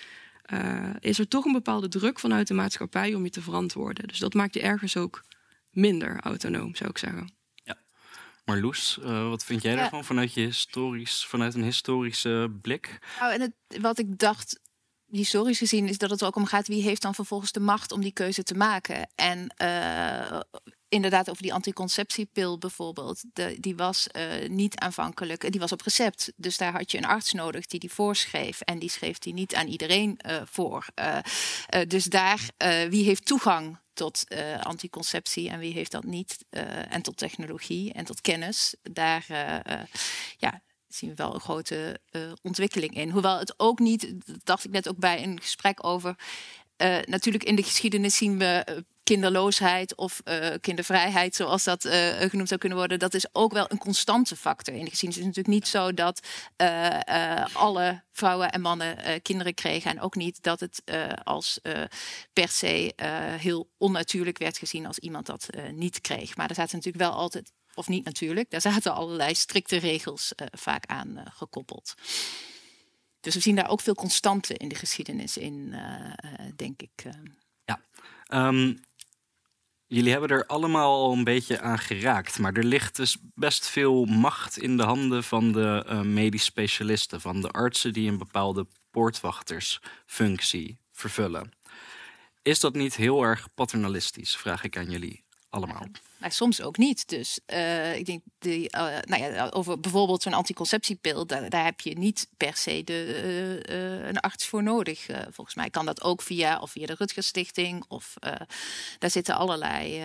uh, 0.52 0.90
is 1.00 1.18
er 1.18 1.28
toch 1.28 1.44
een 1.44 1.52
bepaalde 1.52 1.88
druk 1.88 2.18
vanuit 2.18 2.46
de 2.46 2.54
maatschappij 2.54 3.14
om 3.14 3.24
je 3.24 3.30
te 3.30 3.42
verantwoorden. 3.42 4.08
Dus 4.08 4.18
dat 4.18 4.34
maakt 4.34 4.54
je 4.54 4.60
ergens 4.60 4.96
ook 4.96 5.24
minder 5.70 6.20
autonoom, 6.20 6.74
zou 6.74 6.90
ik 6.90 6.98
zeggen. 6.98 7.32
Ja. 7.54 7.78
Marloes, 8.44 8.98
wat 9.02 9.44
vind 9.44 9.62
jij 9.62 9.72
ja. 9.72 9.78
daarvan 9.78 10.04
vanuit, 10.04 10.34
je 10.34 10.40
historisch, 10.40 11.26
vanuit 11.26 11.54
een 11.54 11.62
historische 11.62 12.58
blik? 12.62 12.98
Nou, 13.20 13.32
en 13.32 13.40
het, 13.40 13.80
wat 13.80 13.98
ik 13.98 14.18
dacht 14.18 14.60
historisch 15.10 15.58
gezien 15.58 15.88
is 15.88 15.98
dat 15.98 16.10
het 16.10 16.20
er 16.20 16.26
ook 16.26 16.36
om 16.36 16.46
gaat 16.46 16.68
wie 16.68 16.82
heeft 16.82 17.02
dan 17.02 17.14
vervolgens 17.14 17.52
de 17.52 17.60
macht 17.60 17.92
om 17.92 18.00
die 18.00 18.12
keuze 18.12 18.42
te 18.42 18.54
maken. 18.54 19.10
En 19.14 19.54
uh, 19.62 20.40
inderdaad 20.90 21.30
over 21.30 21.42
die 21.42 21.54
anticonceptiepil 21.54 22.58
bijvoorbeeld, 22.58 23.22
die 23.56 23.76
was 23.76 24.08
uh, 24.12 24.48
niet 24.48 24.78
aanvankelijk, 24.78 25.50
die 25.50 25.60
was 25.60 25.72
op 25.72 25.80
recept. 25.80 26.32
Dus 26.36 26.56
daar 26.56 26.72
had 26.72 26.90
je 26.90 26.98
een 26.98 27.06
arts 27.06 27.32
nodig 27.32 27.66
die 27.66 27.80
die 27.80 27.92
voorschreef 27.92 28.60
en 28.60 28.78
die 28.78 28.90
schreef 28.90 29.18
die 29.18 29.32
niet 29.32 29.54
aan 29.54 29.66
iedereen 29.66 30.18
uh, 30.26 30.42
voor. 30.44 30.86
dus 31.88 32.04
daar, 32.04 32.50
wie 32.88 33.04
heeft 33.04 33.26
toegang 33.26 33.78
tot 33.92 34.24
anticonceptie 34.60 35.50
en 35.50 35.58
wie 35.58 35.72
heeft 35.72 35.90
dat 35.90 36.04
niet? 36.04 36.44
en 36.88 37.02
tot 37.02 37.16
technologie 37.16 37.92
en 37.92 38.04
tot 38.04 38.20
kennis. 38.20 38.74
Daar, 38.82 39.24
ja, 40.36 40.62
zien 40.88 41.10
we 41.10 41.16
wel 41.16 41.34
een 41.34 41.40
grote 41.40 42.00
ontwikkeling 42.42 42.94
in. 42.94 43.10
Hoewel 43.10 43.38
het 43.38 43.54
ook 43.56 43.78
niet, 43.78 44.14
dacht 44.44 44.64
ik 44.64 44.70
net 44.70 44.88
ook 44.88 44.98
bij 44.98 45.22
een 45.22 45.40
gesprek 45.40 45.84
over. 45.84 46.16
Natuurlijk 47.04 47.44
in 47.44 47.56
de 47.56 47.62
geschiedenis 47.62 48.16
zien 48.16 48.38
we 48.38 48.84
kinderloosheid 49.02 49.94
of 49.94 50.22
kindervrijheid, 50.60 51.34
zoals 51.34 51.64
dat 51.64 51.86
genoemd 52.28 52.48
zou 52.48 52.60
kunnen 52.60 52.78
worden. 52.78 52.98
Dat 52.98 53.14
is 53.14 53.34
ook 53.34 53.52
wel 53.52 53.66
een 53.68 53.78
constante 53.78 54.36
factor 54.36 54.74
in 54.74 54.84
de 54.84 54.90
geschiedenis. 54.90 55.26
Het 55.26 55.36
is 55.36 55.36
natuurlijk 55.36 55.62
niet 55.62 55.68
zo 55.68 55.94
dat 55.94 56.28
alle 57.52 58.02
vrouwen 58.12 58.50
en 58.50 58.60
mannen 58.60 59.22
kinderen 59.22 59.54
kregen. 59.54 59.90
En 59.90 60.00
ook 60.00 60.14
niet 60.14 60.42
dat 60.42 60.60
het 60.60 60.82
als 61.24 61.60
per 62.32 62.48
se 62.48 62.92
heel 63.38 63.70
onnatuurlijk 63.76 64.38
werd 64.38 64.58
gezien 64.58 64.86
als 64.86 64.98
iemand 64.98 65.26
dat 65.26 65.48
niet 65.72 66.00
kreeg. 66.00 66.36
Maar 66.36 66.48
er 66.48 66.54
zaten 66.54 66.76
natuurlijk 66.76 67.04
wel 67.04 67.12
altijd 67.12 67.52
of 67.74 67.88
niet 67.88 68.04
natuurlijk, 68.04 68.50
daar 68.50 68.60
zaten 68.60 68.94
allerlei 68.94 69.34
strikte 69.34 69.76
regels 69.76 70.32
vaak 70.50 70.86
aan 70.86 71.22
gekoppeld. 71.34 71.94
Dus 73.20 73.34
we 73.34 73.40
zien 73.40 73.56
daar 73.56 73.68
ook 73.68 73.80
veel 73.80 73.94
constanten 73.94 74.56
in 74.56 74.68
de 74.68 74.74
geschiedenis 74.74 75.36
in, 75.36 75.74
denk 76.56 76.82
ik. 76.82 77.04
Ja, 77.64 77.80
um, 78.48 78.80
jullie 79.90 80.10
hebben 80.10 80.28
er 80.28 80.46
allemaal 80.46 81.04
al 81.04 81.12
een 81.12 81.24
beetje 81.24 81.60
aan 81.60 81.78
geraakt, 81.78 82.38
maar 82.38 82.52
er 82.52 82.64
ligt 82.64 82.96
dus 82.96 83.16
best 83.34 83.68
veel 83.68 84.04
macht 84.04 84.58
in 84.58 84.76
de 84.76 84.82
handen 84.82 85.24
van 85.24 85.52
de 85.52 86.00
medisch 86.04 86.44
specialisten, 86.44 87.20
van 87.20 87.40
de 87.40 87.48
artsen 87.48 87.92
die 87.92 88.10
een 88.10 88.18
bepaalde 88.18 88.66
poortwachtersfunctie 88.90 90.78
vervullen. 90.92 91.52
Is 92.42 92.60
dat 92.60 92.74
niet 92.74 92.96
heel 92.96 93.22
erg 93.22 93.48
paternalistisch, 93.54 94.36
vraag 94.36 94.64
ik 94.64 94.76
aan 94.76 94.90
jullie 94.90 95.24
allemaal. 95.50 95.86
Maar 96.20 96.32
soms 96.32 96.62
ook 96.62 96.76
niet. 96.76 97.08
Dus 97.08 97.40
uh, 97.46 97.96
ik 97.96 98.06
denk, 98.06 98.22
die, 98.38 98.76
uh, 98.76 98.98
nou 99.02 99.22
ja, 99.22 99.48
over 99.48 99.80
bijvoorbeeld 99.80 100.22
zo'n 100.22 100.34
anticonceptiepil, 100.34 101.26
daar, 101.26 101.50
daar, 101.50 101.64
heb 101.64 101.80
je 101.80 101.98
niet 101.98 102.28
per 102.36 102.56
se 102.56 102.84
de, 102.84 103.62
uh, 103.68 104.06
een 104.08 104.20
arts 104.20 104.46
voor 104.46 104.62
nodig. 104.62 105.06
volgens 105.30 105.56
mij 105.56 105.70
kan 105.70 105.86
dat 105.86 106.02
ook 106.02 106.22
via, 106.22 106.58
of 106.58 106.70
via 106.70 106.86
de 106.86 106.94
Rutgers 106.98 107.26
Stichting, 107.26 107.84
of 107.88 108.14
daar 108.98 109.10
zitten 109.10 109.36
allerlei 109.36 110.04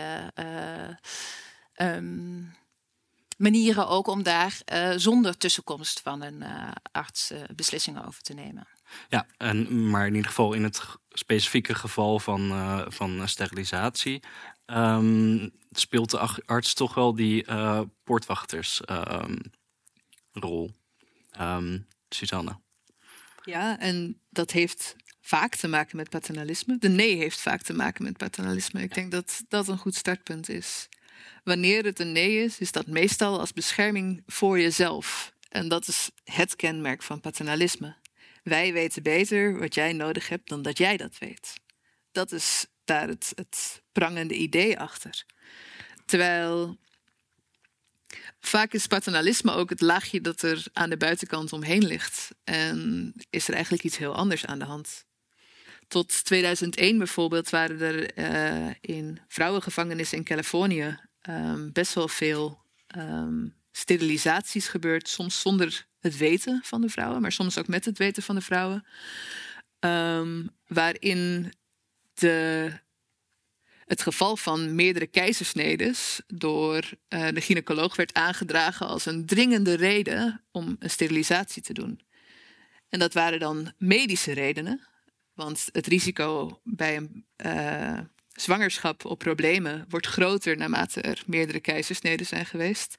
um, 1.75 2.55
manieren 3.37 3.87
ook 3.87 4.07
om 4.07 4.23
daar 4.23 4.61
zonder 4.95 5.37
tussenkomst 5.37 5.99
van 5.99 6.21
een 6.21 6.43
arts 6.91 7.31
beslissingen 7.55 8.05
over 8.05 8.21
te 8.21 8.33
nemen. 8.33 8.67
Ja, 9.09 9.25
en, 9.37 9.89
maar 9.89 10.07
in 10.07 10.15
ieder 10.15 10.29
geval 10.29 10.53
in 10.53 10.63
het 10.63 10.81
specifieke 11.09 11.75
geval 11.75 12.19
van, 12.19 12.53
van 12.87 13.27
sterilisatie 13.27 14.21
um, 14.65 15.51
speelt 15.71 16.11
de 16.11 16.19
arts 16.45 16.73
toch 16.73 16.93
wel 16.93 17.15
die 17.15 17.47
uh, 17.49 17.81
poortwachtersrol. 18.03 19.49
Um, 20.41 20.73
um, 21.39 21.87
Susanne. 22.09 22.59
Ja, 23.43 23.79
en 23.79 24.21
dat 24.29 24.51
heeft 24.51 24.95
vaak 25.21 25.55
te 25.55 25.67
maken 25.67 25.97
met 25.97 26.09
paternalisme. 26.09 26.77
De 26.77 26.89
nee 26.89 27.15
heeft 27.15 27.41
vaak 27.41 27.61
te 27.61 27.73
maken 27.73 28.03
met 28.03 28.17
paternalisme. 28.17 28.81
Ik 28.81 28.93
denk 28.93 29.11
dat 29.11 29.43
dat 29.47 29.67
een 29.67 29.77
goed 29.77 29.95
startpunt 29.95 30.49
is. 30.49 30.89
Wanneer 31.43 31.83
het 31.83 31.99
een 31.99 32.11
nee 32.11 32.43
is, 32.43 32.59
is 32.59 32.71
dat 32.71 32.87
meestal 32.87 33.39
als 33.39 33.53
bescherming 33.53 34.23
voor 34.27 34.59
jezelf. 34.59 35.33
En 35.49 35.67
dat 35.67 35.87
is 35.87 36.09
het 36.23 36.55
kenmerk 36.55 37.03
van 37.03 37.21
paternalisme. 37.21 37.95
Wij 38.43 38.73
weten 38.73 39.03
beter 39.03 39.59
wat 39.59 39.73
jij 39.73 39.93
nodig 39.93 40.29
hebt 40.29 40.49
dan 40.49 40.61
dat 40.61 40.77
jij 40.77 40.97
dat 40.97 41.17
weet. 41.17 41.53
Dat 42.11 42.31
is 42.31 42.65
daar 42.85 43.07
het, 43.07 43.31
het 43.35 43.81
prangende 43.91 44.33
idee 44.33 44.79
achter. 44.79 45.25
Terwijl 46.05 46.77
vaak 48.39 48.73
is 48.73 48.87
paternalisme 48.87 49.51
ook 49.51 49.69
het 49.69 49.81
laagje 49.81 50.21
dat 50.21 50.41
er 50.41 50.65
aan 50.73 50.89
de 50.89 50.97
buitenkant 50.97 51.53
omheen 51.53 51.85
ligt. 51.85 52.29
En 52.43 53.13
is 53.29 53.47
er 53.47 53.53
eigenlijk 53.53 53.83
iets 53.83 53.97
heel 53.97 54.15
anders 54.15 54.45
aan 54.45 54.59
de 54.59 54.65
hand. 54.65 55.05
Tot 55.87 56.25
2001 56.25 56.97
bijvoorbeeld 56.97 57.49
waren 57.49 57.81
er 57.81 58.17
uh, 58.17 58.73
in 58.81 59.19
vrouwengevangenissen 59.27 60.17
in 60.17 60.23
Californië 60.23 60.99
um, 61.29 61.71
best 61.71 61.93
wel 61.93 62.07
veel 62.07 62.61
um, 62.97 63.55
sterilisaties 63.71 64.67
gebeurd. 64.67 65.09
Soms 65.09 65.41
zonder 65.41 65.87
het 65.99 66.17
weten 66.17 66.61
van 66.63 66.81
de 66.81 66.89
vrouwen, 66.89 67.21
maar 67.21 67.31
soms 67.31 67.57
ook 67.57 67.67
met 67.67 67.85
het 67.85 67.97
weten 67.97 68.23
van 68.23 68.35
de 68.35 68.41
vrouwen. 68.41 68.85
Um, 69.79 70.49
waarin 70.67 71.53
de, 72.19 72.71
het 73.85 74.01
geval 74.01 74.37
van 74.37 74.75
meerdere 74.75 75.07
keizersnedes 75.07 76.21
door 76.27 76.83
uh, 77.09 77.27
de 77.27 77.41
gynaecoloog 77.41 77.95
werd 77.95 78.13
aangedragen 78.13 78.87
als 78.87 79.05
een 79.05 79.25
dringende 79.25 79.73
reden 79.73 80.43
om 80.51 80.75
een 80.79 80.89
sterilisatie 80.89 81.61
te 81.61 81.73
doen. 81.73 82.01
En 82.89 82.99
dat 82.99 83.13
waren 83.13 83.39
dan 83.39 83.73
medische 83.77 84.31
redenen, 84.31 84.87
want 85.33 85.69
het 85.71 85.87
risico 85.87 86.59
bij 86.63 86.95
een 86.95 87.25
uh, 87.45 87.99
zwangerschap 88.35 89.05
op 89.05 89.19
problemen 89.19 89.85
wordt 89.89 90.07
groter 90.07 90.57
naarmate 90.57 91.01
er 91.01 91.23
meerdere 91.25 91.59
keizersneden 91.59 92.25
zijn 92.25 92.45
geweest. 92.45 92.97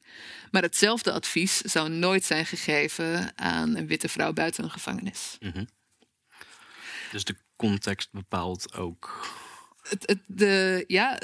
Maar 0.50 0.62
hetzelfde 0.62 1.12
advies 1.12 1.60
zou 1.60 1.88
nooit 1.88 2.24
zijn 2.24 2.46
gegeven 2.46 3.38
aan 3.38 3.76
een 3.76 3.86
witte 3.86 4.08
vrouw 4.08 4.32
buiten 4.32 4.64
een 4.64 4.70
gevangenis. 4.70 5.36
Mm. 5.40 5.66
Dus 7.10 7.24
de 7.24 7.36
context 7.56 8.08
bepaalt 8.12 8.74
ook. 8.74 9.26
Het, 9.82 10.02
het, 10.06 10.18
de, 10.26 10.84
ja, 10.86 11.18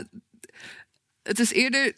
het 1.23 1.39
is 1.39 1.53
eerder 1.53 1.95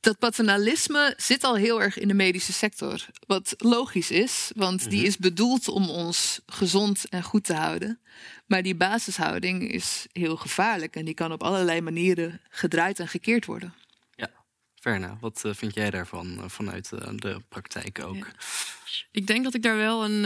dat 0.00 0.18
paternalisme 0.18 1.14
zit 1.16 1.44
al 1.44 1.54
heel 1.54 1.82
erg 1.82 1.98
in 1.98 2.08
de 2.08 2.14
medische 2.14 2.52
sector. 2.52 3.06
Wat 3.26 3.54
logisch 3.58 4.10
is, 4.10 4.50
want 4.54 4.90
die 4.90 4.98
mhm. 4.98 5.06
is 5.06 5.16
bedoeld 5.16 5.68
om 5.68 5.90
ons 5.90 6.40
gezond 6.46 7.08
en 7.08 7.22
goed 7.22 7.44
te 7.44 7.54
houden. 7.54 8.00
Maar 8.46 8.62
die 8.62 8.74
basishouding 8.74 9.70
is 9.70 10.06
heel 10.12 10.36
gevaarlijk 10.36 10.96
en 10.96 11.04
die 11.04 11.14
kan 11.14 11.32
op 11.32 11.42
allerlei 11.42 11.80
manieren 11.80 12.40
gedraaid 12.48 13.00
en 13.00 13.08
gekeerd 13.08 13.44
worden. 13.44 13.74
Verna, 14.86 15.16
wat 15.20 15.42
uh, 15.46 15.54
vind 15.54 15.74
jij 15.74 15.90
daarvan 15.90 16.26
uh, 16.38 16.44
vanuit 16.46 16.90
uh, 16.94 17.00
de 17.16 17.40
praktijk 17.48 18.04
ook? 18.04 18.16
Ja. 18.16 18.26
Ik 19.10 19.26
denk 19.26 19.44
dat 19.44 19.54
ik 19.54 19.62
daar 19.62 19.76
wel 19.76 20.04
een, 20.04 20.24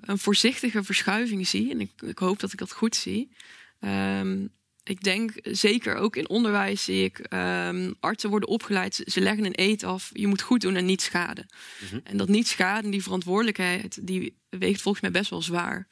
een 0.00 0.18
voorzichtige 0.18 0.82
verschuiving 0.82 1.46
zie. 1.46 1.70
En 1.70 1.80
ik, 1.80 1.90
ik, 2.02 2.18
hoop 2.18 2.38
dat 2.38 2.52
ik 2.52 2.58
dat 2.58 2.72
goed 2.72 2.96
zie. 2.96 3.30
Um, 3.80 4.52
ik 4.84 5.02
denk 5.02 5.32
zeker 5.42 5.94
ook 5.94 6.16
in 6.16 6.28
onderwijs 6.28 6.84
zie 6.84 7.04
ik 7.04 7.32
um, 7.32 7.94
artsen 8.00 8.30
worden 8.30 8.48
opgeleid. 8.48 9.02
Ze 9.04 9.20
leggen 9.20 9.44
een 9.44 9.60
eet 9.60 9.84
af. 9.84 10.10
Je 10.12 10.26
moet 10.26 10.42
goed 10.42 10.60
doen 10.60 10.76
en 10.76 10.84
niet 10.84 11.02
schaden. 11.02 11.46
Mm 11.80 11.88
-hmm. 11.88 12.00
En 12.04 12.16
dat 12.16 12.28
niet 12.28 12.48
schaden, 12.48 12.90
die 12.90 13.02
verantwoordelijkheid, 13.02 14.06
die 14.06 14.38
weegt 14.48 14.82
volgens 14.82 15.02
mij 15.02 15.12
best 15.12 15.30
wel 15.30 15.42
zwaar 15.42 15.88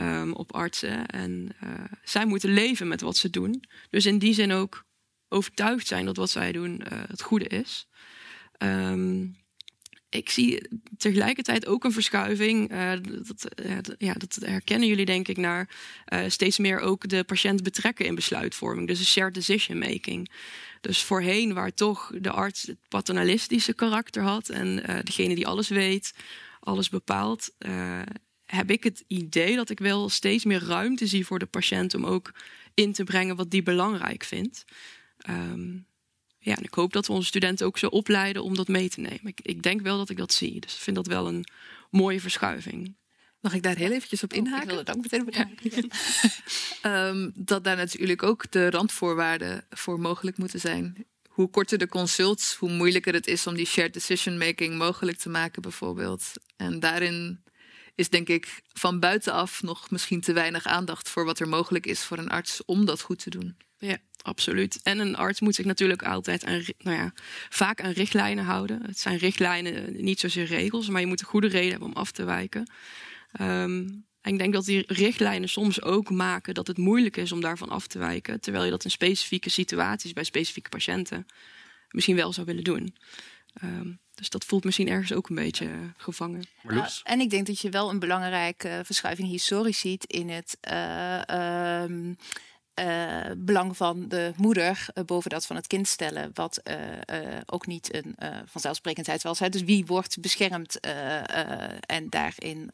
um, 0.00 0.32
op 0.32 0.54
artsen. 0.54 1.06
En 1.06 1.48
uh, 1.64 1.70
zij 2.04 2.26
moeten 2.26 2.52
leven 2.52 2.88
met 2.88 3.00
wat 3.00 3.16
ze 3.16 3.30
doen. 3.30 3.64
Dus 3.90 4.06
in 4.06 4.18
die 4.18 4.34
zin 4.34 4.52
ook 4.52 4.86
overtuigd 5.28 5.86
zijn 5.86 6.04
dat 6.04 6.16
wat 6.16 6.30
zij 6.30 6.52
doen 6.52 6.82
uh, 6.92 6.98
het 7.08 7.22
goede 7.22 7.46
is. 7.48 7.88
Um, 8.58 9.36
ik 10.10 10.30
zie 10.30 10.68
tegelijkertijd 10.96 11.66
ook 11.66 11.84
een 11.84 11.92
verschuiving. 11.92 12.72
Uh, 12.72 12.92
dat, 13.02 13.48
uh, 13.64 13.78
ja, 13.98 14.12
dat 14.12 14.38
herkennen 14.40 14.88
jullie 14.88 15.04
denk 15.04 15.28
ik 15.28 15.36
naar 15.36 15.68
steeds 16.28 16.58
meer 16.58 16.80
ook 16.80 17.08
de 17.08 17.24
patiënt 17.24 17.62
betrekken 17.62 18.06
in 18.06 18.14
besluitvorming. 18.14 18.88
Dus 18.88 18.98
een 18.98 19.04
shared 19.04 19.34
decision 19.34 19.78
making. 19.78 20.30
Dus 20.80 21.02
voorheen 21.02 21.54
waar 21.54 21.74
toch 21.74 22.12
de 22.20 22.30
arts 22.30 22.62
het 22.62 22.78
paternalistische 22.88 23.74
karakter 23.74 24.22
had 24.22 24.48
en 24.48 24.76
degene 25.04 25.34
die 25.34 25.46
alles 25.46 25.68
weet, 25.68 26.14
alles 26.60 26.88
bepaalt, 26.88 27.54
heb 28.44 28.70
ik 28.70 28.84
het 28.84 29.04
idee 29.06 29.56
dat 29.56 29.70
ik 29.70 29.78
wel 29.78 30.08
steeds 30.08 30.44
meer 30.44 30.62
ruimte 30.62 31.06
zie 31.06 31.26
voor 31.26 31.38
de 31.38 31.46
patiënt 31.46 31.94
om 31.94 32.06
ook 32.06 32.32
in 32.74 32.92
te 32.92 33.04
brengen 33.04 33.36
wat 33.36 33.50
die 33.50 33.62
belangrijk 33.62 34.24
vindt. 34.24 34.64
Um, 35.28 35.86
ja, 36.38 36.56
en 36.56 36.62
ik 36.62 36.74
hoop 36.74 36.92
dat 36.92 37.06
we 37.06 37.12
onze 37.12 37.26
studenten 37.26 37.66
ook 37.66 37.78
zo 37.78 37.86
opleiden 37.86 38.42
om 38.42 38.54
dat 38.54 38.68
mee 38.68 38.88
te 38.88 39.00
nemen. 39.00 39.26
Ik, 39.26 39.40
ik 39.42 39.62
denk 39.62 39.80
wel 39.80 39.96
dat 39.96 40.10
ik 40.10 40.16
dat 40.16 40.32
zie. 40.32 40.60
Dus 40.60 40.74
ik 40.74 40.80
vind 40.80 40.96
dat 40.96 41.06
wel 41.06 41.28
een 41.28 41.46
mooie 41.90 42.20
verschuiving. 42.20 42.96
Mag 43.40 43.54
ik 43.54 43.62
daar 43.62 43.76
heel 43.76 43.92
eventjes 43.92 44.22
op 44.22 44.32
inhaken? 44.32 44.56
Oh, 44.56 44.62
ik 44.62 44.68
wil 44.68 44.78
het 44.78 44.90
ook 44.90 45.02
meteen 45.02 45.24
bedanken. 45.24 45.90
um, 46.82 47.32
dat 47.52 47.64
daar 47.64 47.76
natuurlijk 47.76 48.22
ook 48.22 48.50
de 48.50 48.70
randvoorwaarden 48.70 49.66
voor 49.70 50.00
mogelijk 50.00 50.38
moeten 50.38 50.60
zijn. 50.60 51.06
Hoe 51.28 51.50
korter 51.50 51.78
de 51.78 51.88
consults, 51.88 52.54
hoe 52.54 52.70
moeilijker 52.70 53.14
het 53.14 53.26
is 53.26 53.46
om 53.46 53.54
die 53.54 53.66
shared 53.66 53.92
decision 53.92 54.38
making 54.38 54.78
mogelijk 54.78 55.18
te 55.18 55.28
maken, 55.28 55.62
bijvoorbeeld. 55.62 56.32
En 56.56 56.80
daarin 56.80 57.42
is 57.94 58.08
denk 58.08 58.28
ik 58.28 58.60
van 58.72 59.00
buitenaf 59.00 59.62
nog 59.62 59.90
misschien 59.90 60.20
te 60.20 60.32
weinig 60.32 60.64
aandacht 60.64 61.08
voor 61.08 61.24
wat 61.24 61.40
er 61.40 61.48
mogelijk 61.48 61.86
is 61.86 62.04
voor 62.04 62.18
een 62.18 62.28
arts 62.28 62.64
om 62.64 62.84
dat 62.84 63.00
goed 63.00 63.18
te 63.18 63.30
doen. 63.30 63.56
Ja, 63.78 63.96
absoluut. 64.22 64.82
En 64.82 64.98
een 64.98 65.16
arts 65.16 65.40
moet 65.40 65.54
zich 65.54 65.64
natuurlijk 65.64 66.02
altijd 66.02 66.44
aan, 66.44 66.62
nou 66.78 66.96
ja, 66.96 67.12
vaak 67.48 67.82
aan 67.82 67.90
richtlijnen 67.90 68.44
houden. 68.44 68.82
Het 68.82 68.98
zijn 68.98 69.16
richtlijnen, 69.16 70.04
niet 70.04 70.20
zozeer 70.20 70.44
regels, 70.44 70.88
maar 70.88 71.00
je 71.00 71.06
moet 71.06 71.20
een 71.20 71.26
goede 71.26 71.48
reden 71.48 71.70
hebben 71.70 71.88
om 71.88 71.94
af 71.94 72.10
te 72.10 72.24
wijken. 72.24 72.70
Um, 73.40 74.06
en 74.20 74.32
ik 74.32 74.38
denk 74.38 74.52
dat 74.52 74.64
die 74.64 74.84
richtlijnen 74.86 75.48
soms 75.48 75.82
ook 75.82 76.10
maken 76.10 76.54
dat 76.54 76.66
het 76.66 76.78
moeilijk 76.78 77.16
is 77.16 77.32
om 77.32 77.40
daarvan 77.40 77.68
af 77.68 77.86
te 77.86 77.98
wijken, 77.98 78.40
terwijl 78.40 78.64
je 78.64 78.70
dat 78.70 78.84
in 78.84 78.90
specifieke 78.90 79.50
situaties 79.50 80.12
bij 80.12 80.24
specifieke 80.24 80.68
patiënten 80.68 81.26
misschien 81.90 82.16
wel 82.16 82.32
zou 82.32 82.46
willen 82.46 82.64
doen. 82.64 82.94
Um, 83.64 84.00
dus 84.14 84.28
dat 84.28 84.44
voelt 84.44 84.64
misschien 84.64 84.88
ergens 84.88 85.12
ook 85.12 85.28
een 85.28 85.34
beetje 85.34 85.64
uh, 85.64 85.72
gevangen. 85.96 86.46
Ja, 86.68 86.88
en 87.02 87.20
ik 87.20 87.30
denk 87.30 87.46
dat 87.46 87.60
je 87.60 87.70
wel 87.70 87.90
een 87.90 87.98
belangrijke 87.98 88.80
verschuiving 88.84 89.28
historisch 89.28 89.78
ziet 89.78 90.04
in 90.04 90.28
het. 90.28 90.58
Uh, 90.70 91.82
um, 91.82 92.16
uh, 92.78 93.30
belang 93.36 93.76
van 93.76 94.08
de 94.08 94.32
moeder 94.36 94.86
uh, 94.94 95.04
boven 95.04 95.30
dat 95.30 95.46
van 95.46 95.56
het 95.56 95.66
kind 95.66 95.88
stellen. 95.88 96.30
Wat 96.34 96.60
uh, 96.64 96.76
ook 97.46 97.66
niet 97.66 97.94
een 97.94 98.16
vanzelfsprekendheid 98.46 99.22
was. 99.22 99.38
Hè. 99.38 99.48
Dus 99.48 99.62
wie 99.62 99.86
wordt 99.86 100.20
beschermd? 100.20 100.80
en 101.80 102.08
daarin 102.08 102.70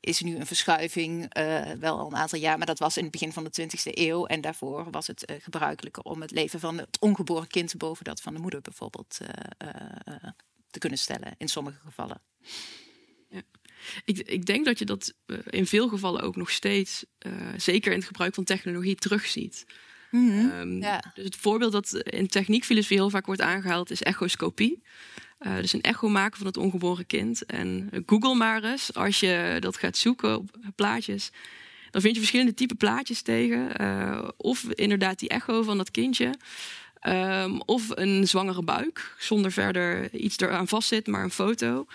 is 0.00 0.20
nu 0.20 0.36
een 0.36 0.46
verschuiving, 0.46 1.34
wel 1.78 1.98
al 1.98 2.06
een 2.06 2.16
aantal 2.16 2.38
jaar. 2.38 2.56
Maar 2.58 2.66
dat 2.66 2.78
was 2.78 2.96
in 2.96 3.02
het 3.02 3.12
begin 3.12 3.32
van 3.32 3.44
de 3.44 3.62
20e 3.62 3.68
eeuw. 3.82 4.26
En 4.26 4.40
daarvoor 4.40 4.90
was 4.90 5.06
het 5.06 5.32
gebruikelijker 5.40 6.02
om 6.02 6.20
het 6.20 6.30
leven 6.30 6.60
van 6.60 6.78
het 6.78 6.96
ongeboren 7.00 7.46
kind 7.46 7.76
boven 7.76 8.04
dat 8.04 8.20
van 8.20 8.34
de 8.34 8.40
moeder 8.40 8.60
bijvoorbeeld 8.60 9.18
te 10.70 10.78
kunnen 10.78 10.98
stellen. 10.98 11.34
In 11.38 11.48
sommige 11.48 11.78
gevallen. 11.84 12.20
Ja. 13.28 13.42
Ik, 14.04 14.18
ik, 14.18 14.46
denk 14.46 14.64
dat 14.64 14.78
je 14.78 14.84
dat 14.84 15.14
eh, 15.26 15.36
in 15.50 15.66
veel 15.66 15.88
gevallen 15.88 16.22
ook 16.22 16.36
nog 16.36 16.50
steeds, 16.50 17.04
uh, 17.26 17.32
zeker 17.56 17.92
in 17.92 17.98
het 17.98 18.06
gebruik 18.06 18.34
van 18.34 18.44
technologie, 18.44 18.94
terugziet. 18.94 19.66
Mm 20.10 20.30
-hmm. 20.30 20.50
um, 20.50 20.80
ja. 20.80 21.12
Dus 21.14 21.24
het 21.24 21.36
voorbeeld 21.36 21.72
dat 21.72 21.92
in 21.92 22.26
techniekfilosofie 22.26 22.96
heel 22.96 23.10
vaak 23.10 23.26
wordt 23.26 23.40
aangehaald 23.40 23.90
is 23.90 24.02
echoscopie. 24.02 24.82
Uh, 25.40 25.56
dus 25.56 25.72
een 25.72 25.80
echo 25.80 26.08
maken 26.08 26.36
van 26.36 26.46
het 26.46 26.56
ongeboren 26.56 27.06
kind. 27.06 27.46
En 27.46 27.90
Google 28.06 28.34
maar 28.34 28.64
eens, 28.64 28.94
als 28.94 29.20
je 29.20 29.56
dat 29.60 29.76
gaat 29.76 29.96
zoeken 29.96 30.36
op 30.36 30.50
plaatjes, 30.74 31.30
dan 31.90 32.00
vind 32.00 32.14
je 32.14 32.20
verschillende 32.20 32.54
type 32.54 32.74
plaatjes 32.74 33.22
tegen. 33.22 33.82
Uh, 33.82 34.28
of 34.36 34.64
inderdaad 34.64 35.18
die 35.18 35.28
echo 35.28 35.62
van 35.62 35.76
dat 35.76 35.90
kindje. 35.90 36.34
Ehm, 37.00 37.58
of 37.64 37.88
een 37.88 38.28
zwangere 38.28 38.62
buik, 38.62 39.14
zonder 39.18 39.52
verder 39.52 40.14
iets 40.14 40.38
eraan 40.38 40.68
vastzit, 40.68 41.06
maar 41.06 41.22
een 41.22 41.30
foto. 41.30 41.86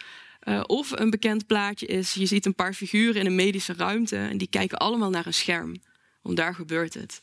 Uh, 0.48 0.64
of 0.66 0.92
een 0.92 1.10
bekend 1.10 1.48
plaatje 1.48 1.86
is, 1.86 2.14
je 2.14 2.26
ziet 2.26 2.46
een 2.46 2.56
paar 2.56 2.74
figuren 2.74 3.20
in 3.20 3.26
een 3.26 3.36
medische 3.36 3.74
ruimte 3.74 4.18
en 4.18 4.38
die 4.38 4.48
kijken 4.50 4.78
allemaal 4.78 5.10
naar 5.10 5.26
een 5.26 5.34
scherm. 5.34 5.76
Want 6.22 6.38
daar 6.38 6.56
gebeurt 6.56 6.94
het. 6.94 7.22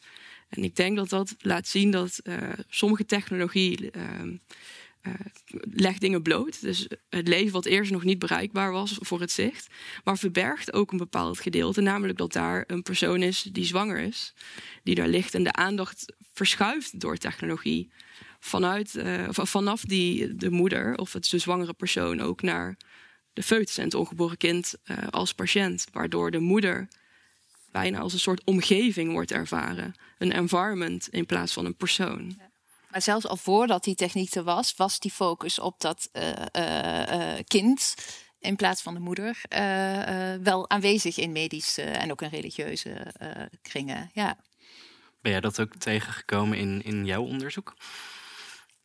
En 0.48 0.64
ik 0.64 0.76
denk 0.76 0.96
dat 0.96 1.08
dat 1.08 1.34
laat 1.38 1.68
zien 1.68 1.90
dat 1.90 2.20
uh, 2.22 2.36
sommige 2.68 3.06
technologie 3.06 3.90
uh, 3.96 5.12
legt 5.70 6.00
dingen 6.00 6.22
bloot. 6.22 6.60
Dus 6.60 6.88
het 7.08 7.28
leven 7.28 7.52
wat 7.52 7.64
eerst 7.64 7.90
nog 7.90 8.04
niet 8.04 8.18
bereikbaar 8.18 8.72
was 8.72 8.96
voor 9.00 9.20
het 9.20 9.30
zicht. 9.30 9.66
Maar 10.04 10.18
verbergt 10.18 10.72
ook 10.72 10.92
een 10.92 10.98
bepaald 10.98 11.40
gedeelte. 11.40 11.80
Namelijk 11.80 12.18
dat 12.18 12.32
daar 12.32 12.64
een 12.66 12.82
persoon 12.82 13.22
is 13.22 13.42
die 13.42 13.64
zwanger 13.64 13.98
is. 13.98 14.34
Die 14.82 14.94
daar 14.94 15.08
ligt. 15.08 15.34
En 15.34 15.42
de 15.42 15.52
aandacht 15.52 16.12
verschuift 16.32 17.00
door 17.00 17.16
technologie. 17.16 17.90
Vanuit, 18.40 19.02
vanaf 19.30 19.82
die, 19.82 20.34
de 20.34 20.50
moeder 20.50 20.96
of 20.96 21.12
het 21.12 21.30
de 21.30 21.38
zwangere 21.38 21.72
persoon 21.72 22.20
ook 22.20 22.42
naar 22.42 22.76
de 23.38 23.44
foetus 23.44 23.78
en 23.78 23.84
het 23.84 23.94
ongeboren 23.94 24.36
kind 24.36 24.74
uh, 24.84 24.96
als 25.10 25.34
patiënt. 25.34 25.86
Waardoor 25.92 26.30
de 26.30 26.38
moeder 26.38 26.88
bijna 27.70 27.98
als 27.98 28.12
een 28.12 28.18
soort 28.18 28.44
omgeving 28.44 29.12
wordt 29.12 29.32
ervaren. 29.32 29.94
Een 30.18 30.32
environment 30.32 31.08
in 31.08 31.26
plaats 31.26 31.52
van 31.52 31.64
een 31.64 31.76
persoon. 31.76 32.34
Ja. 32.38 32.50
Maar 32.90 33.02
zelfs 33.02 33.26
al 33.26 33.36
voordat 33.36 33.84
die 33.84 33.94
techniek 33.94 34.34
er 34.34 34.42
was, 34.42 34.74
was 34.76 34.98
die 34.98 35.10
focus 35.10 35.58
op 35.58 35.80
dat 35.80 36.08
uh, 36.12 36.32
uh, 36.56 37.38
kind 37.46 37.94
in 38.38 38.56
plaats 38.56 38.82
van 38.82 38.94
de 38.94 39.00
moeder 39.00 39.40
wel 40.42 40.70
aanwezig 40.70 41.16
in 41.16 41.32
medische 41.32 41.82
en 41.82 42.10
ook 42.10 42.22
in 42.22 42.28
religieuze 42.28 43.14
kringen. 43.62 44.10
Ja. 44.12 44.38
Ben 45.20 45.32
jij 45.32 45.40
dat 45.40 45.60
ook 45.60 45.74
tegengekomen 45.76 46.58
in, 46.58 46.82
in 46.82 47.04
jouw 47.04 47.22
onderzoek? 47.22 47.74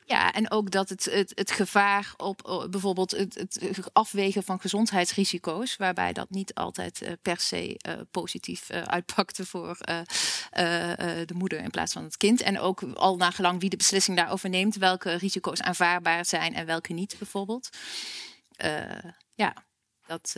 Ja, 0.05 0.33
en 0.33 0.51
ook 0.51 0.71
dat 0.71 0.89
het, 0.89 1.05
het, 1.05 1.31
het 1.35 1.51
gevaar 1.51 2.13
op 2.17 2.67
bijvoorbeeld 2.69 3.11
het, 3.11 3.35
het, 3.35 3.89
afwegen 3.93 4.43
van 4.43 4.59
gezondheidsrisico's, 4.59 5.77
waarbij 5.77 6.13
dat 6.13 6.29
niet 6.29 6.53
altijd 6.53 7.01
uh, 7.01 7.11
per 7.21 7.39
se 7.39 7.79
uh, 7.87 7.93
positief 8.11 8.69
uitpakte 8.69 9.45
voor 9.45 9.77
de 11.25 11.33
moeder 11.33 11.59
in 11.59 11.69
plaats 11.69 11.93
van 11.93 12.03
het 12.03 12.17
kind. 12.17 12.41
En 12.41 12.59
ook 12.59 12.81
al 12.93 13.15
nagelang 13.15 13.59
wie 13.59 13.69
de 13.69 13.77
beslissing 13.77 14.17
daarover 14.17 14.49
neemt, 14.49 14.75
welke 14.75 15.13
risico's 15.13 15.61
aanvaardbaar 15.61 16.25
zijn 16.25 16.53
en 16.53 16.65
welke 16.65 16.93
niet, 16.93 17.15
bijvoorbeeld. 17.17 17.69
ja, 19.35 19.53
dat. 20.07 20.35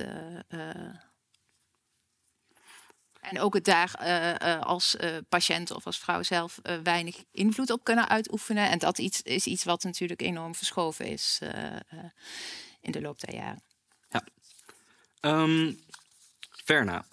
En 3.30 3.40
ook 3.40 3.54
het 3.54 3.66
daar 3.66 3.92
uh, 4.02 4.62
als 4.62 4.96
uh, 5.02 5.18
patiënt 5.30 5.72
of 5.72 5.86
als 5.86 5.98
vrouw 5.98 6.24
zelf 6.24 6.60
weinig 6.84 7.24
invloed 7.32 7.70
op 7.70 7.84
kunnen 7.84 8.10
uitoefenen. 8.10 8.70
En 8.70 8.80
dat 8.80 8.98
iets, 8.98 9.22
is 9.22 9.46
iets 9.46 9.64
wat 9.64 9.84
natuurlijk 9.84 10.22
enorm 10.22 10.56
verschoven 10.56 11.06
is 11.06 11.40
in 12.82 12.92
de 12.92 13.02
loop 13.02 13.20
der 13.20 13.36
jaren. 13.36 13.62
Ja. 14.10 14.24
Um, 15.22 15.80
Verna, 16.64 17.06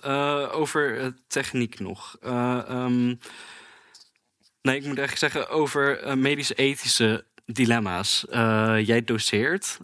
over 0.51 1.15
techniek 1.27 1.81
nog. 1.81 2.17
Um, 2.25 3.19
nee, 4.63 4.77
ik 4.77 4.87
moet 4.87 4.99
eigenlijk 4.99 5.17
zeggen 5.17 5.49
over 5.49 6.19
medisch-ethische 6.19 7.25
dilemma's. 7.47 8.25
jij 8.87 9.05
doseert. 9.05 9.79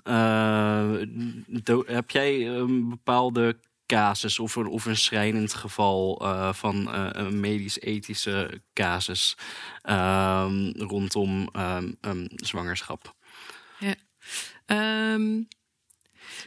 Do 1.47 1.85
heb 1.87 2.11
jij 2.11 2.47
een 2.47 2.89
bepaalde 2.89 3.59
casus 3.89 4.39
of 4.39 4.57
een, 4.57 4.67
of 4.67 4.87
een 4.87 4.97
schrijnend 4.97 5.55
geval 5.55 6.23
uh, 6.23 6.53
van 6.53 6.95
uh, 6.95 7.09
een 7.13 7.41
medisch-ethische 7.41 8.63
casus 8.73 9.37
uh, 9.85 10.47
rondom 10.73 11.49
um, 12.01 12.29
zwangerschap? 12.35 13.15
Ja. 13.79 13.95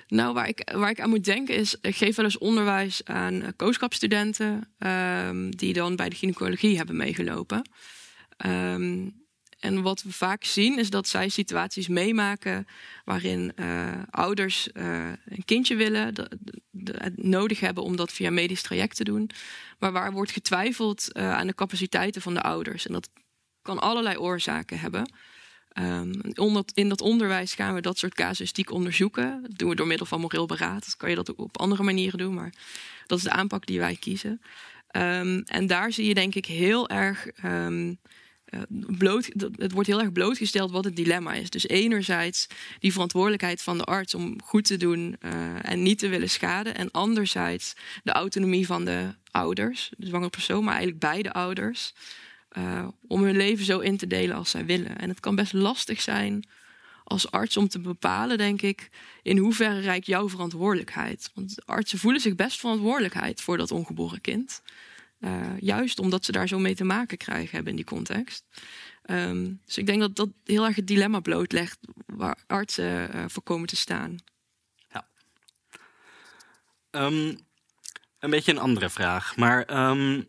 Nou, 0.08 0.34
waar 0.34 0.48
ik, 0.48 0.72
waar 0.74 0.90
ik 0.90 1.02
aan 1.02 1.10
moet 1.10 1.24
denken 1.24 1.56
is, 1.56 1.76
ik 1.82 1.96
geef 1.96 2.16
wel 2.16 2.26
eens 2.26 2.38
onderwijs 2.38 3.06
aan 3.06 3.34
uh, 3.34 3.48
kooschapstudenten 3.56 4.74
die 5.50 5.74
dan 5.74 5.96
bij 5.96 6.10
de 6.10 6.16
gynaecologie 6.16 6.78
hebben 6.78 6.96
meegelopen. 6.96 7.70
En 9.62 9.82
wat 9.82 10.02
we 10.02 10.12
vaak 10.12 10.44
zien 10.44 10.80
is 10.80 10.90
dat 10.90 11.08
zij 11.08 11.30
situaties 11.30 11.88
meemaken 11.88 12.68
waarin 13.06 13.52
uh, 13.56 13.92
ouders 14.10 14.70
uh, 14.74 15.10
een 15.26 15.46
kindje 15.46 15.76
willen, 15.76 16.14
nodig 17.16 17.60
hebben 17.60 17.84
om 17.84 17.96
dat 17.96 18.12
via 18.12 18.30
medisch 18.30 18.62
traject 18.62 18.96
te 18.96 19.04
doen, 19.04 19.30
maar 19.80 19.92
waar 19.92 20.12
wordt 20.12 20.32
getwijfeld 20.32 21.08
uh, 21.12 21.34
aan 21.34 21.48
de 21.48 21.56
capaciteiten 21.56 22.22
van 22.22 22.34
de 22.34 22.42
ouders. 22.42 22.88
En 22.88 22.94
dat 22.94 23.10
kan 23.62 23.80
allerlei 23.80 24.18
oorzaken 24.18 24.80
hebben. 24.80 25.12
Um, 25.80 26.22
in 26.74 26.90
dat 26.90 27.02
onderwijs 27.02 27.54
gaan 27.54 27.74
we 27.74 27.82
dat 27.82 27.98
soort 27.98 28.14
casuïstiek 28.14 28.72
onderzoeken. 28.72 29.42
Dat 29.42 29.58
doen 29.58 29.70
we 29.70 29.76
door 29.76 29.88
middel 29.88 30.06
van 30.06 30.20
moreel 30.20 30.46
beraad. 30.46 30.86
Dat 30.86 30.98
kan 30.98 31.10
je 31.10 31.16
dat 31.16 31.32
ook 31.32 31.40
op 31.40 31.60
andere 31.60 31.84
manieren 31.84 32.18
doen, 32.18 32.34
maar 32.34 32.54
dat 33.08 33.18
is 33.18 33.24
de 33.24 33.32
aanpak 33.32 33.66
die 33.66 33.80
wij 33.80 33.96
kiezen. 33.96 34.42
Um, 34.96 35.42
en 35.44 35.68
daar 35.68 35.92
zie 35.92 36.08
je 36.08 36.14
denk 36.14 36.36
ik 36.36 36.46
heel 36.46 36.90
erg 36.90 37.28
uh, 37.44 37.92
bloot, 38.98 39.30
het 39.56 39.72
wordt 39.72 39.88
heel 39.88 40.02
erg 40.02 40.12
blootgesteld 40.12 40.72
wat 40.72 40.84
het 40.84 40.96
dilemma 40.96 41.34
is. 41.34 41.50
Dus 41.50 41.68
enerzijds 41.68 42.48
die 42.80 42.92
verantwoordelijkheid 42.92 43.62
van 43.62 43.78
de 43.78 43.84
arts 43.84 44.16
om 44.16 44.42
goed 44.44 44.66
te 44.66 44.78
doen 44.78 45.16
uh, 45.26 45.32
en 45.70 45.82
niet 45.82 46.00
te 46.00 46.08
willen 46.08 46.30
schaden. 46.30 46.76
En 46.76 46.92
anderzijds 46.92 47.74
de 48.04 48.12
autonomie 48.12 48.66
van 48.66 48.86
de 48.86 49.16
ouders, 49.32 49.92
de 49.98 50.08
zwangere 50.08 50.30
persoon, 50.30 50.64
maar 50.64 50.74
eigenlijk 50.74 51.02
beide 51.02 51.34
ouders. 51.34 51.94
Uh, 52.58 52.88
om 53.08 53.24
hun 53.24 53.38
leven 53.38 53.66
zo 53.66 53.80
in 53.80 53.98
te 53.98 54.08
delen 54.08 54.36
als 54.36 54.50
zij 54.50 54.66
willen. 54.66 54.98
En 54.98 55.10
het 55.10 55.20
kan 55.20 55.36
best 55.36 55.54
lastig 55.54 56.02
zijn 56.02 56.46
als 57.04 57.32
arts 57.32 57.58
om 57.58 57.68
te 57.68 57.80
bepalen, 57.80 58.38
denk 58.38 58.62
ik, 58.62 58.90
in 59.22 59.38
hoeverre 59.38 59.80
reikt 59.80 60.06
jouw 60.06 60.30
verantwoordelijkheid. 60.30 61.32
Want 61.34 61.66
artsen 61.66 62.00
voelen 62.00 62.22
zich 62.22 62.36
best 62.36 62.60
verantwoordelijkheid 62.60 63.42
voor 63.42 63.58
dat 63.58 63.72
ongeboren 63.72 64.22
kind. 64.22 64.62
Uh, 65.22 65.60
juist 65.60 66.00
omdat 66.00 66.26
ze 66.26 66.32
daar 66.32 66.48
zo 66.48 66.60
mee 66.60 66.76
te 66.76 66.84
maken 66.84 67.18
krijgen 67.18 67.52
hebben 67.52 67.70
in 67.70 67.76
die 67.76 67.86
context. 67.86 68.46
Um, 69.06 69.62
dus 69.66 69.78
ik 69.78 69.86
denk 69.86 70.00
dat 70.00 70.16
dat 70.16 70.30
heel 70.44 70.66
erg 70.66 70.76
het 70.76 70.88
dilemma 70.88 71.20
blootlegt 71.20 71.80
waar 72.06 72.38
artsen 72.48 73.16
uh, 73.16 73.24
voor 73.28 73.44
komen 73.44 73.68
te 73.68 73.76
staan. 73.76 74.16
Ja. 74.90 75.08
Um, 76.92 77.40
een 78.20 78.30
beetje 78.30 78.52
een 78.52 78.60
andere 78.60 78.90
vraag. 78.90 79.38
Maar 79.38 79.90
um, 79.90 80.28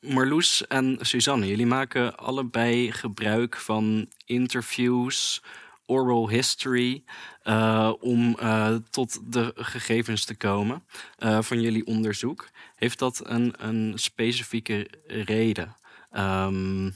Marloes 0.00 0.66
en 0.66 0.98
Suzanne, 1.00 1.46
jullie 1.46 1.66
maken 1.66 2.16
allebei 2.16 2.92
gebruik 2.92 3.56
van 3.56 4.08
interviews, 4.24 5.42
oral 5.86 6.28
history, 6.28 7.04
uh, 7.44 7.92
om 8.00 8.36
uh, 8.40 8.74
tot 8.90 9.32
de 9.32 9.52
gegevens 9.54 10.24
te 10.24 10.34
komen 10.36 10.84
uh, 11.18 11.42
van 11.42 11.60
jullie 11.60 11.86
onderzoek. 11.86 12.48
Heeft 12.74 12.98
dat 12.98 13.20
een, 13.24 13.54
een 13.58 13.92
specifieke 13.98 14.90
reden? 15.06 15.76
Um, 16.12 16.94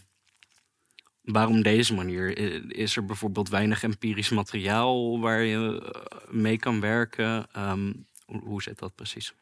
waarom 1.22 1.62
deze 1.62 1.94
manier? 1.94 2.38
Is 2.76 2.96
er 2.96 3.04
bijvoorbeeld 3.04 3.48
weinig 3.48 3.82
empirisch 3.82 4.28
materiaal 4.30 5.20
waar 5.20 5.42
je 5.42 5.92
mee 6.28 6.58
kan 6.58 6.80
werken? 6.80 7.46
Um, 7.56 8.06
hoe, 8.26 8.62
zit 8.62 8.78
dat 8.78 8.94
precies? 8.94 9.34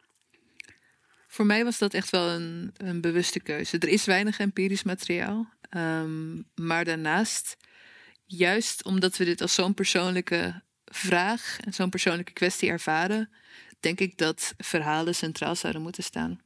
Voor 1.29 1.47
mij 1.47 1.65
was 1.65 1.79
dat 1.79 1.95
echt 1.95 2.11
wel 2.11 2.29
een, 2.29 2.73
een 2.77 3.01
bewuste 3.01 3.41
keuze. 3.41 3.79
Er 3.79 3.89
is 3.89 4.05
weinig 4.05 4.39
empirisch 4.39 4.83
materiaal. 4.83 5.49
Um, 5.77 6.47
maar 6.55 6.85
daarnaast, 6.85 7.57
juist 8.27 8.85
omdat 8.85 9.17
we 9.17 9.25
dit 9.25 9.41
als 9.41 9.55
zo'n 9.55 9.75
persoonlijke 9.75 10.63
vraag 10.85 11.59
en 11.65 11.75
zo'n 11.75 11.91
persoonlijke 11.91 12.33
kwestie 12.33 12.69
ervaren, 12.69 13.31
denk 13.81 14.01
ik 14.01 14.19
dat 14.19 14.55
verhalen 14.59 15.15
centraal 15.15 15.57
zouden 15.57 15.83
moeten 15.83 16.03
staan. 16.03 16.41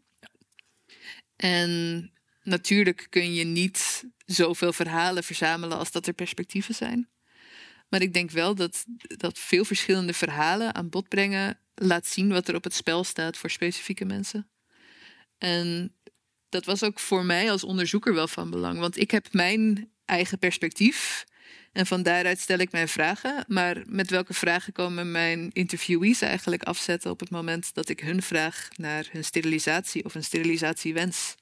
En 1.37 2.13
natuurlijk 2.43 3.07
kun 3.11 3.35
je 3.35 3.45
niet 3.45 4.05
zoveel 4.27 4.73
verhalen 4.73 5.25
verzamelen 5.25 5.79
als 5.79 5.91
dat 5.91 6.07
er 6.07 6.13
perspectieven 6.13 6.75
zijn. 6.75 7.09
Maar 7.89 8.03
ik 8.03 8.13
denk 8.13 8.31
wel 8.31 8.55
dat, 8.55 8.85
dat 9.17 9.39
veel 9.39 9.65
verschillende 9.65 10.13
verhalen 10.13 10.75
aan 10.75 10.89
bod 10.89 11.09
brengen 11.09 11.59
laat 11.75 12.07
zien 12.07 12.29
wat 12.29 12.49
er 12.49 12.55
op 12.55 12.65
het 12.65 12.75
spel 12.75 13.05
staat 13.05 13.37
voor 13.37 13.51
specifieke 13.51 14.05
mensen. 14.05 14.51
En 15.39 15.95
dat 16.49 16.65
was 16.65 16.83
ook 16.83 17.01
voor 17.01 17.25
mij 17.25 17.51
als 17.51 17.65
onderzoeker 17.65 18.15
wel 18.15 18.29
van 18.29 18.51
belang, 18.51 18.79
want 18.79 18.97
ik 18.97 19.11
heb 19.11 19.33
mijn 19.33 19.91
eigen 20.05 20.39
perspectief 20.39 21.25
en 21.73 21.87
van 21.87 22.03
daaruit 22.03 22.39
stel 22.39 22.59
ik 22.59 22.73
mijn 22.73 22.89
vragen. 22.89 23.45
Maar 23.47 23.83
met 23.87 24.11
welke 24.11 24.35
vragen 24.35 24.73
komen 24.73 25.11
mijn 25.11 25.51
interviewees 25.53 26.21
eigenlijk 26.21 26.63
afzetten 26.63 27.11
op 27.11 27.21
het 27.21 27.31
moment 27.31 27.75
dat 27.75 27.89
ik 27.89 28.01
hun 28.01 28.23
vraag 28.23 28.69
naar 28.77 29.09
hun 29.11 29.25
sterilisatie 29.25 30.05
of 30.05 30.15
een 30.15 30.25
sterilisatiewens? 30.25 31.35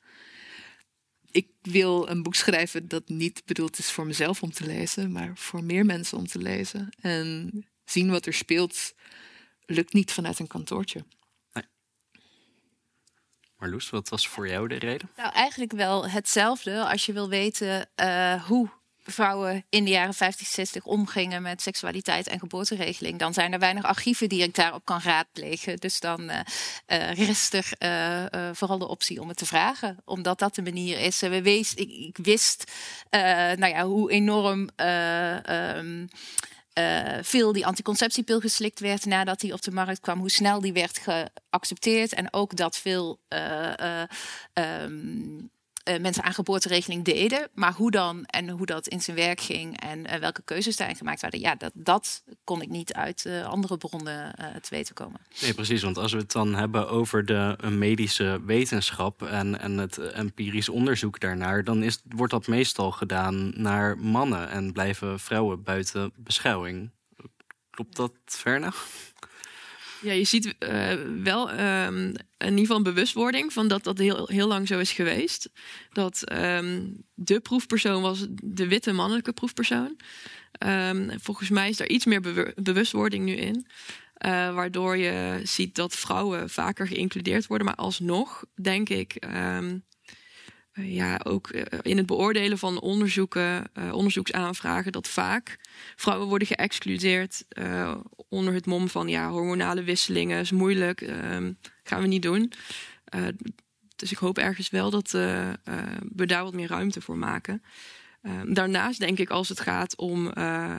Ik 1.31 1.49
wil 1.63 2.09
een 2.09 2.23
boek 2.23 2.35
schrijven 2.35 2.89
dat 2.89 3.09
niet 3.09 3.43
bedoeld 3.45 3.79
is 3.79 3.91
voor 3.91 4.07
mezelf 4.07 4.43
om 4.43 4.53
te 4.53 4.67
lezen, 4.67 5.13
maar 5.13 5.33
voor 5.35 5.65
meer 5.65 5.87
mensen 5.87 6.19
om 6.19 6.27
te 6.27 6.39
lezen. 6.39 6.89
En 7.01 7.51
zien 7.85 8.11
wat 8.11 8.27
er 8.27 8.35
speelt 8.35 8.95
lukt 9.67 9.93
niet 9.93 10.13
vanuit 10.13 10.39
een 10.39 10.47
kantoortje. 10.47 11.05
Nee. 11.53 11.65
Marloes, 13.57 13.91
wat 13.91 14.09
was 14.09 14.29
voor 14.29 14.49
jou 14.49 14.69
de 14.69 14.79
reden? 14.79 15.11
Nou, 15.17 15.33
eigenlijk 15.33 15.73
wel 15.73 16.09
hetzelfde 16.09 16.85
als 16.85 17.07
je 17.07 17.13
wil 17.13 17.29
weten 17.29 17.89
uh, 17.97 18.45
hoe 18.45 18.71
vrouwen 19.11 19.65
in 19.69 19.85
de 19.85 19.91
jaren 19.91 20.15
50, 20.15 20.47
60 20.47 20.85
omgingen 20.85 21.43
met 21.43 21.63
seksualiteit 21.63 22.27
en 22.27 22.39
geboorteregeling, 22.39 23.19
dan 23.19 23.35
zijn 23.35 23.53
er 23.53 23.59
weinig 23.59 23.85
archieven 23.85 24.29
die 24.29 24.43
ik 24.43 24.55
daarop 24.55 24.85
kan 24.85 25.01
raadplegen. 25.01 25.77
Dus 25.77 26.01
dan 26.01 26.31
uh, 26.31 27.13
rest 27.13 27.55
er 27.55 27.73
uh, 27.79 28.51
vooral 28.53 28.79
de 28.79 28.89
optie 28.89 29.21
om 29.21 29.29
het 29.29 29.37
te 29.37 29.47
vragen, 29.47 29.97
omdat 30.05 30.39
dat 30.39 30.55
de 30.55 30.63
manier 30.63 30.99
is. 30.99 31.21
we 31.21 31.43
wees, 31.43 31.75
ik, 31.75 31.91
ik 31.91 32.17
wist 32.23 32.73
nou 33.11 33.67
ja, 33.67 33.85
hoe 33.85 34.11
enorm. 34.11 34.69
Um, 34.77 36.09
veel 37.23 37.53
die 37.53 37.67
anticonceptiepil 37.67 38.41
geslikt 38.41 38.81
werd 38.81 39.05
nadat 39.05 39.41
die 39.41 39.53
op 39.53 39.63
de 39.63 39.71
markt 39.71 40.01
kwam, 40.01 40.19
hoe 40.19 40.31
snel 40.31 40.61
die 40.61 40.73
werd 40.73 40.99
geaccepteerd 40.99 42.13
en 42.13 42.33
ook 42.33 42.57
dat 42.57 42.77
veel 42.77 43.21
um, 44.53 45.51
uh, 45.89 46.01
mensen 46.01 46.23
aan 46.23 46.33
geboorteregeling 46.33 47.05
deden. 47.05 47.49
Maar 47.55 47.73
hoe 47.73 47.91
dan 47.91 48.25
en 48.25 48.49
hoe 48.49 48.67
dat 48.67 48.87
in 48.87 49.01
zijn 49.01 49.17
werk 49.17 49.41
ging 49.41 49.81
en 49.81 49.99
uh, 49.99 50.15
welke 50.15 50.43
keuzes 50.45 50.77
daarin 50.77 50.97
gemaakt 50.97 51.21
werden, 51.21 51.41
ja, 51.41 51.55
dat, 51.55 51.73
dat 51.75 52.23
kon 52.45 52.63
ik 52.63 52.69
niet 52.69 52.93
uit 52.93 53.25
uh, 53.25 53.47
andere 53.47 53.77
bronnen 53.77 54.35
te 54.37 54.69
weten 54.71 54.95
komen. 54.95 55.21
Nee, 55.41 55.55
precies. 55.55 55.83
Want 55.83 55.99
als 55.99 56.13
we 56.13 56.19
het 56.19 56.33
dan 56.33 56.55
hebben 56.55 56.89
over 56.89 57.25
de 57.25 57.57
medische 57.71 58.41
wetenschap 58.45 59.23
en, 59.23 59.61
en 59.61 59.79
het 59.79 59.99
empirisch 59.99 60.69
onderzoek 60.69 61.21
daarnaar, 61.21 61.65
dan 61.65 61.83
is, 61.83 62.01
wordt 62.09 62.33
dat 62.33 62.47
meestal 62.47 62.91
gedaan 62.91 63.53
naar 63.55 63.99
mannen 63.99 64.51
en 64.51 64.73
blijven 64.73 65.21
vrouwen 65.21 65.63
buiten 65.63 66.13
beschouwing. 66.17 66.91
Klopt 67.71 67.97
dat 67.97 68.13
ver 68.25 68.61
nog? 68.61 68.87
Ja, 70.03 70.13
je 70.13 70.25
ziet 70.25 70.55
uh, 70.59 70.93
wel 71.23 71.51
um, 71.51 72.15
in 72.39 72.49
ieder 72.49 72.59
geval 72.59 72.77
een 72.77 72.83
bewustwording 72.83 73.53
van 73.53 73.69
dat 73.69 73.85
dat 73.85 73.99
heel, 73.99 74.29
heel 74.29 74.47
lang 74.47 74.69
zo 74.69 74.79
is 74.79 74.93
geweest. 74.93 75.51
Dat 75.93 76.33
um, 76.33 77.05
de 77.15 77.41
proefpersoon 77.41 78.03
was 78.03 78.27
de 78.43 78.69
witte 78.69 78.93
mannelijke 78.93 79.33
proefpersoon. 79.33 79.97
Um, 80.67 81.11
volgens 81.21 81.49
mij 81.49 81.69
is 81.69 81.77
daar 81.77 81.89
iets 81.89 82.05
meer 82.05 82.53
bewustwording 82.63 83.25
nu 83.25 83.33
in. 83.33 83.67
Uh, 84.27 84.55
waardoor 84.55 84.97
je 84.97 85.41
ziet 85.43 85.75
dat 85.75 85.95
vrouwen 85.95 86.51
vaker 86.51 86.87
geïncludeerd 86.87 87.47
worden. 87.47 87.67
Maar 87.67 87.77
alsnog 87.77 88.45
denk 88.63 88.89
ik 88.89 89.15
eh, 89.15 89.59
ja, 90.81 91.21
ook 91.25 91.49
eh, 91.49 91.79
in 91.83 91.97
het 91.97 92.07
beoordelen 92.07 92.59
van 92.59 92.81
onderzoeken, 92.81 93.71
uh, 93.79 93.93
onderzoeksaanvragen, 93.95 94.93
dat 94.93 95.09
vaak 95.09 95.59
vrouwen 95.97 96.29
worden 96.29 96.49
geëxcludeerd 96.49 97.45
onder 98.29 98.55
het 98.55 98.67
mom 98.67 98.89
van 98.89 99.09
ja, 99.09 99.31
hormonale 99.31 99.83
wisselingen 99.83 100.41
is 100.41 100.51
moeilijk, 100.51 101.01
uh, 101.01 101.11
gaan 101.83 102.01
we 102.01 102.07
niet 102.07 102.23
doen. 102.23 102.53
dus 103.97 104.13
ik 104.13 104.19
hoop 104.19 104.39
ergens 104.39 104.71
wel 104.71 104.91
dat 104.91 105.11
we 105.11 106.27
daar 106.27 106.43
wat 106.43 106.55
meer 106.55 106.69
ruimte 106.69 107.01
voor 107.01 107.17
maken. 107.17 107.63
Ehm, 108.23 108.53
daarnaast 108.53 108.99
denk 108.99 109.19
ik 109.19 109.31
als 109.31 109.49
het 109.49 109.61
gaat 109.61 109.97
om 109.97 110.25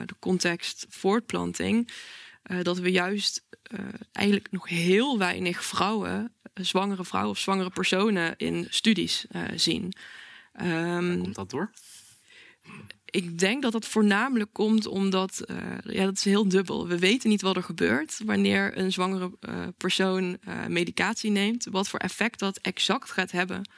de 0.06 0.14
context 0.18 0.86
voortplanting, 0.88 1.90
dat 2.62 2.78
we 2.78 2.90
juist 2.90 3.44
eigenlijk 4.12 4.50
nog 4.50 4.68
heel 4.68 5.18
weinig 5.18 5.64
vrouwen 5.64 6.34
zwangere 6.54 7.04
vrouwen 7.04 7.32
of 7.32 7.38
zwangere 7.38 7.70
personen 7.70 8.34
in 8.36 8.66
studies 8.70 9.26
uh, 9.30 9.42
zien. 9.54 9.92
Um, 10.62 11.22
komt 11.22 11.34
dat 11.34 11.50
door? 11.50 11.70
Ik 13.04 13.38
denk 13.38 13.62
dat 13.62 13.72
dat 13.72 13.86
voornamelijk 13.86 14.52
komt 14.52 14.86
omdat, 14.86 15.42
uh, 15.50 15.56
ja, 15.82 16.04
dat 16.04 16.16
is 16.16 16.24
heel 16.24 16.48
dubbel. 16.48 16.88
We 16.88 16.98
weten 16.98 17.28
niet 17.28 17.42
wat 17.42 17.56
er 17.56 17.62
gebeurt 17.62 18.20
wanneer 18.24 18.78
een 18.78 18.92
zwangere 18.92 19.32
persoon 19.76 20.38
medicatie 20.68 21.30
neemt, 21.30 21.66
wat 21.70 21.88
voor 21.88 21.98
effect 21.98 22.38
dat 22.38 22.58
exact 22.58 23.10
gaat 23.10 23.30
hebben 23.30 23.70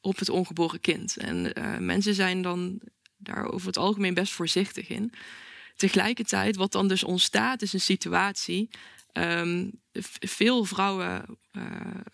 op 0.00 0.18
het 0.18 0.28
ongeboren 0.28 0.80
kind. 0.80 1.16
En 1.16 1.52
mensen 1.84 2.14
zijn 2.14 2.42
dan 2.42 2.80
daar 3.16 3.44
over 3.44 3.66
het 3.66 3.76
algemeen 3.76 4.14
best 4.14 4.32
voorzichtig 4.32 4.88
in. 4.88 5.12
Tegelijkertijd, 5.76 6.56
wat 6.56 6.72
dan 6.72 6.88
dus 6.88 7.04
ontstaat, 7.04 7.62
is 7.62 7.72
een 7.72 7.80
situatie 7.80 8.70
Um, 9.12 9.80
veel 10.20 10.64
vrouwen, 10.64 11.24
uh, 11.52 11.64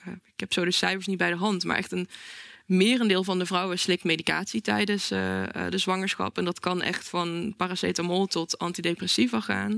ik 0.07 0.41
heb 0.41 0.53
zo 0.53 0.65
de 0.65 0.71
cijfers 0.71 1.07
niet 1.07 1.19
bij 1.19 1.31
de 1.31 1.37
hand, 1.37 1.65
maar 1.65 1.77
echt 1.77 1.93
een 1.93 2.09
merendeel 2.67 3.25
van 3.25 3.39
de 3.39 3.47
vrouwen 3.47 3.79
slikt 3.79 4.05
medicatie 4.05 4.61
tijdens 4.61 5.13
uh, 5.13 5.43
de 5.69 5.79
zwangerschap. 5.79 6.39
En 6.39 6.45
dat 6.45 6.61
kan 6.61 6.83
echt 6.83 7.09
van 7.09 7.55
paracetamol 7.57 8.27
tot 8.27 8.59
antidepressiva 8.59 9.41
gaan. 9.41 9.73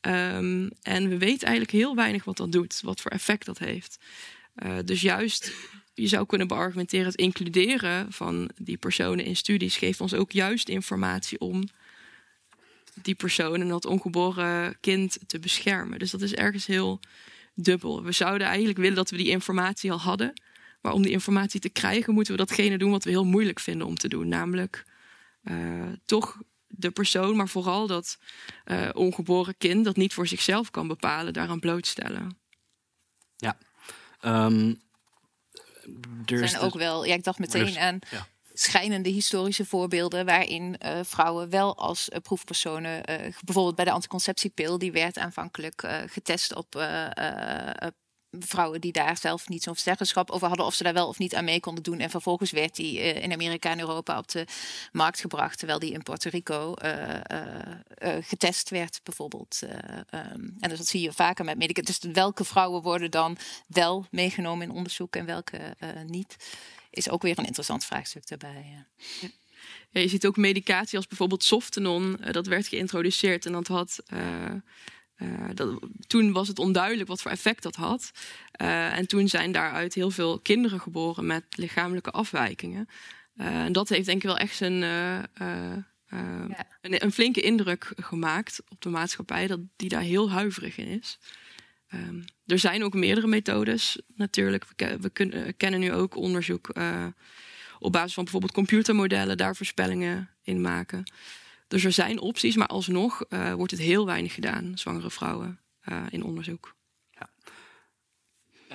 Um, 0.00 0.70
en 0.82 1.08
we 1.08 1.18
weten 1.18 1.46
eigenlijk 1.46 1.70
heel 1.70 1.94
weinig 1.94 2.24
wat 2.24 2.36
dat 2.36 2.52
doet, 2.52 2.80
wat 2.82 3.00
voor 3.00 3.10
effect 3.10 3.46
dat 3.46 3.58
heeft. 3.58 3.98
Dus 4.84 5.00
juist, 5.00 5.52
je 5.94 6.06
zou 6.06 6.26
kunnen 6.26 6.48
beargumenteren, 6.48 7.06
het 7.06 7.14
includeren 7.14 8.12
van 8.12 8.50
die 8.56 8.76
personen 8.76 9.24
in 9.24 9.36
studies 9.36 9.76
geeft 9.76 10.00
ons 10.00 10.14
ook 10.14 10.32
juist 10.32 10.68
informatie 10.68 11.40
om 11.40 11.68
die 13.02 13.14
persoon 13.14 13.60
en 13.60 13.68
dat 13.68 13.84
ongeboren 13.84 14.76
kind 14.80 15.18
te 15.26 15.38
beschermen. 15.38 15.98
Dus 15.98 16.10
dat 16.10 16.20
is 16.20 16.34
ergens 16.34 16.66
heel 16.66 17.00
dubbel. 17.54 18.02
We 18.02 18.12
zouden 18.12 18.46
eigenlijk 18.46 18.78
willen 18.78 18.94
dat 18.94 19.10
we 19.10 19.16
die 19.16 19.28
informatie 19.28 19.92
al 19.92 20.00
hadden. 20.00 20.42
Maar 20.80 20.92
om 20.92 21.02
die 21.02 21.12
informatie 21.12 21.60
te 21.60 21.68
krijgen, 21.68 22.14
moeten 22.14 22.32
we 22.32 22.38
datgene 22.38 22.78
doen 22.78 22.90
wat 22.90 23.04
we 23.04 23.10
heel 23.10 23.24
moeilijk 23.24 23.60
vinden 23.60 23.86
om 23.86 23.96
te 23.96 24.08
doen. 24.08 24.28
Namelijk 24.28 24.84
uh, 25.44 25.92
toch 26.04 26.42
de 26.66 26.90
persoon, 26.90 27.36
maar 27.36 27.48
vooral 27.48 27.86
dat 27.86 28.18
uh, 28.64 28.88
ongeboren 28.92 29.56
kind 29.58 29.84
dat 29.84 29.96
niet 29.96 30.14
voor 30.14 30.26
zichzelf 30.26 30.70
kan 30.70 30.86
bepalen, 30.86 31.32
daaraan 31.32 31.60
blootstellen. 31.60 32.38
Ja. 33.36 33.58
Um, 34.24 34.80
er 36.26 36.48
zijn 36.48 36.62
ook 36.62 36.74
wel, 36.74 37.04
ja, 37.04 37.14
ik 37.14 37.24
dacht 37.24 37.38
meteen 37.38 37.78
aan 37.78 37.98
ja 38.10 38.26
schijnende 38.58 39.08
historische 39.08 39.64
voorbeelden 39.64 40.26
waarin 40.26 40.76
uh, 40.84 40.98
vrouwen 41.02 41.50
wel 41.50 41.76
als 41.76 42.08
uh, 42.08 42.18
proefpersonen, 42.18 43.10
uh, 43.10 43.16
bijvoorbeeld 43.44 43.74
bij 43.76 43.84
de 43.84 43.90
anticonceptiepil, 43.90 44.78
die 44.78 44.92
werd 44.92 45.18
aanvankelijk 45.18 45.88
getest 46.06 46.54
op 46.54 46.88
vrouwen 48.30 48.80
die 48.80 48.92
daar 48.92 49.18
zelf 49.18 49.48
niet 49.48 49.62
zo'n 49.62 49.76
zeggenschap 49.76 50.30
over 50.30 50.48
hadden 50.48 50.66
of 50.66 50.74
ze 50.74 50.82
daar 50.82 50.92
wel 50.92 51.08
of 51.08 51.18
niet 51.18 51.34
aan 51.34 51.44
mee 51.44 51.60
konden 51.60 51.82
doen. 51.82 51.98
En 51.98 52.10
vervolgens 52.10 52.50
werd 52.50 52.74
die 52.74 52.98
in 52.98 53.32
Amerika 53.32 53.70
en 53.70 53.80
Europa 53.80 54.18
op 54.18 54.28
de 54.28 54.46
markt 54.92 55.20
gebracht, 55.20 55.58
terwijl 55.58 55.78
die 55.78 55.92
in 55.92 56.02
Puerto 56.02 56.30
Rico 56.30 56.74
getest 58.20 58.70
werd, 58.70 59.00
bijvoorbeeld. 59.02 59.60
Um, 59.62 60.56
en 60.58 60.68
dus 60.68 60.78
dat 60.78 60.86
zie 60.86 61.00
je 61.00 61.12
vaker 61.12 61.44
met 61.44 61.58
medicatie. 61.58 62.00
Dus 62.00 62.12
welke 62.12 62.44
vrouwen 62.44 62.82
worden 62.82 63.10
dan 63.10 63.36
wel 63.66 64.06
meegenomen 64.10 64.68
in 64.68 64.74
onderzoek 64.74 65.16
en 65.16 65.26
welke 65.26 65.58
niet? 66.06 66.36
Is 66.96 67.10
ook 67.10 67.22
weer 67.22 67.38
een 67.38 67.44
interessant 67.44 67.84
vraagstuk 67.84 68.28
daarbij. 68.28 68.86
Ja. 69.20 69.28
Ja, 69.90 70.00
je 70.00 70.08
ziet 70.08 70.26
ook 70.26 70.36
medicatie 70.36 70.96
als 70.96 71.06
bijvoorbeeld 71.06 71.44
Softenon. 71.44 72.16
Uh, 72.20 72.32
dat 72.32 72.46
werd 72.46 72.66
geïntroduceerd 72.66 73.46
en 73.46 73.52
dat 73.52 73.66
had. 73.66 74.02
Uh, 74.12 74.20
uh, 75.18 75.48
dat, 75.54 75.78
toen 76.06 76.32
was 76.32 76.48
het 76.48 76.58
onduidelijk 76.58 77.08
wat 77.08 77.22
voor 77.22 77.30
effect 77.30 77.62
dat 77.62 77.74
had. 77.76 78.10
en 78.52 79.06
toen 79.06 79.28
zijn 79.28 79.52
daaruit 79.52 79.94
heel 79.94 80.10
veel 80.10 80.38
kinderen 80.38 80.80
geboren 80.80 81.26
met 81.26 81.44
lichamelijke 81.50 82.10
afwijkingen. 82.10 82.88
en 83.36 83.72
dat 83.72 83.88
heeft 83.88 84.06
denk 84.06 84.22
ik 84.22 84.28
wel 84.28 84.38
echt 84.38 84.60
een, 84.60 84.78
ja. 84.78 85.78
een, 86.80 87.04
een, 87.04 87.12
flinke 87.12 87.40
indruk 87.40 87.92
gemaakt 87.96 88.62
op 88.68 88.82
de 88.82 88.88
maatschappij, 88.88 89.46
dat 89.46 89.60
die 89.76 89.88
daar 89.88 90.00
heel 90.00 90.30
huiverig 90.30 90.76
in 90.76 90.86
is. 90.86 91.18
Um, 91.94 92.24
er 92.46 92.58
zijn 92.58 92.82
ook 92.82 92.94
meerdere 92.94 93.26
methodes 93.26 94.00
natuurlijk. 94.14 94.64
We, 94.76 94.98
we 95.00 95.10
kunnen, 95.10 95.56
kennen 95.56 95.80
nu 95.80 95.92
ook 95.92 96.16
onderzoek 96.16 96.70
uh, 96.76 97.06
op 97.78 97.92
basis 97.92 98.14
van 98.14 98.22
bijvoorbeeld 98.22 98.52
computermodellen, 98.52 99.36
daar 99.36 99.56
voorspellingen 99.56 100.30
in 100.42 100.60
maken. 100.60 101.12
Dus 101.68 101.84
er 101.84 101.92
zijn 101.92 102.20
opties, 102.20 102.56
maar 102.56 102.66
alsnog 102.66 103.24
uh, 103.28 103.52
wordt 103.52 103.72
het 103.72 103.80
heel 103.80 104.06
weinig 104.06 104.34
gedaan, 104.34 104.78
zwangere 104.78 105.10
vrouwen, 105.10 105.60
in 106.08 106.22
onderzoek. 106.22 106.74
Ja. 107.10 107.28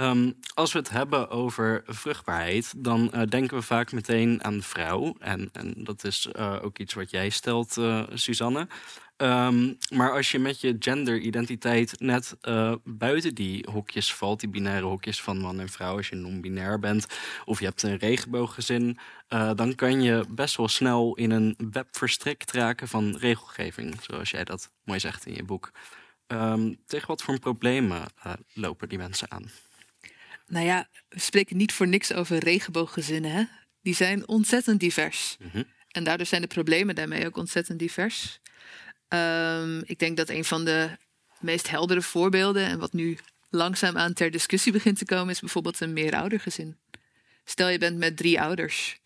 Um, 0.09 0.37
als 0.53 0.73
we 0.73 0.79
het 0.79 0.89
hebben 0.89 1.29
over 1.29 1.83
vruchtbaarheid, 1.85 2.73
dan 2.77 3.07
denken 3.29 3.57
we 3.57 3.63
vaak 3.63 3.91
meteen 3.91 4.43
aan 4.43 4.57
de 4.57 4.63
vrouw. 4.63 5.15
En, 5.19 5.49
en 5.51 5.73
dat 5.77 6.03
is 6.03 6.35
ook 6.35 6.79
iets 6.79 6.93
wat 6.93 7.11
jij 7.11 7.29
stelt, 7.29 7.77
Suzanne. 8.13 8.67
Um, 9.21 9.77
maar 9.89 10.11
als 10.11 10.31
je 10.31 10.39
met 10.39 10.61
je 10.61 10.75
genderidentiteit 10.79 11.99
net 11.99 12.37
uh, 12.41 12.75
buiten 12.83 13.35
die 13.35 13.65
hokjes 13.71 14.13
valt, 14.13 14.39
die 14.39 14.49
binaire 14.49 14.85
hokjes 14.85 15.21
van 15.21 15.37
man 15.37 15.59
en 15.59 15.69
vrouw, 15.69 15.97
als 15.97 16.09
je 16.09 16.15
non-binair 16.15 16.79
bent 16.79 17.05
of 17.45 17.59
je 17.59 17.65
hebt 17.65 17.83
een 17.83 17.97
regenbooggezin, 17.97 18.97
uh, 19.29 19.51
dan 19.55 19.75
kan 19.75 20.01
je 20.01 20.25
best 20.29 20.55
wel 20.55 20.67
snel 20.67 21.15
in 21.15 21.31
een 21.31 21.55
web 21.71 21.87
verstrikt 21.91 22.51
raken 22.51 22.87
van 22.87 23.17
regelgeving, 23.17 23.95
zoals 24.01 24.29
jij 24.29 24.43
dat 24.43 24.71
mooi 24.83 24.99
zegt 24.99 25.25
in 25.25 25.33
je 25.33 25.43
boek. 25.43 25.71
Um, 26.27 26.77
tegen 26.85 27.07
wat 27.07 27.21
voor 27.21 27.39
problemen 27.39 28.01
uh, 28.25 28.33
lopen 28.53 28.89
die 28.89 28.97
mensen 28.97 29.31
aan? 29.31 29.51
Nou 30.47 30.65
ja, 30.65 30.87
we 31.09 31.19
spreken 31.19 31.57
niet 31.57 31.73
voor 31.73 31.87
niks 31.87 32.13
over 32.13 32.37
regenbooggezinnen. 32.37 33.31
Hè? 33.31 33.43
Die 33.81 33.95
zijn 33.95 34.27
ontzettend 34.27 34.79
divers. 34.79 35.37
Mm 35.39 35.49
-hmm. 35.51 35.65
En 35.87 36.03
daardoor 36.03 36.25
zijn 36.25 36.41
de 36.41 36.47
problemen 36.47 36.95
daarmee 36.95 37.25
ook 37.25 37.37
ontzettend 37.37 37.79
divers. 37.79 38.39
Um, 39.13 39.81
ik 39.85 39.99
denk 39.99 40.17
dat 40.17 40.29
een 40.29 40.45
van 40.45 40.65
de 40.65 40.97
meest 41.39 41.69
heldere 41.69 42.01
voorbeelden 42.01 42.65
en 42.65 42.79
wat 42.79 42.93
nu 42.93 43.17
langzaamaan 43.49 44.13
ter 44.13 44.31
discussie 44.31 44.71
begint 44.71 44.97
te 44.97 45.05
komen, 45.05 45.33
is 45.33 45.39
bijvoorbeeld 45.39 45.79
een 45.79 45.93
meeroudergezin. 45.93 46.77
Stel 47.43 47.67
je 47.67 47.77
bent 47.77 47.97
met 47.97 48.17
drie 48.17 48.41
ouders. 48.41 48.99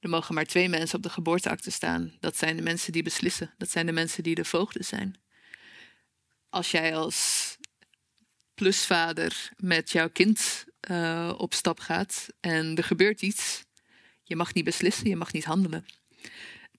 Er 0.00 0.08
mogen 0.08 0.34
maar 0.34 0.44
twee 0.44 0.68
mensen 0.68 0.96
op 0.96 1.02
de 1.02 1.08
geboorteakte 1.08 1.70
staan. 1.70 2.16
Dat 2.20 2.36
zijn 2.36 2.56
de 2.56 2.62
mensen 2.62 2.92
die 2.92 3.02
beslissen. 3.02 3.54
Dat 3.58 3.70
zijn 3.70 3.86
de 3.86 3.92
mensen 3.92 4.22
die 4.22 4.34
de 4.34 4.44
voogden 4.44 4.84
zijn. 4.84 5.20
Als 6.48 6.70
jij 6.70 6.96
als 6.96 7.56
plusvader 8.54 9.50
met 9.56 9.90
jouw 9.90 10.08
kind 10.08 10.64
uh, 10.90 11.34
op 11.36 11.54
stap 11.54 11.80
gaat 11.80 12.26
en 12.40 12.76
er 12.76 12.84
gebeurt 12.84 13.22
iets, 13.22 13.64
je 14.22 14.36
mag 14.36 14.54
niet 14.54 14.64
beslissen, 14.64 15.08
je 15.08 15.16
mag 15.16 15.32
niet 15.32 15.44
handelen. 15.44 15.86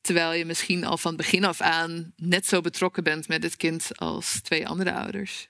Terwijl 0.06 0.34
je 0.34 0.46
misschien 0.46 0.86
al 0.86 0.98
van 0.98 1.16
begin 1.16 1.44
af 1.44 1.62
aan 1.62 2.14
net 2.16 2.48
zo 2.48 2.62
betrokken 2.62 3.04
bent 3.04 3.28
met 3.28 3.44
het 3.44 3.56
kind 3.56 3.98
als 3.98 4.42
twee 4.42 4.68
andere 4.68 4.94
ouders. 4.94 5.48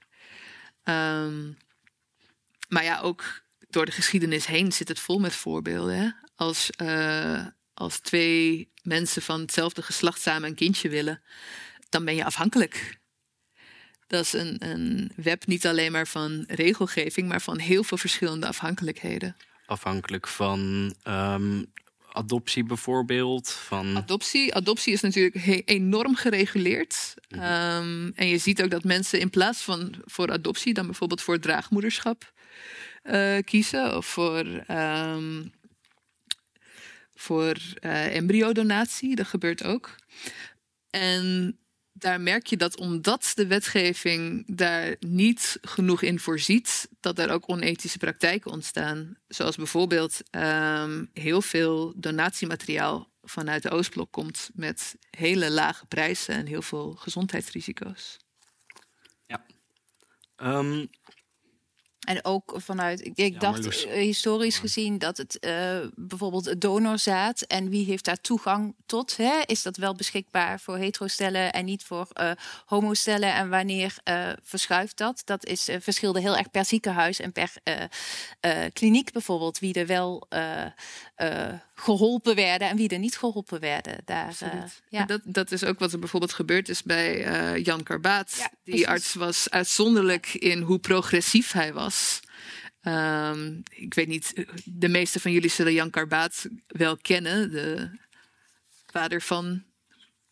Um, 0.84 1.58
maar 2.68 2.84
ja, 2.84 2.99
ook 2.99 3.41
door 3.70 3.86
de 3.86 3.91
geschiedenis 3.91 4.45
heen 4.45 4.72
zit 4.72 4.88
het 4.88 4.99
vol 4.99 5.20
met 5.20 5.36
voorbeelden. 5.36 6.16
Als, 6.36 6.70
uh, 6.82 7.45
als 7.74 7.99
twee 7.99 8.72
mensen 8.82 9.22
van 9.22 9.39
hetzelfde 9.39 9.82
geslacht 9.82 10.22
samen 10.22 10.49
een 10.49 10.56
kindje 10.56 10.89
willen, 10.89 11.22
dan 11.89 12.06
ben 12.06 12.16
je 12.16 12.26
afhankelijk. 12.26 12.99
Dat 14.08 14.26
is 14.26 14.34
een, 14.34 14.56
een 14.60 15.12
web 15.16 15.45
niet 15.45 15.68
alleen 15.68 15.91
maar 15.91 16.08
van 16.08 16.43
regelgeving, 16.47 17.28
maar 17.28 17.41
van 17.41 17.60
heel 17.60 17.84
veel 17.84 17.97
verschillende 17.97 18.47
afhankelijkheden. 18.47 19.36
Afhankelijk 19.66 20.28
van 20.28 20.93
um, 21.08 21.72
adoptie 22.16 22.63
bijvoorbeeld? 22.63 23.51
Van... 23.51 23.97
Adoptie, 23.97 24.55
adoptie 24.55 24.93
is 24.93 25.01
natuurlijk 25.01 25.63
enorm 25.66 26.16
gereguleerd. 26.16 27.13
Mhm. 27.30 27.41
Um, 27.41 28.11
en 28.16 28.28
je 28.28 28.38
ziet 28.38 28.63
ook 28.63 28.70
dat 28.70 28.84
mensen 28.84 29.20
in 29.20 29.30
plaats 29.30 29.61
van 29.61 29.95
voor 30.05 30.32
adoptie 30.32 30.74
dan 30.74 30.86
bijvoorbeeld 30.86 31.22
voor 31.22 31.39
draagmoederschap 31.39 32.34
uh, 33.03 33.38
kiezen 33.43 33.97
of 33.97 34.05
voor, 34.05 34.63
um, 34.72 35.51
voor 37.16 37.55
uh, 37.82 38.16
embryodonatie. 38.16 39.16
Dat 39.16 39.28
gebeurt 39.28 39.63
ook. 39.63 39.95
En 40.89 41.57
daar 41.98 42.22
merk 42.22 42.48
je 42.48 42.58
dat 42.58 42.78
omdat 42.78 43.32
de 43.36 43.48
wetgeving 43.48 44.43
daar 44.56 44.96
niet 45.00 45.58
genoeg 45.62 46.02
in 46.02 46.20
voorziet, 46.20 46.89
dat 47.00 47.20
er 47.20 47.32
ook 47.32 47.50
onethische 47.50 47.98
praktijken 47.98 48.52
ontstaan. 48.52 49.18
Zoals 49.28 49.56
bijvoorbeeld 49.56 50.22
um, 50.32 51.10
heel 51.14 51.41
veel 51.41 51.93
donatiemateriaal 51.96 53.12
vanuit 53.22 53.64
de 53.64 53.70
Oostblok 53.70 54.12
komt 54.12 54.50
met 54.54 54.96
hele 55.10 55.52
lage 55.52 55.86
prijzen 55.86 56.36
en 56.36 56.46
heel 56.46 56.62
veel 56.62 56.93
gezondheidsrisico's. 56.93 58.18
Ja. 59.26 59.46
Um, 60.38 60.89
en 62.06 62.26
ook 62.26 62.53
vanuit, 62.56 63.18
ik, 63.18 63.39
dacht 63.39 63.86
eh, 63.86 63.93
historisch 63.93 64.58
gezien 64.58 64.97
dat 64.97 65.18
het 65.18 65.38
uh, 65.39 65.78
bijvoorbeeld 65.95 66.45
het 66.45 66.62
donorzaad 66.62 67.41
en 67.41 67.70
wie 67.70 67.86
heeft 67.86 68.06
daar 68.06 68.22
toegang 68.22 68.76
tot? 68.86 69.18
Hè? 69.18 69.41
Is 69.45 69.62
dat 69.62 69.78
wel 69.78 69.95
beschikbaar 69.95 70.60
voor 70.60 70.78
heterostellen 70.78 71.53
en 71.53 71.66
niet 71.66 71.84
voor 71.84 72.08
uh, 72.22 72.32
homostellen? 72.66 73.34
En 73.34 73.49
wanneer 73.49 73.97
verschuift 74.43 74.97
dat? 74.97 75.22
Dat 75.26 75.45
is 75.45 75.70
verschilde 75.80 76.20
heel 76.20 76.38
erg 76.38 76.51
per 76.51 76.66
ziekenhuis 76.66 77.20
en 77.20 77.32
per 77.32 77.53
kliniek 78.74 79.12
bijvoorbeeld, 79.12 79.60
wie 79.60 79.74
er 79.74 79.88
wel 79.88 80.28
geholpen 81.76 82.36
werden 82.36 82.69
en 82.69 82.78
wie 82.78 82.89
er 82.89 82.99
niet 82.99 83.17
geholpen 83.17 83.59
werden. 83.59 84.01
Daar, 84.05 84.36
ja. 84.89 85.05
dat, 85.05 85.21
dat 85.23 85.51
is 85.51 85.63
ook 85.63 85.80
wat 85.80 85.93
er 85.93 85.99
bijvoorbeeld 85.99 86.34
gebeurd 86.34 86.69
is 86.69 86.84
bij 86.84 87.61
Jan 87.61 87.84
Karbaat. 87.84 88.49
Die 88.63 88.88
arts 88.88 89.13
was 89.13 89.49
uitzonderlijk 89.49 90.34
in 90.34 90.61
hoe 90.61 90.80
progressief 90.80 91.51
hij 91.51 91.73
was. 91.73 92.19
Um, 92.88 93.63
ik 93.69 93.93
weet 93.93 94.07
niet, 94.07 94.45
de 94.63 94.88
meeste 94.88 95.19
van 95.19 95.32
jullie 95.32 95.49
zullen 95.49 95.73
Jan 95.73 95.89
Karbaat 95.89 96.47
wel 96.67 96.97
kennen. 96.97 97.51
De 97.51 97.89
vader 98.86 99.21
van 99.21 99.63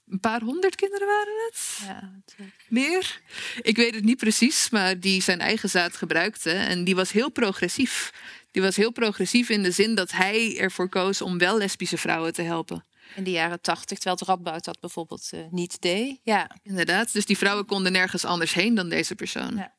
een 0.07 0.19
paar 0.19 0.41
honderd 0.41 0.75
kinderen 0.75 1.07
waren 1.07 1.33
het? 1.45 1.79
Ja, 1.85 2.21
Meer? 2.67 3.21
Ik 3.61 3.75
weet 3.75 3.95
het 3.95 4.03
niet 4.03 4.17
precies, 4.17 4.69
maar 4.69 4.99
die 4.99 5.21
zijn 5.21 5.39
eigen 5.39 5.69
zaad 5.69 5.95
gebruikte. 5.95 6.51
En 6.51 6.83
die 6.83 6.95
was 6.95 7.11
heel 7.11 7.31
progressief. 7.31 8.13
Die 8.54 8.62
was 8.62 8.76
heel 8.76 8.91
progressief 8.91 9.49
in 9.49 9.64
de 9.64 9.72
zin 9.72 9.95
dat 9.95 10.12
hij 10.12 10.60
ervoor 10.60 10.89
koos 10.89 11.22
om 11.22 11.38
wel 11.38 11.58
lesbische 11.58 11.97
vrouwen 11.97 12.34
te 12.34 12.41
helpen. 12.41 12.86
In 13.16 13.24
de 13.24 13.32
jaren 13.32 13.62
tachtig, 13.62 13.97
terwijl 13.97 14.16
het 14.20 14.28
Radboud 14.28 14.66
dat 14.66 14.80
bijvoorbeeld 14.80 15.30
uh, 15.34 15.39
niet 15.51 15.82
deed. 15.82 16.20
Ja. 16.24 16.49
Inderdaad, 16.64 17.14
dus 17.14 17.26
die 17.26 17.38
vrouwen 17.38 17.66
konden 17.66 17.91
nergens 17.91 18.26
anders 18.26 18.54
heen 18.54 18.76
dan 18.76 18.89
deze 18.89 19.16
persoon. 19.16 19.56
Ja. 19.56 19.74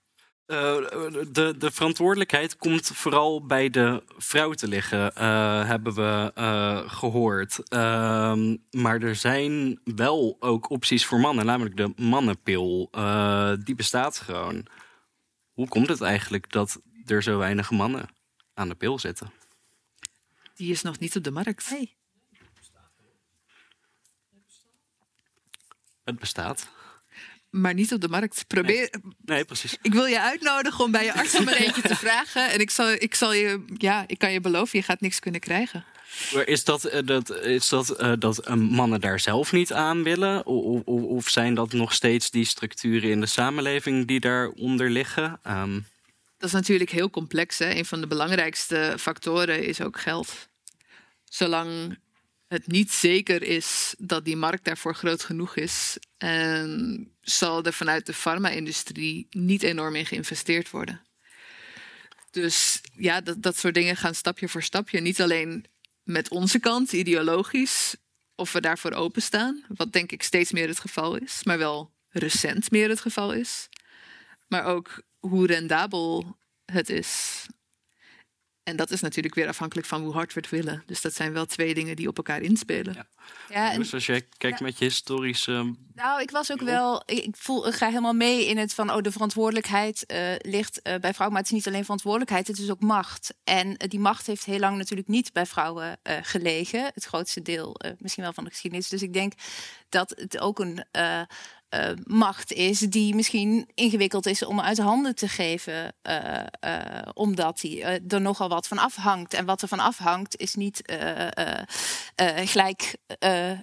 Uh, 0.46 0.76
de, 1.32 1.54
de 1.58 1.70
verantwoordelijkheid 1.70 2.56
komt 2.56 2.86
vooral 2.86 3.46
bij 3.46 3.70
de 3.70 4.02
vrouw 4.16 4.52
te 4.52 4.68
liggen, 4.68 5.12
uh, 5.18 5.66
hebben 5.66 5.94
we 5.94 6.32
uh, 6.38 6.90
gehoord. 6.90 7.58
Uh, 7.58 8.54
maar 8.70 9.02
er 9.02 9.16
zijn 9.16 9.80
wel 9.84 10.36
ook 10.40 10.70
opties 10.70 11.06
voor 11.06 11.20
mannen, 11.20 11.46
namelijk 11.46 11.76
de 11.76 11.92
mannenpil. 11.96 12.90
die 13.64 13.74
bestaat 13.74 14.18
gewoon. 14.18 14.66
Hoe 15.52 15.68
komt 15.68 15.88
het 15.88 16.00
eigenlijk 16.00 16.52
dat 16.52 16.80
er 17.06 17.22
zo 17.22 17.38
weinig 17.38 17.70
mannen 17.70 18.08
aan 18.54 18.68
de 18.68 18.74
pil 18.74 18.98
zitten? 18.98 19.32
Die 20.54 20.70
is 20.70 20.82
nog 20.82 20.98
niet 20.98 21.16
op 21.16 21.24
de 21.24 21.30
markt. 21.30 21.68
Hey. 21.68 21.96
Het 26.04 26.18
bestaat 26.18 26.68
maar 27.54 27.74
niet 27.74 27.92
op 27.92 28.00
de 28.00 28.08
markt. 28.08 28.44
Probeer. 28.46 28.90
Nee, 29.24 29.44
precies. 29.44 29.76
Ik 29.82 29.92
wil 29.92 30.04
je 30.04 30.20
uitnodigen 30.20 30.84
om 30.84 30.90
bij 30.90 31.04
je 31.04 31.14
arts 31.14 31.38
om 31.38 31.48
er 31.48 31.56
eentje 31.56 31.82
te 31.82 31.96
vragen. 32.06 32.50
En 32.50 32.60
ik 32.60 32.70
zal, 32.70 32.90
ik 32.90 33.14
zal 33.14 33.32
je, 33.32 33.64
ja, 33.76 34.04
ik 34.06 34.18
kan 34.18 34.32
je 34.32 34.40
beloven, 34.40 34.78
je 34.78 34.84
gaat 34.84 35.00
niks 35.00 35.18
kunnen 35.18 35.40
krijgen. 35.40 35.84
Is 36.44 36.64
dat, 36.64 36.94
uh, 36.94 37.00
dat, 37.04 37.30
is 37.30 37.68
dat, 37.68 38.00
uh, 38.00 38.12
dat 38.18 38.48
uh, 38.48 38.54
mannen 38.54 39.00
daar 39.00 39.20
zelf 39.20 39.52
niet 39.52 39.72
aan 39.72 40.02
willen? 40.02 40.46
Of, 40.46 40.82
of, 40.84 41.02
of, 41.02 41.28
zijn 41.28 41.54
dat 41.54 41.72
nog 41.72 41.92
steeds 41.92 42.30
die 42.30 42.44
structuren 42.44 43.10
in 43.10 43.20
de 43.20 43.26
samenleving 43.26 44.06
die 44.06 44.20
daaronder 44.20 44.90
liggen? 44.90 45.40
Um... 45.46 45.86
Dat 46.44 46.52
is 46.52 46.58
natuurlijk 46.58 46.90
heel 46.90 47.10
complex. 47.10 47.58
Hè? 47.58 47.74
Een 47.74 47.84
van 47.84 48.00
de 48.00 48.06
belangrijkste 48.06 48.94
factoren 48.98 49.62
is 49.62 49.80
ook 49.80 50.00
geld. 50.00 50.48
Zolang 51.24 51.98
het 52.48 52.66
niet 52.66 52.92
zeker 52.92 53.42
is 53.42 53.94
dat 53.98 54.24
die 54.24 54.36
markt 54.36 54.64
daarvoor 54.64 54.94
groot 54.94 55.24
genoeg 55.24 55.56
is, 55.56 55.98
en 56.18 57.12
zal 57.20 57.64
er 57.64 57.72
vanuit 57.72 58.06
de 58.06 58.12
farma-industrie 58.12 59.26
niet 59.30 59.62
enorm 59.62 59.94
in 59.94 60.06
geïnvesteerd 60.06 60.70
worden. 60.70 61.02
Dus 62.30 62.80
ja, 62.96 63.20
dat, 63.20 63.42
dat 63.42 63.56
soort 63.56 63.74
dingen 63.74 63.96
gaan 63.96 64.14
stapje 64.14 64.48
voor 64.48 64.62
stapje. 64.62 65.00
Niet 65.00 65.22
alleen 65.22 65.64
met 66.02 66.28
onze 66.28 66.58
kant, 66.58 66.92
ideologisch, 66.92 67.96
of 68.34 68.52
we 68.52 68.60
daarvoor 68.60 68.92
openstaan, 68.92 69.64
wat 69.68 69.92
denk 69.92 70.12
ik 70.12 70.22
steeds 70.22 70.52
meer 70.52 70.68
het 70.68 70.80
geval 70.80 71.16
is, 71.16 71.44
maar 71.44 71.58
wel 71.58 71.90
recent 72.08 72.70
meer 72.70 72.88
het 72.88 73.00
geval 73.00 73.32
is. 73.32 73.68
Maar 74.54 74.64
ook 74.64 75.02
hoe 75.18 75.46
rendabel 75.46 76.36
het 76.64 76.88
is. 76.88 77.46
En 78.62 78.76
dat 78.76 78.90
is 78.90 79.00
natuurlijk 79.00 79.34
weer 79.34 79.48
afhankelijk 79.48 79.86
van 79.86 80.02
hoe 80.02 80.12
hard 80.12 80.34
we 80.34 80.40
het 80.40 80.50
willen. 80.50 80.82
Dus 80.86 81.00
dat 81.00 81.14
zijn 81.14 81.32
wel 81.32 81.46
twee 81.46 81.74
dingen 81.74 81.96
die 81.96 82.08
op 82.08 82.16
elkaar 82.16 82.40
inspelen. 82.40 82.94
Ja. 82.94 83.06
Ja, 83.48 83.72
en, 83.72 83.78
dus 83.78 83.94
als 83.94 84.06
jij 84.06 84.28
kijkt 84.36 84.60
met 84.60 84.78
je 84.78 84.84
historische. 84.84 85.74
Nou, 85.94 86.22
ik 86.22 86.30
was 86.30 86.52
ook 86.52 86.60
wel. 86.60 87.02
Ik, 87.06 87.36
voel, 87.36 87.66
ik 87.66 87.74
ga 87.74 87.86
helemaal 87.86 88.12
mee 88.12 88.46
in 88.46 88.58
het 88.58 88.74
van. 88.74 88.90
Oh, 88.90 89.02
de 89.02 89.12
verantwoordelijkheid 89.12 90.04
uh, 90.06 90.18
ligt 90.38 90.76
uh, 90.76 90.82
bij 90.82 91.14
vrouwen. 91.14 91.32
Maar 91.32 91.42
het 91.42 91.46
is 91.46 91.56
niet 91.56 91.66
alleen 91.66 91.82
verantwoordelijkheid, 91.82 92.46
het 92.46 92.58
is 92.58 92.70
ook 92.70 92.80
macht. 92.80 93.34
En 93.44 93.68
uh, 93.68 93.74
die 93.76 94.00
macht 94.00 94.26
heeft 94.26 94.44
heel 94.44 94.58
lang 94.58 94.76
natuurlijk 94.76 95.08
niet 95.08 95.32
bij 95.32 95.46
vrouwen 95.46 95.98
gelegen. 96.02 96.90
Het 96.94 97.04
grootste 97.04 97.42
deel 97.42 97.76
misschien 97.98 98.22
wel 98.22 98.32
van 98.32 98.44
de 98.44 98.50
geschiedenis. 98.50 98.88
Dus 98.88 99.02
ik 99.02 99.12
denk 99.12 99.32
dat 99.88 100.10
het 100.16 100.38
ook 100.38 100.58
een 100.58 100.84
uh, 101.74 101.90
macht 102.04 102.52
is 102.52 102.78
die 102.78 103.14
misschien 103.14 103.70
ingewikkeld 103.74 104.26
is 104.26 104.44
om 104.44 104.60
uit 104.60 104.78
handen 104.78 105.14
te 105.14 105.28
geven, 105.28 105.94
uh, 106.02 106.40
uh, 106.64 107.02
omdat 107.14 107.60
die, 107.60 107.82
er 107.82 108.20
nogal 108.20 108.48
wat 108.48 108.66
van 108.66 108.78
afhangt. 108.78 109.34
En 109.34 109.44
wat 109.44 109.62
er 109.62 109.68
van 109.68 109.78
afhangt 109.78 110.36
is 110.36 110.54
niet 110.54 110.82
gelijk 112.44 112.96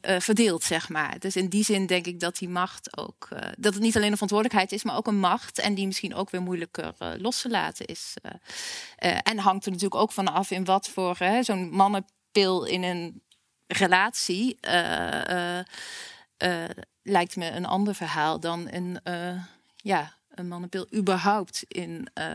verdeeld, 0.04 0.64
zeg 0.64 0.90
maar. 0.90 1.20
Dus 1.20 1.36
in 1.36 1.50
die 1.50 1.64
zin 1.64 1.86
denk 1.86 2.06
ik 2.06 2.20
dat 2.20 2.38
die 2.38 2.50
macht 2.50 2.98
ook, 2.98 3.28
dat 3.58 3.74
het 3.74 3.84
niet 3.84 3.96
alleen 3.96 4.08
een 4.08 4.14
verantwoordelijkheid 4.14 4.72
is, 4.72 4.84
maar 4.84 4.98
ook 4.98 5.08
een 5.08 5.20
macht 5.20 5.60
en 5.60 5.74
die 5.74 5.86
misschien 5.86 6.16
ook 6.16 6.30
weer 6.30 6.42
moeilijker 6.42 6.94
los 7.18 7.42
te 7.42 7.50
laten 7.50 7.86
is. 7.86 8.14
en 8.98 9.38
hangt 9.38 9.66
er 9.66 9.72
natuurlijk 9.72 10.02
ook 10.02 10.12
van 10.12 10.34
af 10.34 10.52
in 10.52 10.66
wat 10.66 10.90
voor 10.90 11.18
zo'n 11.42 11.70
mannenpil 11.70 12.64
in 12.64 12.84
een 12.84 13.22
relatie 13.68 14.58
lijkt 17.04 17.36
me 17.36 17.52
een 17.52 17.66
ander 17.66 17.96
verhaal 17.96 18.40
dan 18.40 18.68
een, 18.72 19.00
uh, 19.04 19.44
ja, 19.76 20.14
een 20.30 20.48
mannenpil 20.48 20.88
überhaupt 20.94 21.64
in 21.68 22.08
uh, 22.20 22.26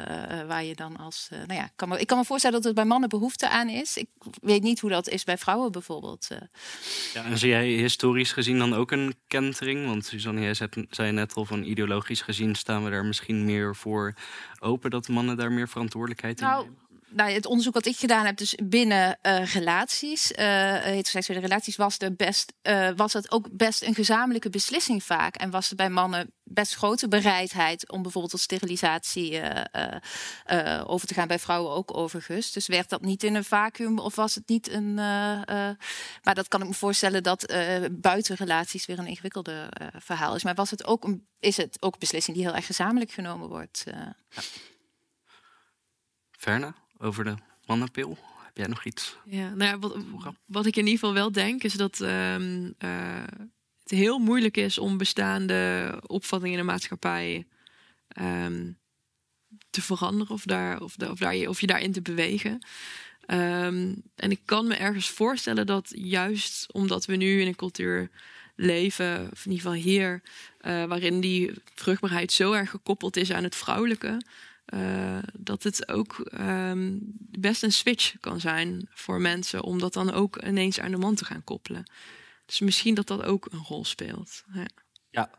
waar 0.46 0.64
je 0.64 0.74
dan 0.74 0.96
als. 0.96 1.28
Nou 1.30 1.60
ja, 1.60 1.70
kan 1.76 1.88
me, 1.88 2.00
ik 2.00 2.06
kan 2.06 2.18
me 2.18 2.24
voorstellen 2.24 2.56
dat 2.56 2.68
er 2.68 2.74
bij 2.74 2.84
mannen 2.84 3.08
behoefte 3.08 3.48
aan 3.48 3.68
is. 3.68 3.96
Ik 3.96 4.08
weet 4.40 4.62
niet 4.62 4.80
hoe 4.80 4.90
dat 4.90 5.08
is 5.08 5.24
bij 5.24 5.38
vrouwen 5.38 5.72
bijvoorbeeld. 5.72 6.28
Ja, 7.14 7.24
en 7.24 7.38
zie 7.38 7.48
jij 7.48 7.66
historisch 7.66 8.32
gezien 8.32 8.58
dan 8.58 8.74
ook 8.74 8.90
een 8.90 9.14
kentering? 9.26 9.86
Want 9.86 10.06
Suzanne, 10.06 10.40
jij 10.40 10.54
zei 10.90 11.12
net 11.12 11.34
al 11.34 11.44
van 11.44 11.62
ideologisch 11.62 12.22
gezien 12.22 12.54
staan 12.54 12.84
we 12.84 12.90
daar 12.90 13.04
misschien 13.04 13.44
meer 13.44 13.76
voor 13.76 14.14
open 14.58 14.90
dat 14.90 15.08
mannen 15.08 15.36
daar 15.36 15.52
meer 15.52 15.68
verantwoordelijkheid 15.68 16.40
in 16.40 16.46
nou, 16.46 16.64
nemen? 16.64 16.85
Nou, 17.16 17.30
het 17.30 17.46
onderzoek 17.46 17.74
wat 17.74 17.86
ik 17.86 17.96
gedaan 17.96 18.26
heb, 18.26 18.36
dus 18.36 18.54
binnen 18.64 19.18
uh, 19.22 19.44
relaties, 19.44 20.32
uh, 20.32 20.36
heteroseksuele 20.74 21.40
relaties, 21.40 21.76
was, 21.76 21.98
er 21.98 22.14
best, 22.14 22.52
uh, 22.62 22.90
was 22.96 23.12
het 23.12 23.30
ook 23.30 23.48
best 23.52 23.82
een 23.82 23.94
gezamenlijke 23.94 24.50
beslissing 24.50 25.02
vaak. 25.02 25.36
En 25.36 25.50
was 25.50 25.70
er 25.70 25.76
bij 25.76 25.90
mannen 25.90 26.32
best 26.42 26.74
grote 26.74 27.08
bereidheid 27.08 27.90
om 27.90 28.02
bijvoorbeeld 28.02 28.32
tot 28.32 28.40
sterilisatie 28.40 29.42
over 30.86 31.06
te 31.06 31.14
gaan. 31.14 31.28
Bij 31.28 31.38
vrouwen 31.38 31.72
ook 31.72 31.96
overigens. 31.96 32.52
Dus 32.52 32.66
werd 32.66 32.88
dat 32.88 33.02
niet 33.02 33.22
in 33.22 33.34
een 33.34 33.44
vacuüm 33.44 33.98
of 33.98 34.14
was 34.14 34.34
het 34.34 34.48
niet 34.48 34.70
een. 34.70 34.94
maar 34.94 36.34
dat 36.34 36.48
kan 36.48 36.60
ik 36.60 36.68
me 36.68 36.74
voorstellen 36.74 37.22
dat 37.22 37.54
buiten 37.90 38.36
relaties 38.36 38.86
weer 38.86 38.98
een 38.98 39.06
ingewikkelde 39.06 39.68
verhaal 39.98 40.34
is. 40.34 40.44
Maar 40.44 40.54
was 40.54 40.70
het 40.70 40.86
ook 40.86 41.04
een, 41.04 41.28
is 41.38 41.56
het 41.56 41.76
ook 41.82 41.92
een 41.92 41.98
beslissing 41.98 42.36
die 42.36 42.46
heel 42.46 42.54
erg 42.54 42.66
gezamenlijk 42.66 43.10
genomen 43.10 43.48
wordt? 43.48 43.84
Ja. 43.84 44.16
Verna, 46.30 46.74
over 46.98 47.24
de 47.24 47.34
mannenpil. 47.66 48.18
Heb 48.44 48.56
jij 48.56 48.66
nog 48.66 48.84
iets? 48.84 49.16
Ja, 49.24 49.54
nou 49.54 49.70
ja, 49.70 49.78
wat, 49.78 49.96
wat 50.44 50.66
ik 50.66 50.76
in 50.76 50.84
ieder 50.84 50.98
geval 50.98 51.14
wel 51.14 51.32
denk, 51.32 51.62
is 51.62 51.74
dat 51.74 52.00
um, 52.00 52.74
uh, 52.84 53.22
het 53.82 53.90
heel 53.90 54.18
moeilijk 54.18 54.56
is 54.56 54.78
om 54.78 54.96
bestaande 54.96 55.92
opvattingen 56.06 56.58
in 56.58 56.66
de 56.66 56.72
maatschappij 56.72 57.46
um, 58.20 58.78
te 59.70 59.82
veranderen 59.82 60.34
of, 60.34 60.42
daar, 60.42 60.80
of, 60.80 60.96
de, 60.96 61.10
of, 61.10 61.18
daar, 61.18 61.34
of 61.34 61.60
je 61.60 61.66
daarin 61.66 61.92
te 61.92 62.02
bewegen. 62.02 62.52
Um, 63.30 64.02
en 64.14 64.30
ik 64.30 64.40
kan 64.44 64.66
me 64.66 64.74
ergens 64.74 65.08
voorstellen 65.08 65.66
dat 65.66 65.92
juist 65.94 66.72
omdat 66.72 67.04
we 67.04 67.16
nu 67.16 67.40
in 67.40 67.46
een 67.46 67.56
cultuur 67.56 68.10
leven, 68.56 69.28
of 69.32 69.44
in 69.44 69.50
ieder 69.50 69.66
geval 69.66 69.82
hier, 69.82 70.22
uh, 70.60 70.84
waarin 70.84 71.20
die 71.20 71.52
vruchtbaarheid 71.74 72.32
zo 72.32 72.52
erg 72.52 72.70
gekoppeld 72.70 73.16
is 73.16 73.32
aan 73.32 73.44
het 73.44 73.56
vrouwelijke, 73.56 74.20
uh, 74.74 75.18
dat 75.38 75.62
het 75.62 75.88
ook 75.88 76.30
um, 76.40 77.00
best 77.18 77.62
een 77.62 77.72
switch 77.72 78.14
kan 78.20 78.40
zijn 78.40 78.88
voor 78.90 79.20
mensen 79.20 79.62
om 79.62 79.78
dat 79.78 79.92
dan 79.92 80.12
ook 80.12 80.42
ineens 80.42 80.80
aan 80.80 80.90
de 80.90 80.96
man 80.96 81.14
te 81.14 81.24
gaan 81.24 81.44
koppelen. 81.44 81.90
Dus 82.46 82.60
misschien 82.60 82.94
dat 82.94 83.06
dat 83.06 83.22
ook 83.22 83.48
een 83.50 83.62
rol 83.62 83.84
speelt. 83.84 84.44
Ja, 84.52 84.66
ja. 85.10 85.30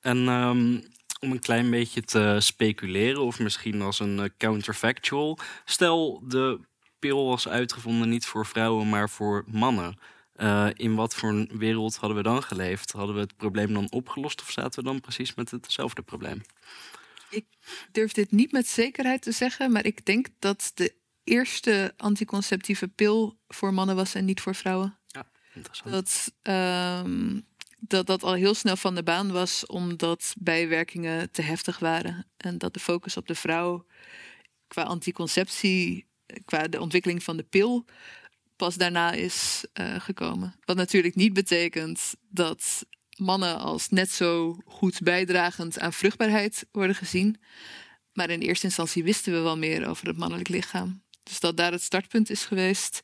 en 0.00 0.28
um, 0.28 0.82
om 1.20 1.32
een 1.32 1.40
klein 1.40 1.70
beetje 1.70 2.02
te 2.02 2.36
speculeren, 2.38 3.22
of 3.22 3.38
misschien 3.38 3.82
als 3.82 4.00
een 4.00 4.18
uh, 4.18 4.24
counterfactual. 4.38 5.38
Stel, 5.64 6.22
de 6.28 6.60
pil 6.98 7.26
was 7.26 7.48
uitgevonden 7.48 8.08
niet 8.08 8.26
voor 8.26 8.46
vrouwen, 8.46 8.88
maar 8.88 9.10
voor 9.10 9.44
mannen. 9.46 9.98
Uh, 10.36 10.68
in 10.74 10.94
wat 10.94 11.14
voor 11.14 11.28
een 11.28 11.50
wereld 11.52 11.96
hadden 11.96 12.16
we 12.16 12.22
dan 12.22 12.42
geleefd? 12.42 12.92
Hadden 12.92 13.14
we 13.14 13.20
het 13.20 13.36
probleem 13.36 13.72
dan 13.72 13.90
opgelost 13.90 14.40
of 14.40 14.50
zaten 14.50 14.82
we 14.82 14.88
dan 14.88 15.00
precies 15.00 15.34
met 15.34 15.50
hetzelfde 15.50 16.02
probleem? 16.02 16.42
Ik 17.30 17.46
durf 17.92 18.12
dit 18.12 18.30
niet 18.30 18.52
met 18.52 18.66
zekerheid 18.66 19.22
te 19.22 19.32
zeggen, 19.32 19.72
maar 19.72 19.84
ik 19.84 20.04
denk 20.04 20.26
dat 20.38 20.72
de 20.74 20.94
eerste 21.24 21.94
anticonceptieve 21.96 22.88
pil 22.88 23.38
voor 23.48 23.74
mannen 23.74 23.96
was 23.96 24.14
en 24.14 24.24
niet 24.24 24.40
voor 24.40 24.54
vrouwen. 24.54 24.98
Ja, 25.06 25.30
interessant. 25.54 25.90
Dat, 25.90 26.32
um, 27.04 27.46
dat 27.80 28.06
dat 28.06 28.22
al 28.22 28.34
heel 28.34 28.54
snel 28.54 28.76
van 28.76 28.94
de 28.94 29.02
baan 29.02 29.32
was, 29.32 29.66
omdat 29.66 30.34
bijwerkingen 30.38 31.30
te 31.30 31.42
heftig 31.42 31.78
waren. 31.78 32.26
En 32.36 32.58
dat 32.58 32.74
de 32.74 32.80
focus 32.80 33.16
op 33.16 33.26
de 33.26 33.34
vrouw 33.34 33.86
qua 34.68 34.82
anticonceptie, 34.82 36.06
qua 36.44 36.68
de 36.68 36.80
ontwikkeling 36.80 37.22
van 37.22 37.36
de 37.36 37.42
pil, 37.42 37.84
pas 38.56 38.74
daarna 38.74 39.12
is 39.12 39.64
uh, 39.74 40.00
gekomen. 40.00 40.54
Wat 40.64 40.76
natuurlijk 40.76 41.14
niet 41.14 41.32
betekent 41.32 42.14
dat 42.28 42.86
mannen 43.16 43.58
als 43.58 43.88
net 43.88 44.10
zo 44.10 44.58
goed 44.66 45.00
bijdragend 45.00 45.78
aan 45.78 45.92
vruchtbaarheid 45.92 46.66
worden 46.72 46.96
gezien. 46.96 47.40
Maar 48.12 48.30
in 48.30 48.40
eerste 48.40 48.66
instantie 48.66 49.04
wisten 49.04 49.32
we 49.32 49.38
wel 49.38 49.58
meer 49.58 49.88
over 49.88 50.06
het 50.06 50.16
mannelijk 50.16 50.48
lichaam. 50.48 51.02
Dus 51.22 51.40
dat 51.40 51.56
daar 51.56 51.72
het 51.72 51.82
startpunt 51.82 52.30
is 52.30 52.44
geweest. 52.44 53.00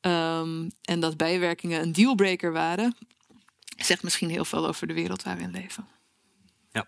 Um, 0.00 0.70
en 0.82 1.00
dat 1.00 1.16
bijwerkingen 1.16 1.82
een 1.82 1.92
dealbreaker 1.92 2.52
waren, 2.52 2.96
zegt 3.76 4.02
misschien 4.02 4.30
heel 4.30 4.44
veel 4.44 4.66
over 4.66 4.86
de 4.86 4.94
wereld 4.94 5.22
waar 5.22 5.36
we 5.36 5.42
in 5.42 5.50
leven. 5.50 5.86
Ja. 6.72 6.86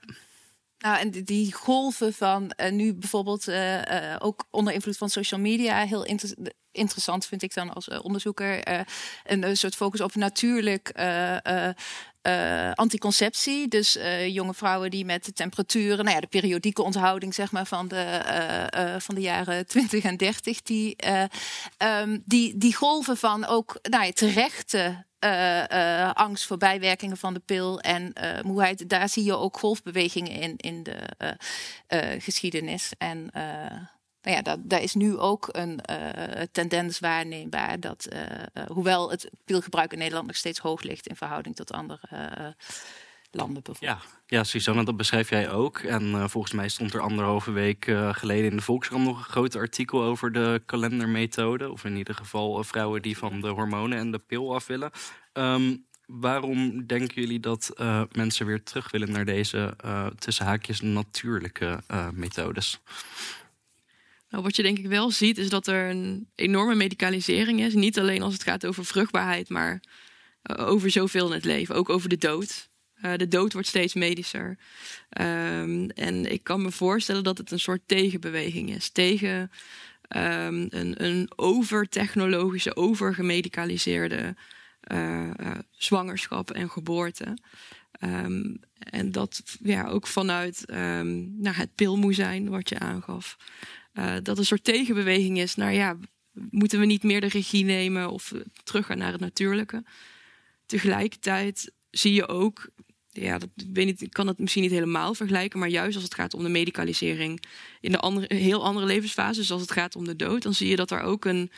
Nou, 0.78 0.98
en 0.98 1.10
die 1.10 1.52
golven 1.52 2.14
van 2.14 2.52
uh, 2.56 2.70
nu 2.70 2.94
bijvoorbeeld 2.94 3.48
uh, 3.48 3.74
uh, 3.74 4.16
ook 4.18 4.46
onder 4.50 4.72
invloed 4.72 4.96
van 4.96 5.10
social 5.10 5.40
media 5.40 5.84
heel 5.84 6.04
inter 6.04 6.34
interessant 6.72 7.26
vind 7.26 7.42
ik 7.42 7.54
dan 7.54 7.72
als 7.72 7.88
onderzoeker 7.88 8.60
een, 9.24 9.56
soort 9.56 9.74
focus 9.74 10.00
op 10.00 10.14
natuurlijk 10.14 10.92
anticonceptie. 12.74 13.68
Dus 13.68 13.98
jonge 14.26 14.54
vrouwen 14.54 14.90
die 14.90 15.04
met 15.04 15.24
de 15.24 15.32
temperaturen, 15.32 16.04
nou 16.04 16.14
ja, 16.14 16.20
de 16.20 16.26
periodieke 16.26 16.82
onthouding 16.82 17.34
zeg 17.34 17.52
maar, 17.52 17.66
van, 17.66 17.88
de, 17.88 18.96
van 18.98 19.14
de 19.14 19.20
jaren 19.20 19.66
20 19.66 20.04
en 20.04 20.16
30, 20.16 20.62
die, 20.62 20.96
um, 21.78 22.22
die, 22.24 22.56
die 22.56 22.74
golven 22.74 23.16
van 23.16 23.46
ook 23.46 23.78
nou 23.82 24.12
terechte 24.12 25.05
angst 26.12 26.46
voor 26.46 26.56
bijwerkingen 26.56 27.16
van 27.16 27.34
de 27.34 27.40
pil 27.40 27.80
en 27.80 28.12
moeheid, 28.42 28.88
daar 28.88 29.08
zie 29.08 29.24
je 29.24 29.36
ook 29.36 29.58
golfbewegingen 29.58 30.32
in, 30.32 30.56
in 30.56 30.82
de 30.82 30.98
geschiedenis. 32.18 32.92
En 32.98 33.30
nou 34.22 34.36
ja, 34.36 34.56
daar 34.58 34.82
is 34.82 34.94
nu 34.94 35.18
ook 35.18 35.48
een 35.52 35.80
tendens 36.52 36.98
waarneembaar 36.98 37.80
dat, 37.80 38.08
hoewel 38.66 39.10
het 39.10 39.30
pilgebruik 39.44 39.92
in 39.92 39.98
Nederland 39.98 40.26
nog 40.26 40.36
steeds 40.36 40.58
hoog 40.58 40.82
ligt 40.82 41.06
in 41.06 41.16
verhouding 41.16 41.56
tot 41.56 41.72
andere 41.72 42.54
landen 43.37 43.62
bijvoorbeeld. 43.62 44.03
Ja, 44.03 44.37
ja, 44.37 44.45
Susanne, 44.45 44.84
dat 44.84 44.97
beschrijf 44.97 45.30
jij 45.30 45.51
ook. 45.51 45.78
En 45.78 46.30
volgens 46.30 46.53
mij 46.53 46.68
stond 46.68 46.95
er 46.95 47.01
anderhalve 47.01 47.53
week 47.53 47.84
geleden 48.11 48.51
in 48.51 48.57
de 48.57 48.62
Volkskrant 48.62 49.05
nog 49.05 49.18
een 49.18 49.24
groot 49.24 49.57
artikel 49.57 50.03
over 50.03 50.32
de 50.32 50.62
kalendermethode. 50.66 51.70
Of 51.70 51.84
in 51.84 51.97
ieder 51.97 52.14
geval 52.14 52.64
vrouwen 52.64 53.03
die 53.03 53.18
van 53.18 53.41
de 53.41 53.49
hormonen 53.49 53.99
en 53.99 54.11
de 54.11 54.20
pil 54.26 54.55
af 54.55 54.66
willen. 54.66 54.91
Um, 55.32 55.84
waarom 56.07 56.87
denken 56.87 57.20
jullie 57.20 57.41
dat 57.41 57.72
mensen 58.12 58.47
weer 58.47 58.62
terug 58.62 58.91
willen 58.91 59.11
naar 59.11 59.24
deze 59.24 59.76
tussen 60.18 60.45
haakjes 60.45 60.80
natuurlijke 60.80 61.80
methodes? 62.12 62.80
Nou, 64.30 64.43
wat 64.43 64.57
je 64.57 64.62
denk 64.62 64.78
ik 64.78 64.87
wel 64.87 65.11
ziet, 65.11 65.39
is 65.39 65.49
dat 65.49 65.66
er 65.66 65.91
een 65.91 66.28
enorme 66.34 66.74
medicalisering 66.74 67.61
is. 67.61 67.74
Niet 67.74 67.99
alleen 67.99 68.22
als 68.22 68.32
het 68.32 68.43
gaat 68.43 68.66
over 68.66 68.84
vruchtbaarheid, 68.84 69.49
maar 69.49 69.80
uh, 70.43 70.68
over 70.68 70.91
zoveel 70.91 71.26
in 71.26 71.32
het 71.32 71.45
leven. 71.45 71.74
Ook 71.74 71.89
over 71.89 72.09
de 72.09 72.18
dood. 72.18 72.68
Uh, 73.05 73.16
de 73.16 73.28
dood 73.28 73.53
wordt 73.53 73.68
steeds 73.68 73.94
medischer. 73.94 74.59
Um, 75.20 75.90
en 75.90 76.32
ik 76.32 76.42
kan 76.42 76.62
me 76.62 76.70
voorstellen 76.70 77.24
dat 77.24 77.38
het 77.38 77.51
een 77.51 77.61
soort 77.61 77.82
tegenbeweging 77.86 78.70
is. 78.70 78.90
Tegen 78.90 79.51
um, 80.16 80.66
een, 80.70 81.05
een 81.05 81.30
overtechnologische, 81.36 82.76
overgemedicaliseerde 82.76 84.36
uh, 84.92 85.30
zwangerschap 85.70 86.51
en 86.51 86.70
geboorte. 86.70 87.36
Um, 88.01 88.61
en 88.78 89.12
dat 89.12 89.42
ja, 89.62 89.88
ook 89.88 90.07
vanuit 90.07 90.64
um, 90.70 91.40
nou, 91.40 91.57
het 91.57 91.74
pilmoe 91.74 92.14
zijn, 92.14 92.49
wat 92.49 92.68
je 92.68 92.78
aangaf. 92.78 93.36
Dat 94.22 94.38
een 94.38 94.44
soort 94.44 94.64
tegenbeweging 94.64 95.38
is 95.38 95.55
naar 95.55 95.72
ja, 95.72 95.97
moeten 96.51 96.80
we 96.80 96.86
niet 96.86 97.03
meer 97.03 97.20
de 97.20 97.28
regie 97.28 97.64
nemen 97.64 98.11
of 98.11 98.32
teruggaan 98.64 98.99
naar 98.99 99.12
het 99.12 99.20
natuurlijke. 99.20 99.84
Tegelijkertijd 100.66 101.72
zie 101.90 102.12
je 102.12 102.28
ook, 102.28 102.68
ja, 103.20 103.38
dat, 103.38 103.48
weet 103.72 103.86
niet, 103.86 104.02
ik 104.02 104.12
kan 104.12 104.26
het 104.26 104.38
misschien 104.38 104.62
niet 104.62 104.70
helemaal 104.70 105.14
vergelijken, 105.14 105.58
maar 105.58 105.68
juist 105.68 105.94
als 105.94 106.04
het 106.04 106.14
gaat 106.14 106.34
om 106.34 106.42
de 106.42 106.48
medicalisering 106.48 107.42
in 107.80 107.92
de 107.92 107.98
andere, 107.98 108.34
heel 108.34 108.64
andere 108.64 108.86
levensfases, 108.86 109.50
als 109.50 109.60
het 109.60 109.70
gaat 109.70 109.96
om 109.96 110.04
de 110.04 110.16
dood, 110.16 110.42
dan 110.42 110.54
zie 110.54 110.68
je 110.68 110.76
dat 110.76 110.90
er 110.90 111.00
ook 111.00 111.24
een, 111.24 111.50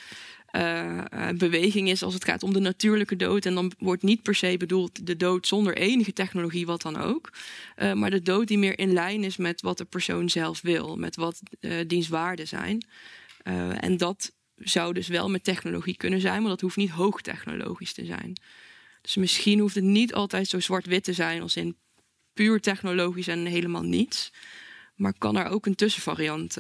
uh, 0.53 1.29
beweging 1.35 1.89
is 1.89 2.03
als 2.03 2.15
het 2.15 2.25
gaat 2.25 2.43
om 2.43 2.53
de 2.53 2.61
natuurlijke 2.61 3.17
dood. 3.17 3.47
En 3.47 3.55
dan 3.55 3.73
wordt 3.79 4.03
niet 4.03 4.23
per 4.23 4.35
se 4.35 4.57
bedoeld 4.57 5.07
de 5.07 5.17
dood 5.17 5.47
zonder 5.47 5.77
enige 5.77 6.13
technologie, 6.13 6.67
wat 6.67 6.83
dan 6.83 6.97
ook. 6.97 7.33
Uh, 7.77 7.93
maar 7.93 8.11
de 8.11 8.23
dood 8.23 8.49
die 8.49 8.59
meer 8.59 8.79
in 8.79 8.93
lijn 8.93 9.25
is 9.25 9.37
met 9.37 9.61
wat 9.61 9.79
de 9.79 9.85
persoon 9.85 10.29
zelf 10.29 10.61
wil, 10.61 10.97
met 10.97 11.17
wat 11.17 11.41
uh, 11.61 11.73
dienstwaarden 11.87 12.49
zijn. 12.49 12.87
en 13.81 13.97
dat 13.97 14.33
zou 14.57 14.93
dus 14.93 15.09
wel 15.09 15.31
met 15.31 15.45
technologie 15.45 15.97
kunnen 15.97 16.21
zijn, 16.21 16.41
maar 16.41 16.51
dat 16.51 16.61
hoeft 16.61 16.77
niet 16.77 16.91
hoogtechnologisch 16.91 17.93
te 17.93 18.05
zijn. 18.05 18.33
Dus 19.09 19.17
misschien 19.17 19.59
hoeft 19.59 19.75
het 19.75 19.85
niet 19.85 20.15
altijd 20.15 20.49
zo 20.49 20.61
zwart-wit 20.61 21.05
te 21.05 21.13
zijn 21.13 21.43
als 21.43 21.57
in 21.57 21.77
puur 22.33 22.61
technologisch 22.61 23.29
en 23.29 23.47
helemaal 23.47 23.83
niets. 23.83 24.33
Maar 24.95 25.19
kan 25.19 25.37
er 25.37 25.47
ook 25.47 25.67
een 25.67 25.75
tussenvariant 25.75 26.57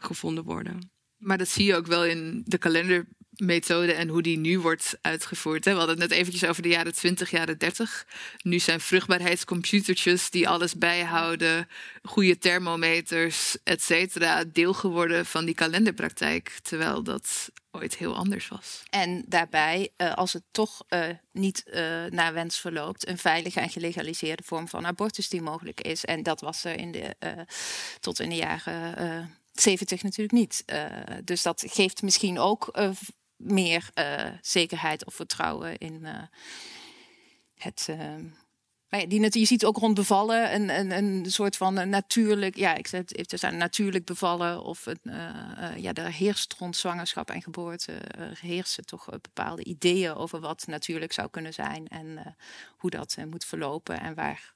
gevonden 0.00 0.44
worden. 0.44 0.90
Maar 1.16 1.38
dat 1.38 1.48
zie 1.48 1.64
je 1.64 1.74
ook 1.74 1.86
wel 1.86 2.04
in 2.04 2.42
de 2.46 2.58
kalendermethode 2.58 3.92
en 3.92 4.08
hoe 4.08 4.22
die 4.22 4.38
nu 4.38 4.58
wordt 4.58 4.98
uitgevoerd. 5.00 5.64
We 5.64 5.70
hadden 5.70 6.00
het 6.00 6.08
net 6.08 6.18
eventjes 6.18 6.44
over 6.48 6.62
de 6.62 6.68
jaren 6.68 6.94
20, 6.94 7.30
jaren 7.30 7.58
30. 7.58 8.06
Nu 8.42 8.58
zijn 8.58 8.80
vruchtbaarheidscomputertjes 8.80 10.30
die 10.30 10.48
alles 10.48 10.74
bijhouden, 10.74 11.68
goede 12.02 12.38
thermometers, 12.38 13.56
et 13.62 13.82
cetera, 13.82 14.44
deel 14.44 14.72
geworden 14.72 15.26
van 15.26 15.44
die 15.44 15.54
kalenderpraktijk. 15.54 16.58
Terwijl 16.62 17.02
dat 17.02 17.50
ooit 17.74 17.96
heel 17.96 18.16
anders 18.16 18.48
was. 18.48 18.82
En 18.90 19.24
daarbij, 19.26 19.90
uh, 19.96 20.14
als 20.14 20.32
het 20.32 20.42
toch 20.50 20.84
uh, 20.88 21.06
niet 21.32 21.62
uh, 21.66 22.04
naar 22.04 22.32
wens 22.32 22.58
verloopt, 22.58 23.08
een 23.08 23.18
veilige 23.18 23.60
en 23.60 23.70
gelegaliseerde 23.70 24.42
vorm 24.42 24.68
van 24.68 24.86
abortus 24.86 25.28
die 25.28 25.42
mogelijk 25.42 25.80
is. 25.80 26.04
En 26.04 26.22
dat 26.22 26.40
was 26.40 26.64
er 26.64 26.78
in 26.78 26.92
de, 26.92 27.16
tot 28.00 28.20
in 28.20 28.28
de 28.28 28.36
jaren 28.36 29.38
70 29.52 30.02
natuurlijk 30.02 30.32
niet. 30.32 30.64
Dus 31.24 31.42
dat 31.42 31.64
geeft 31.66 32.02
misschien 32.02 32.38
ook 32.38 32.78
meer 33.36 33.90
zekerheid 34.40 35.04
of 35.04 35.14
vertrouwen 35.14 35.78
in 35.78 36.06
het. 37.54 37.88
Die, 38.88 39.38
je 39.38 39.44
ziet 39.44 39.64
ook 39.64 39.76
rond 39.76 39.94
bevallen 39.94 40.54
een, 40.54 40.68
een, 40.68 40.90
een 40.90 41.24
soort 41.30 41.56
van 41.56 41.88
natuurlijk, 41.88 42.56
ja, 42.56 42.74
ik 42.74 42.86
zeg 42.86 43.00
het 43.00 43.32
even 43.32 43.56
natuurlijk 43.56 44.04
bevallen 44.04 44.62
of 44.62 44.86
een, 44.86 45.00
ja, 45.76 45.92
er 45.92 46.12
heerst 46.12 46.54
rond 46.58 46.76
zwangerschap 46.76 47.30
en 47.30 47.42
geboorte 47.42 47.92
heersen 48.40 48.86
toch 48.86 49.10
bepaalde 49.10 49.64
ideeën 49.64 50.14
over 50.14 50.40
wat 50.40 50.66
natuurlijk 50.66 51.12
zou 51.12 51.30
kunnen 51.30 51.52
zijn 51.52 51.88
en 51.88 52.36
hoe 52.76 52.90
dat 52.90 53.16
moet 53.30 53.44
verlopen 53.44 54.00
en 54.00 54.14
waar 54.14 54.54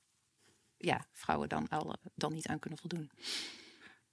ja, 0.77 1.07
vrouwen 1.13 1.49
dan, 1.49 1.69
al, 1.69 1.97
dan 2.15 2.33
niet 2.33 2.47
aan 2.47 2.59
kunnen 2.59 2.79
voldoen. 2.79 3.11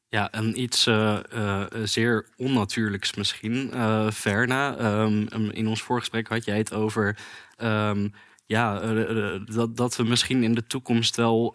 Ja, 0.09 0.31
en 0.31 0.61
iets 0.61 0.87
uh, 0.87 1.19
uh, 1.33 1.65
zeer 1.83 2.29
onnatuurlijks 2.37 3.13
misschien. 3.13 3.69
Uh, 3.73 4.11
Verna, 4.11 4.79
um, 5.01 5.27
in 5.51 5.67
ons 5.67 5.81
voorgesprek 5.81 6.27
had 6.27 6.45
jij 6.45 6.57
het 6.57 6.73
over... 6.73 7.17
Um, 7.57 8.13
ja, 8.45 8.93
dat, 9.39 9.77
dat 9.77 9.95
we 9.95 10.03
misschien 10.03 10.43
in 10.43 10.55
de 10.55 10.67
toekomst 10.67 11.15
wel 11.15 11.53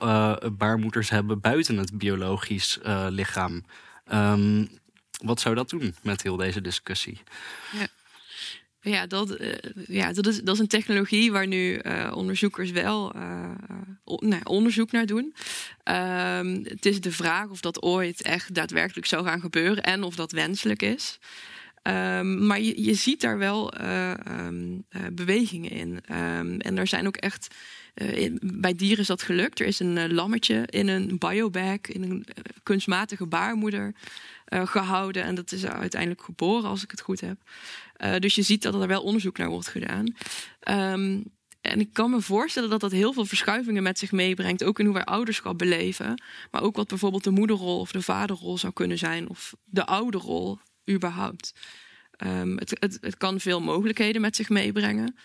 baarmoeders 0.52 1.10
hebben 1.10 1.40
buiten 1.40 1.76
het 1.76 1.98
biologisch 1.98 2.78
lichaam. 3.08 3.64
Um, 4.12 4.68
wat 5.22 5.40
zou 5.40 5.54
dat 5.54 5.70
doen 5.70 5.94
met 6.02 6.22
heel 6.22 6.36
deze 6.36 6.60
discussie? 6.60 7.20
Ja. 7.72 7.86
Ja, 8.82 9.06
dat, 9.06 9.38
ja 9.86 10.12
dat, 10.12 10.26
is, 10.26 10.40
dat 10.40 10.54
is 10.54 10.60
een 10.60 10.66
technologie 10.66 11.32
waar 11.32 11.46
nu 11.46 11.80
onderzoekers 12.12 12.70
wel 12.70 13.12
nee, 14.04 14.44
onderzoek 14.44 14.92
naar 14.92 15.06
doen. 15.06 15.34
Um, 15.84 16.64
het 16.64 16.86
is 16.86 17.00
de 17.00 17.12
vraag 17.12 17.48
of 17.48 17.60
dat 17.60 17.82
ooit 17.82 18.22
echt 18.22 18.54
daadwerkelijk 18.54 19.06
zou 19.06 19.24
gaan 19.24 19.40
gebeuren 19.40 19.82
en 19.82 20.02
of 20.02 20.14
dat 20.14 20.32
wenselijk 20.32 20.82
is. 20.82 21.18
Um, 21.82 22.46
maar 22.46 22.60
je, 22.60 22.94
ziet 22.94 23.20
daar 23.20 23.38
wel 23.38 23.72
um, 23.80 24.84
bewegingen 25.12 25.70
in. 25.70 26.00
en 26.58 26.78
er 26.78 26.86
zijn 26.86 27.06
ook 27.06 27.16
echt. 27.16 27.54
In, 27.94 28.40
bij 28.42 28.74
dieren 28.74 28.98
is 28.98 29.06
dat 29.06 29.22
gelukt. 29.22 29.60
Er 29.60 29.66
is 29.66 29.80
een 29.80 30.14
lammetje 30.14 30.66
in 30.66 30.88
een 30.88 31.18
biobag, 31.18 31.80
in 31.80 32.02
een 32.02 32.26
kunstmatige 32.62 33.26
baarmoeder 33.26 33.94
gehouden. 34.46 35.22
En 35.22 35.34
dat 35.34 35.52
is 35.52 35.66
uiteindelijk 35.66 36.22
geboren, 36.22 36.68
als 36.68 36.82
ik 36.82 36.90
het 36.90 37.00
goed 37.00 37.20
heb. 37.20 37.38
Dus 38.18 38.34
je 38.34 38.42
ziet 38.42 38.62
dat 38.62 38.74
er 38.74 38.86
wel 38.86 39.02
onderzoek 39.02 39.38
naar 39.38 39.48
wordt 39.48 39.68
gedaan. 39.68 40.14
En 41.60 41.80
ik 41.80 41.92
kan 41.92 42.10
me 42.10 42.20
voorstellen 42.20 42.70
dat 42.70 42.80
dat 42.80 42.92
heel 42.92 43.12
veel 43.12 43.24
verschuivingen 43.24 43.82
met 43.82 43.98
zich 43.98 44.12
meebrengt. 44.12 44.64
Ook 44.64 44.78
in 44.78 44.84
hoe 44.84 44.94
wij 44.94 45.04
ouderschap 45.04 45.58
beleven. 45.58 46.22
Maar 46.50 46.62
ook 46.62 46.76
wat 46.76 46.88
bijvoorbeeld 46.88 47.24
de 47.24 47.30
moederrol 47.30 47.78
of 47.78 47.92
de 47.92 48.02
vaderrol 48.02 48.58
zou 48.58 48.72
kunnen 48.72 48.98
zijn. 48.98 49.28
Of 49.28 49.54
de 49.64 49.86
ouderrol 49.86 50.58
überhaupt. 50.90 51.52
Um, 52.26 52.58
het, 52.58 52.98
het, 53.00 53.16
kan 53.16 53.40
veel 53.40 53.60
mogelijkheden 53.60 54.20
met 54.20 54.36
zich 54.36 54.48
meebrengen. 54.48 55.16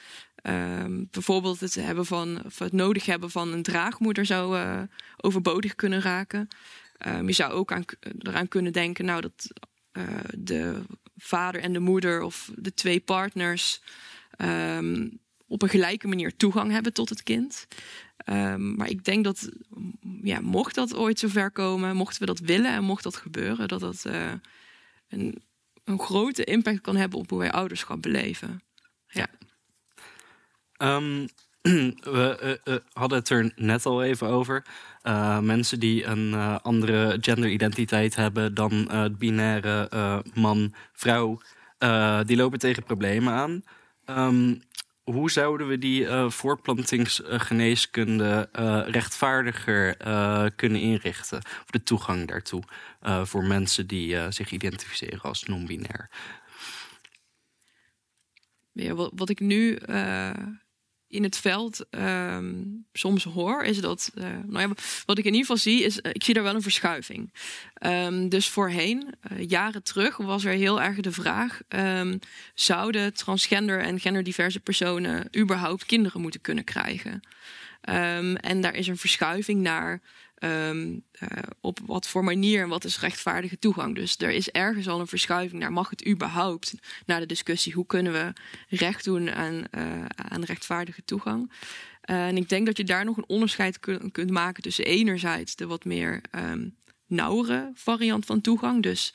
Um, 0.44 1.08
bijvoorbeeld 1.12 1.60
het, 1.60 1.76
hebben 1.76 2.06
van, 2.06 2.46
of 2.46 2.60
het 2.60 2.72
nodig 2.72 3.06
hebben 3.06 3.32
van 3.32 3.54
een 3.54 3.64
draagmoeder 3.64 4.26
zou 4.26 4.58
uh, 4.58 4.82
overbodig 5.18 5.76
kunnen 5.76 6.02
raken. 6.02 6.48
Um, 7.08 7.28
je 7.28 7.34
zou 7.34 7.52
ook 7.52 7.72
aan, 7.72 7.84
eraan 8.20 8.48
kunnen 8.48 8.74
denken, 8.74 9.06
nou, 9.06 9.22
dat 9.22 9.52
uh, 9.94 10.04
de 10.38 10.82
vader 11.18 11.62
en 11.62 11.74
de 11.74 11.80
moeder 11.80 12.22
of 12.22 12.52
de 12.56 12.74
twee 12.74 13.00
partners 13.00 13.82
op 15.48 15.62
een 15.62 15.70
gelijke 15.70 16.08
manier 16.08 16.36
toegang 16.36 16.72
hebben 16.72 16.94
tot 16.94 17.10
het 17.10 17.24
kind. 17.24 17.68
Maar 18.58 18.90
ik 18.90 19.04
denk 19.04 19.24
dat, 19.24 19.50
ja, 20.22 20.40
mocht 20.42 20.76
dat 20.76 20.96
ooit 20.96 21.20
zover 21.20 21.52
komen, 21.52 21.96
mochten 21.96 22.20
we 22.20 22.26
dat 22.26 22.40
willen 22.40 22.72
en 22.72 22.84
mocht 22.84 23.04
dat 23.04 23.16
gebeuren, 23.16 23.68
dat 23.68 23.80
dat 23.80 24.04
uh, 24.08 24.32
een, 25.08 25.44
een 25.86 26.00
grote 26.00 26.44
impact 26.44 26.82
kan 26.82 26.96
hebben 26.96 27.20
op 27.20 27.30
hoe 27.30 27.40
wij 27.40 27.52
ouderschap 27.52 28.02
beleven. 28.02 28.62
Ja. 29.08 29.28
Um, 30.78 31.28
we 32.16 32.58
uh, 32.66 32.74
uh, 32.74 32.80
hadden 32.94 33.18
het 33.18 33.30
er 33.30 33.52
net 33.56 33.86
al 33.86 34.04
even 34.04 34.28
over. 34.28 34.66
Uh, 35.04 35.40
mensen 35.40 35.80
die 35.80 36.06
een 36.06 36.34
andere 36.62 37.18
genderidentiteit 37.22 38.16
hebben 38.16 38.54
dan 38.54 38.72
het 38.72 39.18
binaire 39.18 40.24
man-vrouw, 40.34 41.42
die 42.26 42.38
lopen 42.38 42.60
tegen 42.60 42.84
problemen 42.84 43.34
aan. 43.34 43.64
Um, 44.06 44.62
hoe 45.12 45.32
zouden 45.32 45.68
we 45.68 45.78
die 45.78 46.02
uh, 46.02 46.30
voortplantingsgeneeskunde 46.30 48.50
uh, 48.60 48.82
rechtvaardiger 48.88 50.08
uh, 50.08 50.46
kunnen 50.56 50.82
inrichten? 50.82 51.38
Of 51.38 51.70
de 51.70 51.84
toegang 51.84 52.28
daartoe 52.28 52.64
voor 53.24 53.44
mensen 53.44 53.88
die 53.88 54.32
zich 54.32 54.52
identificeren 54.52 55.22
als 55.22 55.44
non-binair? 55.44 56.10
Wat, 58.74 59.12
wat 59.16 59.30
ik 59.30 59.40
nu 59.40 59.78
in 61.16 61.24
het 61.24 61.38
veld 61.38 61.86
um, 61.90 62.86
soms 62.94 63.24
hoor, 63.24 63.64
is 63.64 63.80
dat. 63.80 64.12
Uh, 64.16 64.24
nou 64.46 64.68
ja, 64.68 64.74
wat 65.06 65.18
ik 65.18 65.26
in 65.26 65.34
ieder 65.34 65.40
geval 65.40 65.58
zie, 65.58 65.84
is. 65.84 65.98
Uh, 65.98 66.12
ik 66.14 66.24
zie 66.24 66.34
daar 66.34 66.44
wel 66.44 66.56
een 66.56 66.62
verschuiving. 66.62 67.34
Um, 67.86 68.30
dus 68.30 68.50
voorheen, 68.50 69.14
uh, 69.32 69.50
jaren 69.50 69.84
terug, 69.84 70.18
was 70.18 70.46
er 70.46 70.54
heel 70.54 70.82
erg 70.82 71.00
de 71.00 71.12
vraag: 71.12 71.60
um, 71.70 72.20
zouden 72.54 73.14
transgender 73.14 73.80
en 73.80 74.00
genderdiverse 74.00 74.60
personen 74.60 75.28
überhaupt 75.38 75.86
kinderen 75.86 76.22
moeten 76.22 76.42
kunnen 76.42 76.64
krijgen? 76.64 77.20
en 78.42 78.62
daar 78.62 78.76
is 78.76 78.88
een 78.88 78.98
verschuiving 78.98 79.62
naar 79.62 80.02
Um, 80.46 81.04
uh, 81.20 81.30
op 81.62 81.80
wat 81.86 82.08
voor 82.08 82.24
manier 82.24 82.62
en 82.62 82.70
wat 82.70 82.84
is 82.84 83.00
rechtvaardige 83.00 83.60
toegang. 83.60 83.96
Dus 83.96 84.18
er 84.18 84.32
is 84.32 84.50
ergens 84.50 84.88
al 84.88 85.00
een 85.00 85.08
verschuiving 85.08 85.62
naar 85.62 85.72
mag 85.72 85.90
het 85.90 86.08
überhaupt 86.08 86.74
naar 87.06 87.20
de 87.20 87.26
discussie 87.26 87.74
hoe 87.74 87.86
kunnen 87.86 88.14
we 88.14 88.34
recht 88.70 89.04
doen 89.04 89.32
aan, 89.32 89.64
uh, 89.72 90.06
aan 90.16 90.44
rechtvaardige 90.44 91.04
toegang. 91.06 91.52
Uh, 92.06 92.28
en 92.28 92.38
ik 92.38 92.50
denk 92.50 92.66
dat 92.66 92.78
je 92.78 92.84
daar 92.84 93.06
nog 93.06 93.18
een 93.18 93.28
onderscheid 93.28 93.80
kun, 93.80 94.12
kunt 94.12 94.30
maken 94.30 94.64
tussen 94.64 94.86
enerzijds 94.86 95.56
de 95.56 95.68
wat 95.68 95.86
meer 95.86 96.22
um, 96.32 96.76
nauwere 97.08 97.72
variant 97.74 98.26
van 98.26 98.42
toegang. 98.42 98.84
Dus 98.84 99.14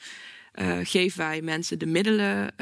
uh, 0.55 0.79
geven 0.83 1.19
wij 1.19 1.43
mensen 1.43 1.79
de 1.79 1.87
middelen? 1.87 2.55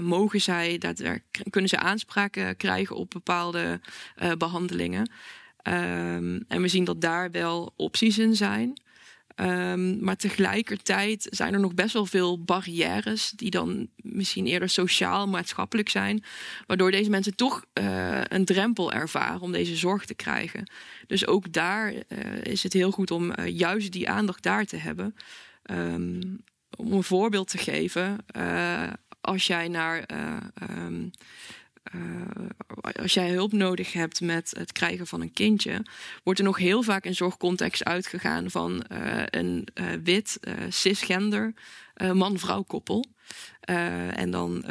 Mogen 0.00 0.40
zij, 0.40 0.78
er, 0.78 1.22
kunnen 1.50 1.70
ze 1.70 1.78
aanspraken 1.78 2.56
krijgen 2.56 2.96
op 2.96 3.10
bepaalde 3.10 3.80
behandelingen? 4.38 5.10
Um, 5.68 6.44
en 6.48 6.62
we 6.62 6.68
zien 6.68 6.84
dat 6.84 7.00
daar 7.00 7.30
wel 7.30 7.72
opties 7.76 8.18
in 8.18 8.36
zijn. 8.36 8.80
Um, 9.40 10.04
maar 10.04 10.16
tegelijkertijd 10.16 11.26
zijn 11.30 11.54
er 11.54 11.60
nog 11.60 11.74
best 11.74 11.92
wel 11.92 12.06
veel 12.06 12.42
barrières 12.44 13.30
die 13.30 13.50
dan 13.50 13.88
misschien 13.96 14.46
eerder 14.46 14.68
sociaal, 14.68 15.28
maatschappelijk 15.28 15.88
zijn, 15.88 16.24
waardoor 16.66 16.90
deze 16.90 17.10
mensen 17.10 17.36
toch 17.36 17.64
uh, 17.74 18.20
een 18.24 18.44
drempel 18.44 18.92
ervaren 18.92 19.40
om 19.40 19.52
deze 19.52 19.76
zorg 19.76 20.04
te 20.04 20.14
krijgen. 20.14 20.70
Dus 21.06 21.26
ook 21.26 21.52
daar 21.52 21.92
uh, 21.92 22.00
is 22.42 22.62
het 22.62 22.72
heel 22.72 22.90
goed 22.90 23.10
om 23.10 23.32
uh, 23.38 23.46
juist 23.46 23.92
die 23.92 24.08
aandacht 24.08 24.42
daar 24.42 24.64
te 24.64 24.76
hebben. 24.76 25.16
Um, 25.70 26.44
om 26.76 26.92
een 26.92 27.02
voorbeeld 27.02 27.48
te 27.48 27.58
geven, 27.58 28.18
als 29.20 29.46
jij 29.46 29.68
naar 29.68 30.04
uh, 31.94 33.02
als 33.02 33.14
jij 33.14 33.30
hulp 33.30 33.52
nodig 33.52 33.92
hebt 33.92 34.20
met 34.20 34.52
het 34.56 34.72
krijgen 34.72 35.06
van 35.06 35.20
een 35.20 35.32
kindje, 35.32 35.84
wordt 36.22 36.38
er 36.38 36.44
nog 36.44 36.58
heel 36.58 36.82
vaak 36.82 37.04
in 37.04 37.14
zorgcontext 37.14 37.84
uitgegaan 37.84 38.50
van 38.50 38.84
uh, 38.92 39.22
een 39.26 39.68
uh, 39.74 39.86
wit, 40.02 40.40
cisgender 40.68 41.54
man-vrouw 42.12 42.62
koppel. 42.62 43.04
en 43.60 44.30
dan 44.30 44.64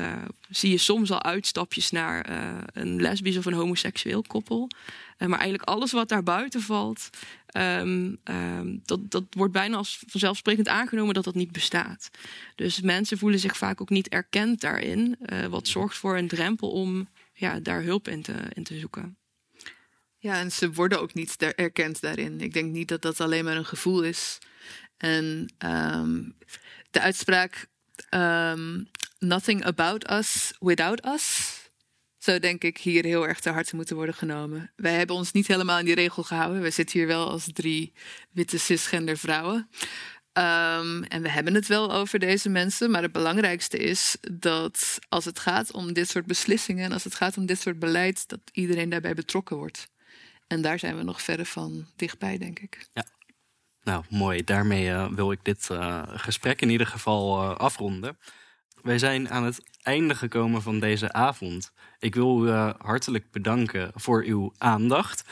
zie 0.50 0.72
je 0.72 0.78
soms 0.78 1.12
al 1.12 1.24
uitstapjes 1.24 1.92
naar 1.92 2.30
een 2.74 3.02
lesbisch 3.02 3.38
of 3.38 3.46
een 3.46 3.54
homoseksueel 3.54 4.22
koppel. 4.22 4.70
maar 5.18 5.40
eigenlijk 5.40 5.70
alles 5.70 5.92
wat 5.92 6.10
daar 6.10 6.24
buiten 6.24 6.62
valt, 6.62 7.10
um, 7.58 8.20
um, 8.24 8.82
dat, 8.86 9.12
dat 9.12 9.24
wordt 9.30 9.54
bijna 9.54 9.78
als 9.78 10.04
vanzelfsprekend 10.08 10.68
aangenomen 10.68 11.14
dat 11.14 11.24
dat 11.24 11.36
niet 11.36 11.52
bestaat. 11.52 12.10
Dus 12.56 12.82
mensen 12.82 13.18
voelen 13.18 13.40
zich 13.40 13.58
vaak 13.58 13.82
ook 13.82 13.90
niet 13.90 14.08
erkend 14.08 14.62
daarin, 14.62 15.18
wat 15.50 15.68
zorgt 15.68 15.98
voor 15.98 16.18
een 16.18 16.28
drempel 16.28 16.72
om 16.72 17.08
ja, 17.34 17.60
daar 17.60 17.82
hulp 17.82 18.08
in 18.08 18.22
te, 18.22 18.34
in 18.54 18.64
te 18.64 18.80
zoeken. 18.80 19.18
Ja, 20.18 20.40
en 20.40 20.52
ze 20.52 20.72
worden 20.72 21.02
ook 21.02 21.14
niet 21.14 21.36
erkend 21.38 22.02
daarin. 22.02 22.42
Ik 22.42 22.54
denk 22.54 22.72
niet 22.72 22.88
dat 22.88 23.02
dat 23.02 23.22
alleen 23.22 23.44
maar 23.44 23.56
een 23.56 23.66
gevoel 23.66 24.04
is. 24.04 24.38
En 24.98 25.54
um, 25.66 26.36
de 26.92 27.02
uitspraak 27.02 27.68
nothing 29.20 29.66
about 29.66 30.12
us 30.12 30.54
without 30.60 31.06
us 31.06 31.54
zou 32.26 32.40
denk 32.40 32.64
ik 32.64 32.78
hier 32.78 33.06
heel 33.06 33.28
erg 33.28 33.40
ter 33.40 33.54
harte 33.54 33.76
moeten 33.76 33.96
worden 33.96 34.16
genomen. 34.16 34.72
Wij 34.76 34.94
hebben 34.94 35.16
ons 35.16 35.32
niet 35.32 35.48
helemaal 35.48 35.80
in 35.80 35.86
die 35.86 35.96
regel 35.96 36.24
gehouden. 36.24 36.62
We 36.62 36.70
zitten 36.70 37.00
hier 37.00 37.08
wel 37.08 37.30
als 37.30 37.50
drie 37.54 37.94
witte 38.32 38.60
cisgender 38.60 39.18
vrouwen. 39.18 39.70
Um, 40.38 41.04
en 41.04 41.22
we 41.22 41.30
hebben 41.30 41.54
het 41.54 41.68
wel 41.68 41.94
over 41.94 42.20
deze 42.20 42.50
mensen, 42.50 42.92
maar 42.92 43.02
het 43.02 43.12
belangrijkste 43.12 43.78
is 43.78 44.18
dat 44.32 45.00
als 45.10 45.26
het 45.26 45.40
gaat 45.40 45.72
om 45.72 45.94
dit 45.94 46.10
soort 46.10 46.26
beslissingen 46.26 46.86
en 46.86 46.92
als 46.92 47.04
het 47.04 47.16
gaat 47.16 47.38
om 47.38 47.46
dit 47.46 47.60
soort 47.60 47.80
beleid, 47.80 48.28
dat 48.28 48.40
iedereen 48.52 48.90
daarbij 48.90 49.14
betrokken 49.14 49.58
wordt. 49.58 49.88
En 50.48 50.62
daar 50.62 50.80
zijn 50.80 50.98
we 50.98 51.04
nog 51.04 51.22
verder 51.22 51.46
van 51.46 51.88
dichtbij, 51.96 52.38
denk 52.38 52.60
ik. 52.60 52.88
Ja. 52.94 53.06
Nou, 53.84 54.04
mooi. 54.10 54.44
Daarmee 54.44 54.86
uh, 54.86 55.08
wil 55.12 55.32
ik 55.32 55.40
dit 55.44 55.68
uh, 55.72 56.04
gesprek 56.08 56.62
in 56.62 56.70
ieder 56.70 56.88
geval 56.88 57.44
uh, 57.44 57.56
afronden. 57.56 58.18
Wij 58.86 58.98
zijn 59.00 59.30
aan 59.30 59.44
het 59.44 59.62
einde 59.82 60.16
gekomen 60.16 60.62
van 60.62 60.80
deze 60.80 61.14
avond. 61.14 61.72
Ik 62.00 62.16
wil 62.16 62.46
u 62.46 62.50
hartelijk 62.78 63.32
bedanken 63.32 63.92
voor 63.96 64.24
uw 64.24 64.54
aandacht. 64.58 65.24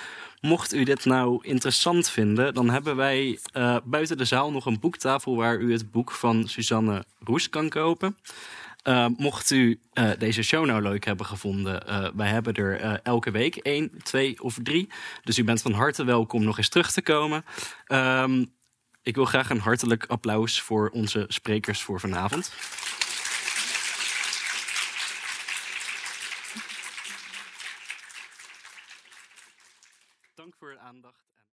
Mocht 0.41 0.73
u 0.73 0.83
dit 0.83 1.05
nou 1.05 1.39
interessant 1.41 2.09
vinden, 2.09 2.53
dan 2.53 2.69
hebben 2.69 2.95
wij 2.95 3.39
buiten 3.83 4.17
de 4.17 4.25
zaal 4.25 4.51
nog 4.51 4.65
een 4.65 4.79
boektafel 4.79 5.35
waar 5.35 5.59
u 5.59 5.71
het 5.71 5.91
boek 5.91 6.11
van 6.11 6.47
Suzanne 6.47 7.05
Roes 7.19 7.49
kan 7.49 7.69
kopen. 7.69 8.17
Uh, 8.87 9.05
mocht 9.17 9.51
u 9.51 9.79
deze 10.17 10.43
show 10.43 10.65
nou 10.65 10.81
leuk 10.81 11.05
hebben 11.05 11.25
gevonden, 11.25 11.83
uh, 11.89 12.07
wij 12.15 12.29
hebben 12.29 12.53
er 12.53 12.99
elke 13.03 13.31
week 13.31 13.55
één, 13.55 13.91
twee 14.03 14.43
of 14.43 14.57
drie. 14.63 14.89
Dus 15.23 15.37
u 15.37 15.43
bent 15.43 15.61
van 15.61 15.71
harte 15.71 16.03
welkom 16.03 16.43
nog 16.43 16.57
eens 16.57 16.69
terug 16.69 16.91
te 16.91 17.01
komen. 17.01 17.45
Um, 17.87 18.53
ik 19.01 19.15
wil 19.15 19.25
graag 19.25 19.49
een 19.49 19.59
hartelijk 19.59 20.05
applaus 20.07 20.61
voor 20.61 20.89
onze 20.89 21.25
sprekers 21.27 21.81
voor 21.81 21.99
vanavond. 21.99 22.51